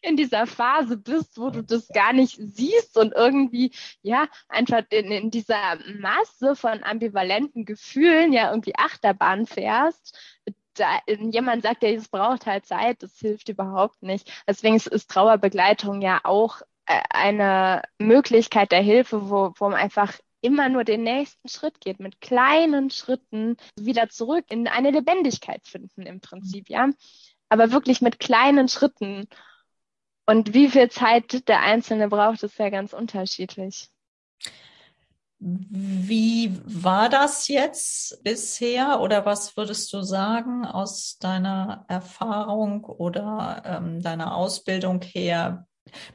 in 0.02 0.16
dieser 0.18 0.48
Phase 0.48 0.98
bist, 0.98 1.38
wo 1.38 1.50
du 1.50 1.64
das 1.64 1.88
gar 1.90 2.14
nicht 2.14 2.40
siehst 2.42 2.98
und 2.98 3.14
irgendwie, 3.14 3.72
ja, 4.02 4.28
einfach 4.48 4.84
in, 4.90 5.12
in 5.12 5.32
dieser 5.32 5.78
Masse 6.00 6.56
von 6.56 6.84
ambivalenten 6.84 7.66
Gefühlen 7.66 8.34
ja 8.34 8.50
irgendwie 8.50 8.76
Achterbahn 8.76 9.46
fährst, 9.46 10.18
da, 10.74 11.00
jemand 11.08 11.64
sagt 11.64 11.84
ja, 11.84 11.90
es 11.90 12.08
braucht 12.08 12.46
halt 12.46 12.66
Zeit, 12.66 13.04
das 13.04 13.18
hilft 13.20 13.50
überhaupt 13.50 14.02
nicht. 14.02 14.32
Deswegen 14.48 14.76
ist, 14.76 14.88
ist 14.88 15.10
Trauerbegleitung 15.12 16.02
ja 16.02 16.22
auch 16.24 16.62
äh, 16.86 17.02
eine 17.10 17.84
Möglichkeit 17.98 18.72
der 18.72 18.82
Hilfe, 18.82 19.30
wo, 19.30 19.54
wo 19.58 19.70
man 19.70 19.80
einfach 19.80 20.14
immer 20.42 20.70
nur 20.70 20.86
den 20.86 21.04
nächsten 21.04 21.50
Schritt 21.50 21.82
geht, 21.82 22.00
mit 22.00 22.22
kleinen 22.22 22.90
Schritten 22.90 23.58
wieder 23.78 24.10
zurück 24.10 24.46
in 24.50 24.68
eine 24.68 24.92
Lebendigkeit 24.92 25.68
finden 25.68 26.04
im 26.04 26.22
Prinzip, 26.22 26.70
ja. 26.70 26.90
Aber 27.50 27.72
wirklich 27.72 28.02
mit 28.02 28.20
kleinen 28.20 28.70
Schritten 28.70 29.28
und 30.30 30.54
wie 30.54 30.70
viel 30.70 30.90
Zeit 30.90 31.48
der 31.48 31.62
Einzelne 31.62 32.08
braucht, 32.08 32.44
ist 32.44 32.60
ja 32.60 32.70
ganz 32.70 32.94
unterschiedlich. 32.94 33.90
Wie 35.40 36.56
war 36.66 37.10
das 37.10 37.48
jetzt 37.48 38.24
bisher 38.24 39.00
oder 39.02 39.26
was 39.26 39.58
würdest 39.58 39.92
du 39.92 40.04
sagen 40.04 40.66
aus 40.66 41.18
deiner 41.18 41.84
Erfahrung 41.88 42.84
oder 42.84 43.64
ähm, 43.66 44.04
deiner 44.04 44.36
Ausbildung 44.36 45.02
her? 45.02 45.66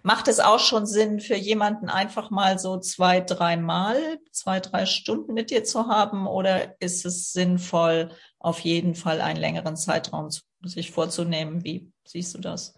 Macht 0.05 0.29
es 0.29 0.39
auch 0.39 0.61
schon 0.61 0.87
Sinn 0.87 1.19
für 1.19 1.35
jemanden 1.35 1.89
einfach 1.89 2.31
mal 2.31 2.61
so 2.61 2.79
zwei, 2.79 3.21
dreimal, 3.21 3.99
zwei, 4.31 4.61
drei 4.61 4.87
Stunden 4.87 5.35
mit 5.35 5.51
dir 5.51 5.65
zu 5.65 5.89
haben 5.89 6.29
oder 6.29 6.81
ist 6.81 7.05
es 7.05 7.33
sinnvoll, 7.33 8.13
auf 8.39 8.61
jeden 8.61 8.95
Fall 8.95 9.21
einen 9.21 9.41
längeren 9.41 9.75
Zeitraum 9.75 10.29
sich 10.63 10.93
vorzunehmen? 10.93 11.65
Wie 11.65 11.91
siehst 12.05 12.37
du 12.37 12.39
das? 12.39 12.75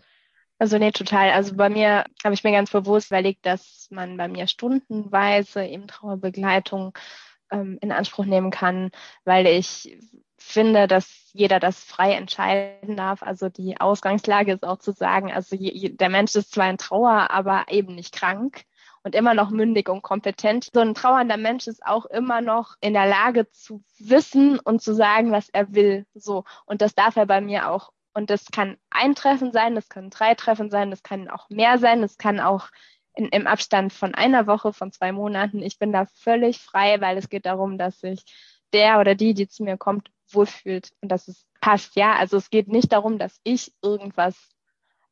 Also 0.58 0.78
nee, 0.78 0.90
total. 0.90 1.30
Also 1.32 1.54
bei 1.54 1.68
mir 1.68 2.04
habe 2.24 2.34
ich 2.34 2.42
mir 2.44 2.52
ganz 2.52 2.70
bewusst 2.70 3.08
überlegt, 3.10 3.44
dass 3.44 3.88
man 3.90 4.16
bei 4.16 4.28
mir 4.28 4.46
stundenweise 4.46 5.64
eben 5.64 5.86
Trauerbegleitung 5.86 6.96
ähm, 7.50 7.78
in 7.82 7.92
Anspruch 7.92 8.24
nehmen 8.24 8.50
kann, 8.50 8.90
weil 9.24 9.46
ich 9.46 9.98
finde, 10.38 10.86
dass 10.86 11.30
jeder 11.32 11.60
das 11.60 11.84
frei 11.84 12.14
entscheiden 12.14 12.96
darf. 12.96 13.22
Also 13.22 13.48
die 13.50 13.80
Ausgangslage 13.80 14.52
ist 14.52 14.64
auch 14.64 14.78
zu 14.78 14.92
sagen, 14.92 15.30
also 15.32 15.56
je, 15.56 15.90
der 15.90 16.08
Mensch 16.08 16.34
ist 16.36 16.52
zwar 16.52 16.70
in 16.70 16.78
Trauer, 16.78 17.30
aber 17.30 17.66
eben 17.68 17.94
nicht 17.94 18.14
krank. 18.14 18.64
und 19.06 19.14
immer 19.14 19.34
noch 19.34 19.50
mündig 19.50 19.88
und 19.88 20.02
kompetent. 20.02 20.68
So 20.74 20.80
ein 20.80 20.92
trauernder 20.94 21.36
Mensch 21.36 21.68
ist 21.68 21.86
auch 21.86 22.06
immer 22.06 22.40
noch 22.40 22.74
in 22.80 22.92
der 22.92 23.06
Lage 23.06 23.48
zu 23.50 23.84
wissen 24.00 24.58
und 24.58 24.82
zu 24.82 24.94
sagen, 24.96 25.30
was 25.30 25.48
er 25.48 25.72
will. 25.74 26.06
So. 26.14 26.42
Und 26.66 26.82
das 26.82 26.96
darf 26.96 27.14
er 27.14 27.26
bei 27.26 27.40
mir 27.40 27.70
auch. 27.70 27.92
Und 28.16 28.30
das 28.30 28.46
kann 28.46 28.78
ein 28.88 29.14
Treffen 29.14 29.52
sein, 29.52 29.74
das 29.74 29.90
können 29.90 30.08
drei 30.08 30.34
Treffen 30.34 30.70
sein, 30.70 30.90
das 30.90 31.02
kann 31.02 31.28
auch 31.28 31.50
mehr 31.50 31.76
sein, 31.76 32.00
das 32.00 32.16
kann 32.16 32.40
auch 32.40 32.68
in, 33.14 33.26
im 33.26 33.46
Abstand 33.46 33.92
von 33.92 34.14
einer 34.14 34.46
Woche, 34.46 34.72
von 34.72 34.90
zwei 34.90 35.12
Monaten. 35.12 35.60
Ich 35.60 35.78
bin 35.78 35.92
da 35.92 36.06
völlig 36.06 36.62
frei, 36.62 36.98
weil 37.02 37.18
es 37.18 37.28
geht 37.28 37.44
darum, 37.44 37.76
dass 37.76 38.00
sich 38.00 38.24
der 38.72 39.00
oder 39.00 39.14
die, 39.14 39.34
die 39.34 39.48
zu 39.48 39.64
mir 39.64 39.76
kommt, 39.76 40.10
wohlfühlt 40.30 40.92
und 41.02 41.10
dass 41.10 41.28
es 41.28 41.46
passt. 41.60 41.94
Ja, 41.94 42.14
also 42.14 42.38
es 42.38 42.48
geht 42.48 42.68
nicht 42.68 42.90
darum, 42.90 43.18
dass 43.18 43.38
ich 43.44 43.74
irgendwas 43.82 44.48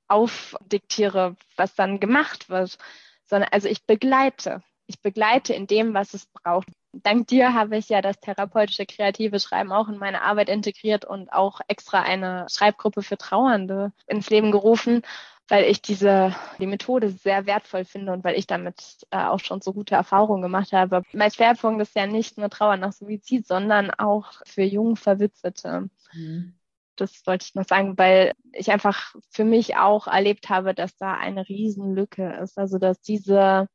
aufdiktiere, 0.09 1.37
was 1.57 1.75
dann 1.75 2.01
gemacht 2.01 2.49
wird, 2.49 2.79
sondern 3.27 3.51
also 3.53 3.69
ich 3.69 3.85
begleite. 3.85 4.63
Ich 4.87 5.03
begleite 5.03 5.53
in 5.53 5.67
dem, 5.67 5.93
was 5.93 6.15
es 6.15 6.25
braucht. 6.25 6.69
Dank 7.03 7.29
dir 7.29 7.55
habe 7.55 7.77
ich 7.77 7.89
ja 7.89 8.01
das 8.01 8.21
therapeutische 8.21 8.87
kreative 8.87 9.41
Schreiben 9.41 9.73
auch 9.73 9.89
in 9.89 9.99
meine 9.99 10.23
Arbeit 10.23 10.49
integriert 10.49 11.05
und 11.05 11.33
auch 11.33 11.61
extra 11.69 12.03
eine 12.03 12.47
Schreibgruppe 12.51 13.03
für 13.03 13.19
Trauernde 13.19 13.93
ins 14.07 14.31
Leben 14.31 14.53
gerufen, 14.53 15.03
weil 15.49 15.65
ich 15.65 15.83
diese 15.83 16.35
die 16.59 16.67
Methode 16.67 17.11
sehr 17.11 17.47
wertvoll 17.47 17.85
finde 17.85 18.13
und 18.13 18.25
weil 18.25 18.39
ich 18.39 18.47
damit 18.47 19.07
äh, 19.11 19.25
auch 19.25 19.41
schon 19.41 19.61
so 19.61 19.73
gute 19.73 19.95
Erfahrungen 19.95 20.43
gemacht 20.43 20.73
habe. 20.73 21.03
Mein 21.13 21.31
Schwerpunkt 21.31 21.83
ist 21.83 21.97
ja 21.97 22.07
nicht 22.07 22.39
nur 22.39 22.51
Trauer 22.51 22.77
nach 22.77 22.93
Suizid, 22.93 23.47
sondern 23.47 23.91
auch 23.91 24.33
für 24.47 24.63
jung 24.63 24.97
Verwitwete. 24.97 25.91
Mhm. 26.13 26.55
Das 26.97 27.27
wollte 27.27 27.47
ich 27.47 27.55
noch 27.55 27.67
sagen, 27.67 27.99
weil 27.99 28.33
ich 28.53 28.71
einfach 28.71 29.17
für 29.31 29.45
mich 29.45 29.77
auch 29.77 30.07
erlebt 30.07 30.49
habe, 30.49 30.75
dass 30.75 30.97
da 30.97 31.15
eine 31.15 31.49
Riesenlücke 31.49 32.39
ist. 32.43 32.57
Also 32.57 32.79
dass 32.79 33.01
diese 33.01 33.69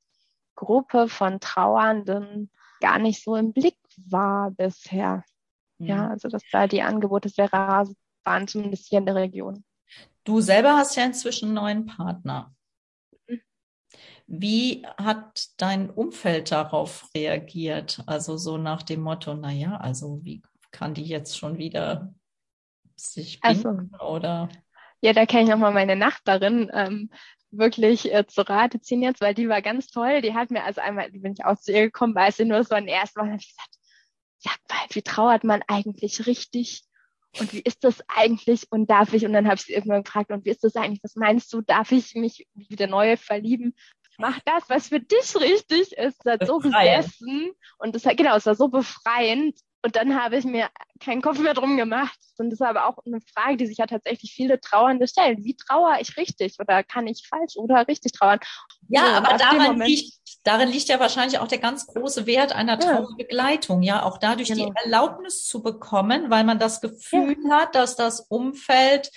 Gruppe 0.56 1.10
von 1.10 1.40
Trauernden 1.40 2.50
gar 2.80 3.00
nicht 3.00 3.24
so 3.24 3.36
im 3.36 3.54
Blick 3.54 3.78
war 3.98 4.52
bisher. 4.52 5.24
Mhm. 5.78 5.88
Ja, 5.88 6.08
also 6.10 6.28
dass 6.28 6.44
da 6.52 6.68
die 6.68 6.82
Angebote 6.82 7.30
sehr 7.30 7.52
rar 7.52 7.88
waren, 8.24 8.48
zumindest 8.48 8.88
hier 8.88 9.00
in 9.00 9.06
der 9.06 9.16
Region. 9.16 9.64
Du 10.24 10.42
selber 10.42 10.76
hast 10.76 10.96
ja 10.96 11.06
inzwischen 11.06 11.46
einen 11.46 11.56
neuen 11.56 11.86
Partner. 11.86 12.54
Mhm. 13.28 13.42
Wie 14.28 14.86
hat 14.98 15.50
dein 15.58 15.90
Umfeld 15.90 16.52
darauf 16.52 17.10
reagiert? 17.16 18.04
Also 18.06 18.38
so 18.38 18.58
nach 18.58 18.84
dem 18.84 19.02
Motto, 19.02 19.34
naja, 19.34 19.78
also 19.78 20.24
wie 20.24 20.42
kann 20.72 20.94
die 20.94 21.06
jetzt 21.06 21.38
schon 21.38 21.58
wieder 21.58 22.14
sich 22.96 23.40
binden 23.40 23.92
also, 23.96 24.06
oder? 24.06 24.50
Ja, 25.02 25.14
da 25.14 25.26
kann 25.26 25.44
ich 25.44 25.50
nochmal 25.50 25.74
meine 25.74 25.96
Nachbarin 25.96 26.70
ähm, 26.74 27.10
wirklich 27.52 28.14
äh, 28.14 28.26
zu 28.28 28.42
Rate 28.42 28.80
ziehen 28.82 29.02
jetzt, 29.02 29.22
weil 29.22 29.34
die 29.34 29.50
war 29.50 29.62
ganz 29.62 29.88
toll. 29.88 30.22
Die 30.22 30.34
hat 30.34 30.52
mir 30.52 30.64
also 30.64 30.82
einmal, 30.82 31.12
die 31.12 31.20
bin 31.20 31.34
ich 31.34 31.46
auch 31.46 31.58
zu 31.58 31.72
ihr 31.72 31.82
gekommen, 31.82 32.16
weil 32.16 32.32
sie 32.32 32.46
nur 32.46 32.64
so 32.64 32.76
ein 32.76 32.88
erstes 32.88 33.16
Mal, 33.16 33.28
habe 33.28 33.38
ich 33.38 33.50
gesagt, 33.50 33.76
sag 34.38 34.58
mal, 34.70 34.86
wie 34.92 35.02
trauert 35.02 35.44
man 35.44 35.64
eigentlich 35.68 36.26
richtig? 36.28 36.84
Und 37.40 37.54
wie 37.54 37.60
ist 37.60 37.84
das 37.84 38.02
eigentlich? 38.08 38.72
Und 38.72 38.90
darf 38.90 39.14
ich? 39.14 39.26
Und 39.26 39.34
dann 39.34 39.46
habe 39.46 39.56
ich 39.56 39.62
sie 39.62 39.74
irgendwann 39.74 40.04
gefragt, 40.04 40.32
und 40.32 40.46
wie 40.46 40.50
ist 40.50 40.64
das 40.64 40.76
eigentlich? 40.76 41.04
Was 41.04 41.16
meinst 41.16 41.54
du? 41.54 41.62
Darf 41.62 41.92
ich 41.92 42.16
mich 42.16 42.48
wieder 42.54 42.88
neu 42.88 43.18
verlieben? 43.18 43.76
Mach 44.18 44.40
das, 44.46 44.64
was 44.68 44.90
für 44.90 45.00
dich 45.00 45.36
richtig 45.36 45.94
ist. 45.94 46.20
Das 46.26 46.40
hat 46.40 46.48
so 46.48 46.58
gesessen. 46.58 47.52
Und 47.78 47.96
das 47.96 48.06
hat, 48.06 48.18
genau, 48.18 48.36
es 48.36 48.46
war 48.46 48.56
so 48.56 48.68
befreiend. 48.68 49.58
Und 49.82 49.96
dann 49.96 50.22
habe 50.22 50.38
ich 50.38 50.44
mir 50.44 50.70
keinen 51.00 51.22
Kopf 51.22 51.40
mehr 51.40 51.54
drum 51.54 51.78
gemacht. 51.78 52.18
Und 52.38 52.50
das 52.50 52.60
ist 52.60 52.66
aber 52.66 52.88
auch 52.88 52.98
eine 53.06 53.22
Frage, 53.34 53.58
die 53.58 53.68
sich 53.68 53.78
ja 53.78 53.88
tatsächlich 53.88 54.34
viele 54.34 54.60
Trauernde 54.60 55.08
stellen. 55.08 55.44
Wie 55.44 55.56
trauere 55.56 56.02
ich 56.02 56.18
richtig 56.18 56.58
oder 56.60 56.84
kann 56.84 57.08
ich 57.08 57.26
falsch 57.28 57.56
oder 57.56 57.88
richtig 57.88 58.12
trauern? 58.12 58.40
Ja, 58.90 59.06
so, 59.06 59.14
aber 59.14 59.38
daran 59.38 59.80
liegt, 59.80 60.20
darin 60.44 60.70
liegt 60.70 60.90
ja 60.90 61.00
wahrscheinlich 61.00 61.40
auch 61.40 61.48
der 61.48 61.60
ganz 61.60 61.88
große 61.88 62.26
Wert 62.26 62.52
einer 62.54 62.78
Trauerbegleitung. 62.78 63.82
Ja, 63.82 64.04
auch 64.04 64.18
dadurch 64.18 64.50
genau. 64.50 64.66
die 64.66 64.74
Erlaubnis 64.84 65.46
zu 65.46 65.64
bekommen, 65.64 66.30
weil 66.30 66.44
man 66.44 66.60
das 66.60 66.82
Gefühl 66.82 67.38
ja. 67.48 67.60
hat, 67.60 67.76
dass 67.76 67.96
das 67.96 68.20
Umfeld 68.20 69.12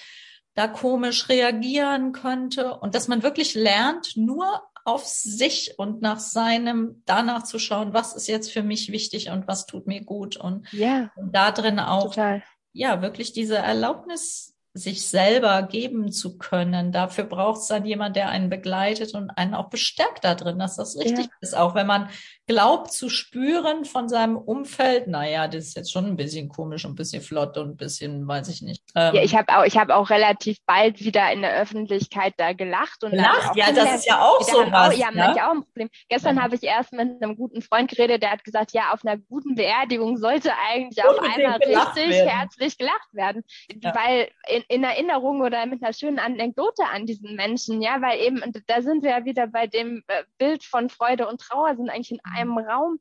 da 0.55 0.69
komisch 0.69 1.29
reagieren 1.29 2.13
könnte 2.13 2.75
und 2.75 2.95
dass 2.95 3.09
man 3.09 3.23
wirklich 3.23 3.55
lernt, 3.55 4.17
nur 4.17 4.63
auf 4.85 5.05
sich 5.05 5.79
und 5.79 6.03
nach 6.03 6.19
seinem, 6.19 7.03
danach 7.07 7.45
zu 7.45 7.59
schauen, 7.59 7.93
was 7.93 8.15
ist 8.15 8.29
jetzt 8.29 8.53
für 8.53 8.63
mich 8.63 8.93
wichtig 8.93 9.31
und 9.31 9.47
was 9.47 9.67
tut 9.67 9.87
mir 9.87 10.03
gut 10.03 10.37
und, 10.37 10.71
ja, 10.73 11.11
und 11.17 11.35
da 11.35 11.53
drin 11.53 11.79
auch, 11.79 12.11
total. 12.11 12.43
ja, 12.73 13.03
wirklich 13.03 13.33
diese 13.33 13.57
Erlaubnis 13.57 14.53
sich 14.75 15.07
selber 15.07 15.63
geben 15.63 16.13
zu 16.13 16.39
können. 16.39 16.93
Dafür 16.93 17.25
braucht 17.25 17.61
es 17.61 17.67
dann 17.69 17.85
jemand, 17.85 18.17
der 18.17 18.31
einen 18.31 18.49
begleitet 18.49 19.15
und 19.15 19.31
einen 19.31 19.55
auch 19.55 19.69
bestärkt 19.69 20.25
da 20.25 20.35
drin, 20.35 20.59
dass 20.59 20.77
das 20.77 20.97
richtig 20.97 21.27
ja. 21.27 21.33
ist. 21.43 21.57
Auch 21.57 21.75
wenn 21.75 21.87
man 21.87 22.09
glaubt 22.47 22.93
zu 22.93 23.09
spüren 23.09 23.85
von 23.85 24.09
seinem 24.09 24.37
Umfeld, 24.37 25.07
naja, 25.07 25.47
das 25.47 25.67
ist 25.67 25.77
jetzt 25.77 25.93
schon 25.93 26.07
ein 26.07 26.17
bisschen 26.17 26.49
komisch 26.49 26.85
und 26.85 26.93
ein 26.93 26.97
bisschen 26.97 27.23
flott 27.23 27.57
und 27.57 27.71
ein 27.71 27.77
bisschen, 27.77 28.27
weiß 28.27 28.49
ich 28.49 28.63
nicht. 28.63 28.83
Ähm, 28.97 29.15
ja, 29.15 29.23
ich 29.23 29.37
habe 29.37 29.57
auch, 29.57 29.65
ich 29.65 29.79
habe 29.79 29.95
auch 29.95 30.11
relativ 30.11 30.59
bald 30.67 31.01
wieder 31.01 31.31
in 31.33 31.43
der 31.43 31.57
Öffentlichkeit 31.57 32.35
da 32.39 32.53
gelacht 32.53 33.05
und 33.05 33.13
gelacht, 33.13 33.55
ja, 33.57 33.71
das 33.73 33.97
ist 33.97 34.07
ja 34.07 34.21
auch 34.21 34.41
so 34.41 34.59
was. 34.71 34.97
ja, 34.99 35.11
ja. 35.11 35.27
manche 35.27 35.47
auch 35.47 35.53
ein 35.53 35.63
Problem. 35.63 35.89
Gestern 36.09 36.37
ja. 36.37 36.43
habe 36.43 36.57
ich 36.57 36.65
erst 36.65 36.93
mit 36.93 37.23
einem 37.23 37.37
guten 37.37 37.63
Freund 37.63 37.89
geredet, 37.91 38.23
der 38.23 38.33
hat 38.33 38.45
gesagt, 38.45 38.73
ja, 38.73 38.93
auf 38.93 39.05
einer 39.05 39.19
guten 39.19 39.55
Beerdigung 39.55 40.17
sollte 40.17 40.51
eigentlich 40.69 41.03
auch 41.05 41.19
einmal 41.19 41.59
richtig 41.59 42.11
werden. 42.11 42.29
herzlich 42.29 42.77
gelacht 42.77 43.13
werden, 43.13 43.45
ja. 43.81 43.95
weil 43.95 44.29
in, 44.49 44.63
in 44.69 44.85
Erinnerung 44.85 45.43
oder 45.43 45.65
mit 45.67 45.83
einer 45.83 45.93
schönen 45.93 46.19
Anekdote 46.19 46.83
an 46.93 47.07
diesen 47.07 47.37
Menschen, 47.37 47.83
ja, 47.83 48.03
weil 48.03 48.19
eben 48.21 48.43
da 48.67 48.83
sind 48.83 49.05
wir 49.05 49.11
ja 49.11 49.25
wieder 49.25 49.47
bei 49.47 49.69
dem 49.69 50.03
äh, 50.09 50.25
Bild 50.39 50.65
von 50.65 50.89
Freude 50.89 51.29
und 51.29 51.41
Trauer 51.41 51.77
sind 51.77 51.89
eigentlich 51.89 52.11
in 52.11 52.21
einem 52.35 52.59
Raum 52.59 52.99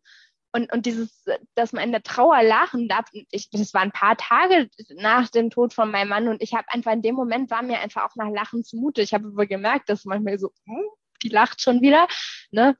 und, 0.54 0.72
und 0.74 0.86
dieses, 0.86 1.26
dass 1.56 1.72
man 1.72 1.84
in 1.84 1.92
der 1.92 2.04
Trauer 2.04 2.44
lachen 2.44 2.90
darf, 2.90 3.06
ich, 3.32 3.50
das 3.52 3.74
war 3.74 3.82
ein 3.82 3.92
paar 3.92 4.18
Tage 4.18 4.70
nach 4.96 5.30
dem 5.30 5.50
Tod 5.50 5.74
von 5.74 5.90
meinem 5.90 6.10
Mann 6.10 6.28
und 6.28 6.42
ich 6.42 6.54
habe 6.54 6.68
einfach 6.70 6.92
in 6.92 7.02
dem 7.02 7.16
Moment 7.16 7.50
war 7.52 7.62
mir 7.62 7.80
einfach 7.80 8.04
auch 8.04 8.16
nach 8.16 8.30
Lachen 8.30 8.64
zumute. 8.64 9.02
Ich 9.02 9.14
habe 9.14 9.28
aber 9.28 9.46
gemerkt, 9.46 9.90
dass 9.90 10.04
manchmal 10.04 10.38
so, 10.40 10.52
hm, 10.66 10.84
die 11.24 11.30
lacht 11.30 11.62
schon 11.62 11.82
wieder, 11.82 12.08
ne? 12.52 12.76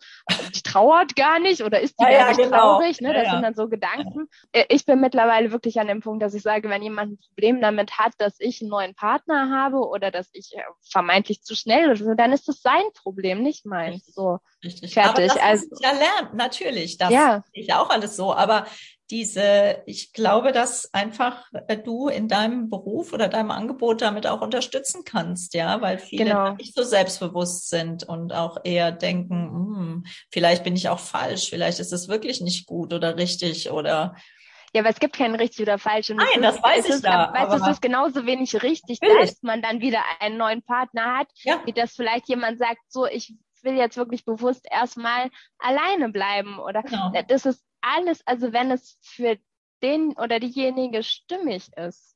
Die 0.56 0.62
trauert 0.62 1.16
gar 1.16 1.40
nicht 1.40 1.62
oder 1.62 1.80
ist 1.80 2.00
die 2.00 2.04
ja, 2.04 2.20
gar 2.20 2.28
nicht 2.30 2.40
genau. 2.40 2.58
traurig, 2.58 3.02
ne? 3.02 3.14
Das 3.14 3.26
ja, 3.26 3.32
sind 3.32 3.42
dann 3.44 3.56
so 3.56 3.68
Gedanken. 3.68 4.28
Äh, 4.52 4.66
ich 4.70 4.86
bin 4.86 5.00
mittlerweile 5.00 5.52
wirklich 5.52 5.80
an 5.80 5.88
dem 5.88 6.02
Punkt, 6.02 6.22
dass 6.22 6.34
ich 6.34 6.44
sage, 6.44 6.70
wenn 6.70 6.84
jemand 6.84 7.14
ein 7.14 7.20
Problem 7.20 7.62
damit 7.62 7.98
hat, 7.98 8.14
dass 8.18 8.40
ich 8.40 8.62
einen 8.62 8.70
neuen 8.70 8.96
Partner 8.96 9.50
habe 9.50 9.78
oder 9.78 10.12
dass 10.12 10.30
ich 10.34 10.54
äh, 10.56 10.62
vermeintlich 10.82 11.44
zu 11.44 11.56
schnell 11.56 11.86
oder 11.86 11.96
so, 11.96 12.14
dann 12.14 12.34
ist 12.34 12.48
das 12.48 12.62
sein 12.62 12.84
Problem, 12.94 13.42
nicht 13.42 13.66
meins. 13.66 14.06
So. 14.08 14.40
Richtig. 14.64 14.94
Fertig. 14.94 15.32
Aber 15.32 15.40
das 15.40 15.44
also, 15.44 15.68
ja 15.82 15.92
lernt, 15.92 16.34
natürlich. 16.34 16.98
Das 16.98 17.12
ja. 17.12 17.44
ist 17.54 17.72
auch 17.74 17.90
alles 17.90 18.16
so. 18.16 18.34
Aber 18.34 18.66
diese, 19.12 19.84
ich 19.86 20.14
glaube, 20.14 20.54
dass 20.54 20.92
einfach 20.94 21.46
äh, 21.68 21.78
du 21.78 22.08
in 22.08 22.30
deinem 22.30 22.70
Beruf 22.70 23.12
oder 23.12 23.28
deinem 23.28 23.52
Angebot 23.52 24.02
damit 24.02 24.26
auch 24.26 24.42
unterstützen 24.42 25.04
kannst, 25.06 25.54
ja, 25.54 25.82
weil 25.82 26.00
viele 26.00 26.26
genau. 26.26 26.54
nicht 26.56 26.74
so 26.74 26.84
selbstbewusst 26.84 27.70
sind 27.70 28.04
und 28.04 28.34
auch 28.34 28.58
eher 28.64 28.94
denken, 28.94 29.50
hm, 29.52 30.06
vielleicht 30.32 30.64
bin 30.64 30.76
ich 30.76 30.88
auch 30.88 31.00
falsch, 31.00 31.50
vielleicht 31.50 31.80
ist 31.80 31.92
es 31.92 32.08
wirklich 32.08 32.40
nicht 32.40 32.66
gut 32.66 32.94
oder 32.94 33.18
richtig 33.18 33.70
oder 33.70 34.16
ja, 34.74 34.80
aber 34.80 34.90
es 34.90 35.02
gibt 35.02 35.18
kein 35.18 35.36
richtig 35.36 35.64
oder 35.64 35.78
falsch. 35.78 36.12
Und 36.12 36.16
Nein, 36.16 36.42
das 36.42 36.64
weiß 36.64 36.86
ich 36.86 37.04
ja. 37.04 37.34
Weißt 37.34 37.52
du, 37.52 37.58
es 37.58 37.72
ist 37.74 37.82
genauso 37.82 38.26
wenig 38.26 38.64
richtig, 38.64 39.00
dass 39.02 39.42
man 39.42 39.62
dann 39.62 39.82
wieder 39.82 40.00
einen 40.22 40.38
neuen 40.38 40.64
Partner 40.64 41.18
hat, 41.18 41.28
ja. 41.44 41.62
wie 41.66 41.74
das 41.74 41.94
vielleicht 41.94 42.30
jemand 42.30 42.58
sagt, 42.58 42.80
so, 42.88 43.06
ich 43.06 43.34
will 43.64 43.76
jetzt 43.76 43.98
wirklich 43.98 44.24
bewusst 44.24 44.66
erstmal 44.72 45.30
alleine 45.60 46.08
bleiben 46.08 46.58
oder 46.58 46.84
genau. 46.84 47.12
das 47.28 47.46
ist 47.46 47.62
alles, 47.82 48.26
also 48.26 48.54
wenn 48.54 48.72
es 48.72 48.98
für 49.02 49.38
den 49.82 50.14
oder 50.14 50.40
diejenige 50.40 51.04
stimmig 51.04 51.72
ist, 51.76 52.16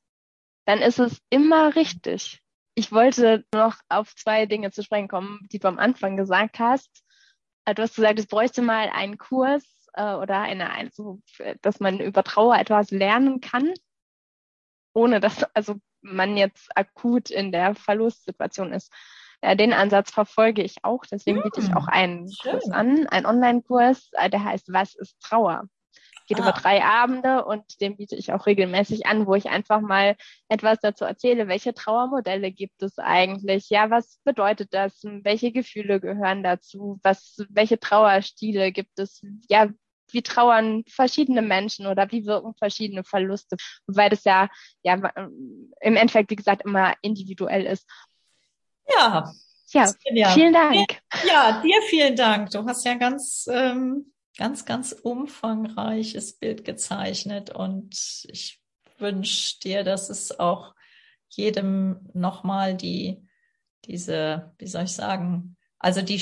dann 0.66 0.80
ist 0.80 0.98
es 0.98 1.20
immer 1.30 1.74
richtig. 1.76 2.42
Ich 2.74 2.92
wollte 2.92 3.44
noch 3.54 3.76
auf 3.88 4.14
zwei 4.14 4.46
Dinge 4.46 4.70
zu 4.70 4.82
sprechen 4.82 5.08
kommen, 5.08 5.46
die 5.50 5.58
du 5.58 5.68
am 5.68 5.78
Anfang 5.78 6.16
gesagt 6.16 6.58
hast. 6.58 7.04
Äh, 7.64 7.74
du 7.74 7.82
hast 7.82 7.96
gesagt, 7.96 8.18
es 8.18 8.26
bräuchte 8.26 8.62
mal 8.62 8.88
einen 8.90 9.18
Kurs 9.18 9.64
äh, 9.94 10.14
oder 10.14 10.40
eine, 10.42 10.70
also, 10.70 11.20
dass 11.62 11.80
man 11.80 12.00
über 12.00 12.22
Trauer 12.22 12.56
etwas 12.58 12.90
lernen 12.90 13.40
kann, 13.40 13.72
ohne 14.92 15.20
dass 15.20 15.42
also 15.54 15.76
man 16.02 16.36
jetzt 16.36 16.76
akut 16.76 17.30
in 17.30 17.50
der 17.52 17.74
Verlustsituation 17.74 18.72
ist. 18.72 18.92
Äh, 19.46 19.56
den 19.56 19.72
Ansatz 19.72 20.10
verfolge 20.10 20.62
ich 20.62 20.82
auch. 20.82 21.04
Deswegen 21.10 21.40
biete 21.40 21.60
ich 21.60 21.72
auch 21.76 21.86
hm, 21.86 21.92
einen 21.92 22.32
Schön. 22.32 22.52
Kurs 22.52 22.70
an, 22.70 23.06
einen 23.06 23.26
Online-Kurs, 23.26 24.10
äh, 24.12 24.28
der 24.28 24.42
heißt 24.42 24.72
Was 24.72 24.96
ist 24.96 25.20
Trauer? 25.20 25.68
Geht 26.26 26.40
ah. 26.40 26.42
über 26.42 26.52
drei 26.52 26.82
Abende 26.82 27.44
und 27.44 27.80
den 27.80 27.96
biete 27.96 28.16
ich 28.16 28.32
auch 28.32 28.46
regelmäßig 28.46 29.06
an, 29.06 29.24
wo 29.24 29.36
ich 29.36 29.48
einfach 29.48 29.80
mal 29.80 30.16
etwas 30.48 30.80
dazu 30.80 31.04
erzähle, 31.04 31.46
welche 31.46 31.74
Trauermodelle 31.74 32.50
gibt 32.50 32.82
es 32.82 32.98
eigentlich? 32.98 33.70
Ja, 33.70 33.88
was 33.88 34.18
bedeutet 34.24 34.74
das? 34.74 35.00
Welche 35.04 35.52
Gefühle 35.52 36.00
gehören 36.00 36.42
dazu? 36.42 36.98
Was, 37.04 37.36
welche 37.48 37.78
Trauerstile 37.78 38.72
gibt 38.72 38.98
es? 38.98 39.24
Ja, 39.48 39.68
wie 40.12 40.22
trauern 40.22 40.84
verschiedene 40.88 41.42
Menschen 41.42 41.86
oder 41.86 42.10
wie 42.10 42.26
wirken 42.26 42.54
verschiedene 42.54 43.04
Verluste, 43.04 43.56
weil 43.86 44.10
das 44.10 44.24
ja, 44.24 44.48
ja 44.82 44.94
im 45.80 45.96
Endeffekt, 45.96 46.30
wie 46.30 46.36
gesagt, 46.36 46.64
immer 46.64 46.94
individuell 47.02 47.64
ist. 47.64 47.88
Ja. 48.94 49.32
Ja, 49.72 49.92
ja, 50.12 50.30
vielen 50.30 50.52
Dank. 50.52 51.00
Ja, 51.26 51.60
dir 51.60 51.82
vielen 51.88 52.14
Dank. 52.14 52.50
Du 52.50 52.64
hast 52.66 52.84
ja 52.84 52.94
ganz, 52.94 53.48
ähm, 53.50 54.12
ganz, 54.38 54.64
ganz 54.64 54.92
umfangreiches 54.92 56.38
Bild 56.38 56.64
gezeichnet 56.64 57.50
und 57.50 58.24
ich 58.28 58.60
wünsche 58.98 59.58
dir, 59.60 59.82
dass 59.82 60.08
es 60.08 60.38
auch 60.38 60.74
jedem 61.28 62.08
nochmal 62.14 62.76
die, 62.76 63.26
diese, 63.86 64.54
wie 64.58 64.68
soll 64.68 64.84
ich 64.84 64.92
sagen, 64.92 65.56
also 65.78 66.00
die, 66.00 66.14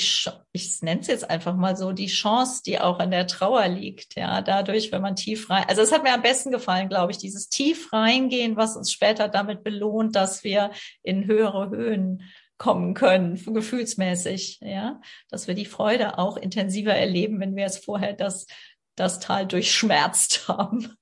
ich 0.51 0.81
nenne 0.81 1.01
es 1.01 1.07
jetzt 1.07 1.29
einfach 1.29 1.55
mal 1.55 1.77
so, 1.77 1.93
die 1.93 2.07
Chance, 2.07 2.61
die 2.65 2.79
auch 2.79 2.99
in 2.99 3.11
der 3.11 3.25
Trauer 3.25 3.67
liegt, 3.67 4.15
ja, 4.17 4.41
dadurch, 4.41 4.91
wenn 4.91 5.01
man 5.01 5.15
tief 5.15 5.49
rein, 5.49 5.65
also 5.67 5.81
es 5.81 5.91
hat 5.91 6.03
mir 6.03 6.13
am 6.13 6.21
besten 6.21 6.51
gefallen, 6.51 6.89
glaube 6.89 7.11
ich, 7.11 7.17
dieses 7.19 7.47
tief 7.47 7.93
reingehen, 7.93 8.57
was 8.57 8.75
uns 8.75 8.91
später 8.91 9.29
damit 9.29 9.63
belohnt, 9.63 10.15
dass 10.15 10.43
wir 10.43 10.71
in 11.03 11.25
höhere 11.25 11.69
Höhen 11.69 12.23
kommen 12.57 12.93
können, 12.93 13.35
gefühlsmäßig, 13.35 14.59
ja, 14.61 15.01
dass 15.29 15.47
wir 15.47 15.55
die 15.55 15.65
Freude 15.65 16.17
auch 16.17 16.37
intensiver 16.37 16.93
erleben, 16.93 17.39
wenn 17.39 17.55
wir 17.55 17.65
es 17.65 17.77
vorher 17.77 18.13
das, 18.13 18.47
das 18.95 19.19
Tal 19.19 19.45
durchschmerzt 19.45 20.47
haben. 20.47 20.95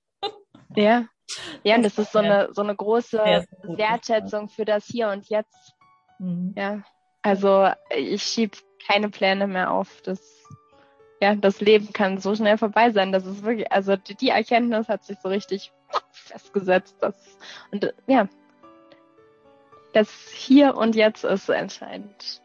Ja. 0.76 1.06
Ja, 1.64 1.76
und 1.76 1.84
das 1.84 1.98
ist 1.98 2.12
so 2.12 2.20
eine, 2.20 2.50
so 2.52 2.62
eine 2.62 2.76
große 2.76 3.18
Wertschätzung 3.64 4.50
für 4.50 4.66
das 4.66 4.86
Hier 4.86 5.10
und 5.10 5.30
Jetzt. 5.30 5.74
Mhm. 6.20 6.54
Ja. 6.58 6.84
Also 7.22 7.70
ich 7.96 8.24
schiebe 8.24 8.58
keine 8.86 9.10
Pläne 9.10 9.48
mehr 9.48 9.72
auf. 9.72 10.02
Das, 10.02 10.20
ja, 11.22 11.36
das 11.36 11.62
Leben 11.62 11.94
kann 11.94 12.18
so 12.18 12.36
schnell 12.36 12.58
vorbei 12.58 12.92
sein. 12.92 13.12
Das 13.12 13.26
ist 13.26 13.44
wirklich, 13.44 13.72
also 13.72 13.96
die 13.96 14.30
Erkenntnis 14.30 14.90
hat 14.90 15.06
sich 15.06 15.18
so 15.24 15.30
richtig 15.30 15.72
festgesetzt. 16.12 16.98
Das, 17.00 17.16
und 17.72 17.94
ja, 18.08 18.28
das 19.94 20.10
Hier 20.34 20.76
und 20.76 20.96
Jetzt 20.96 21.24
ist 21.24 21.50
entscheidend. 21.50 22.42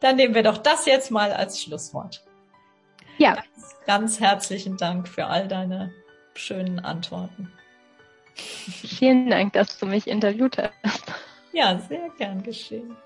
Dann 0.00 0.16
nehmen 0.16 0.34
wir 0.34 0.42
doch 0.42 0.58
das 0.58 0.86
jetzt 0.86 1.10
mal 1.10 1.32
als 1.32 1.62
Schlusswort. 1.62 2.24
Ja. 3.18 3.34
Ganz, 3.34 3.76
ganz 3.86 4.20
herzlichen 4.20 4.76
Dank 4.76 5.08
für 5.08 5.26
all 5.26 5.46
deine 5.46 5.92
schönen 6.34 6.78
Antworten. 6.80 7.52
Vielen 8.34 9.28
Dank, 9.28 9.52
dass 9.52 9.78
du 9.78 9.86
mich 9.86 10.06
interviewt 10.06 10.56
hast. 10.56 11.12
Ja, 11.52 11.78
sehr 11.78 12.08
gern 12.16 12.42
geschehen. 12.42 12.96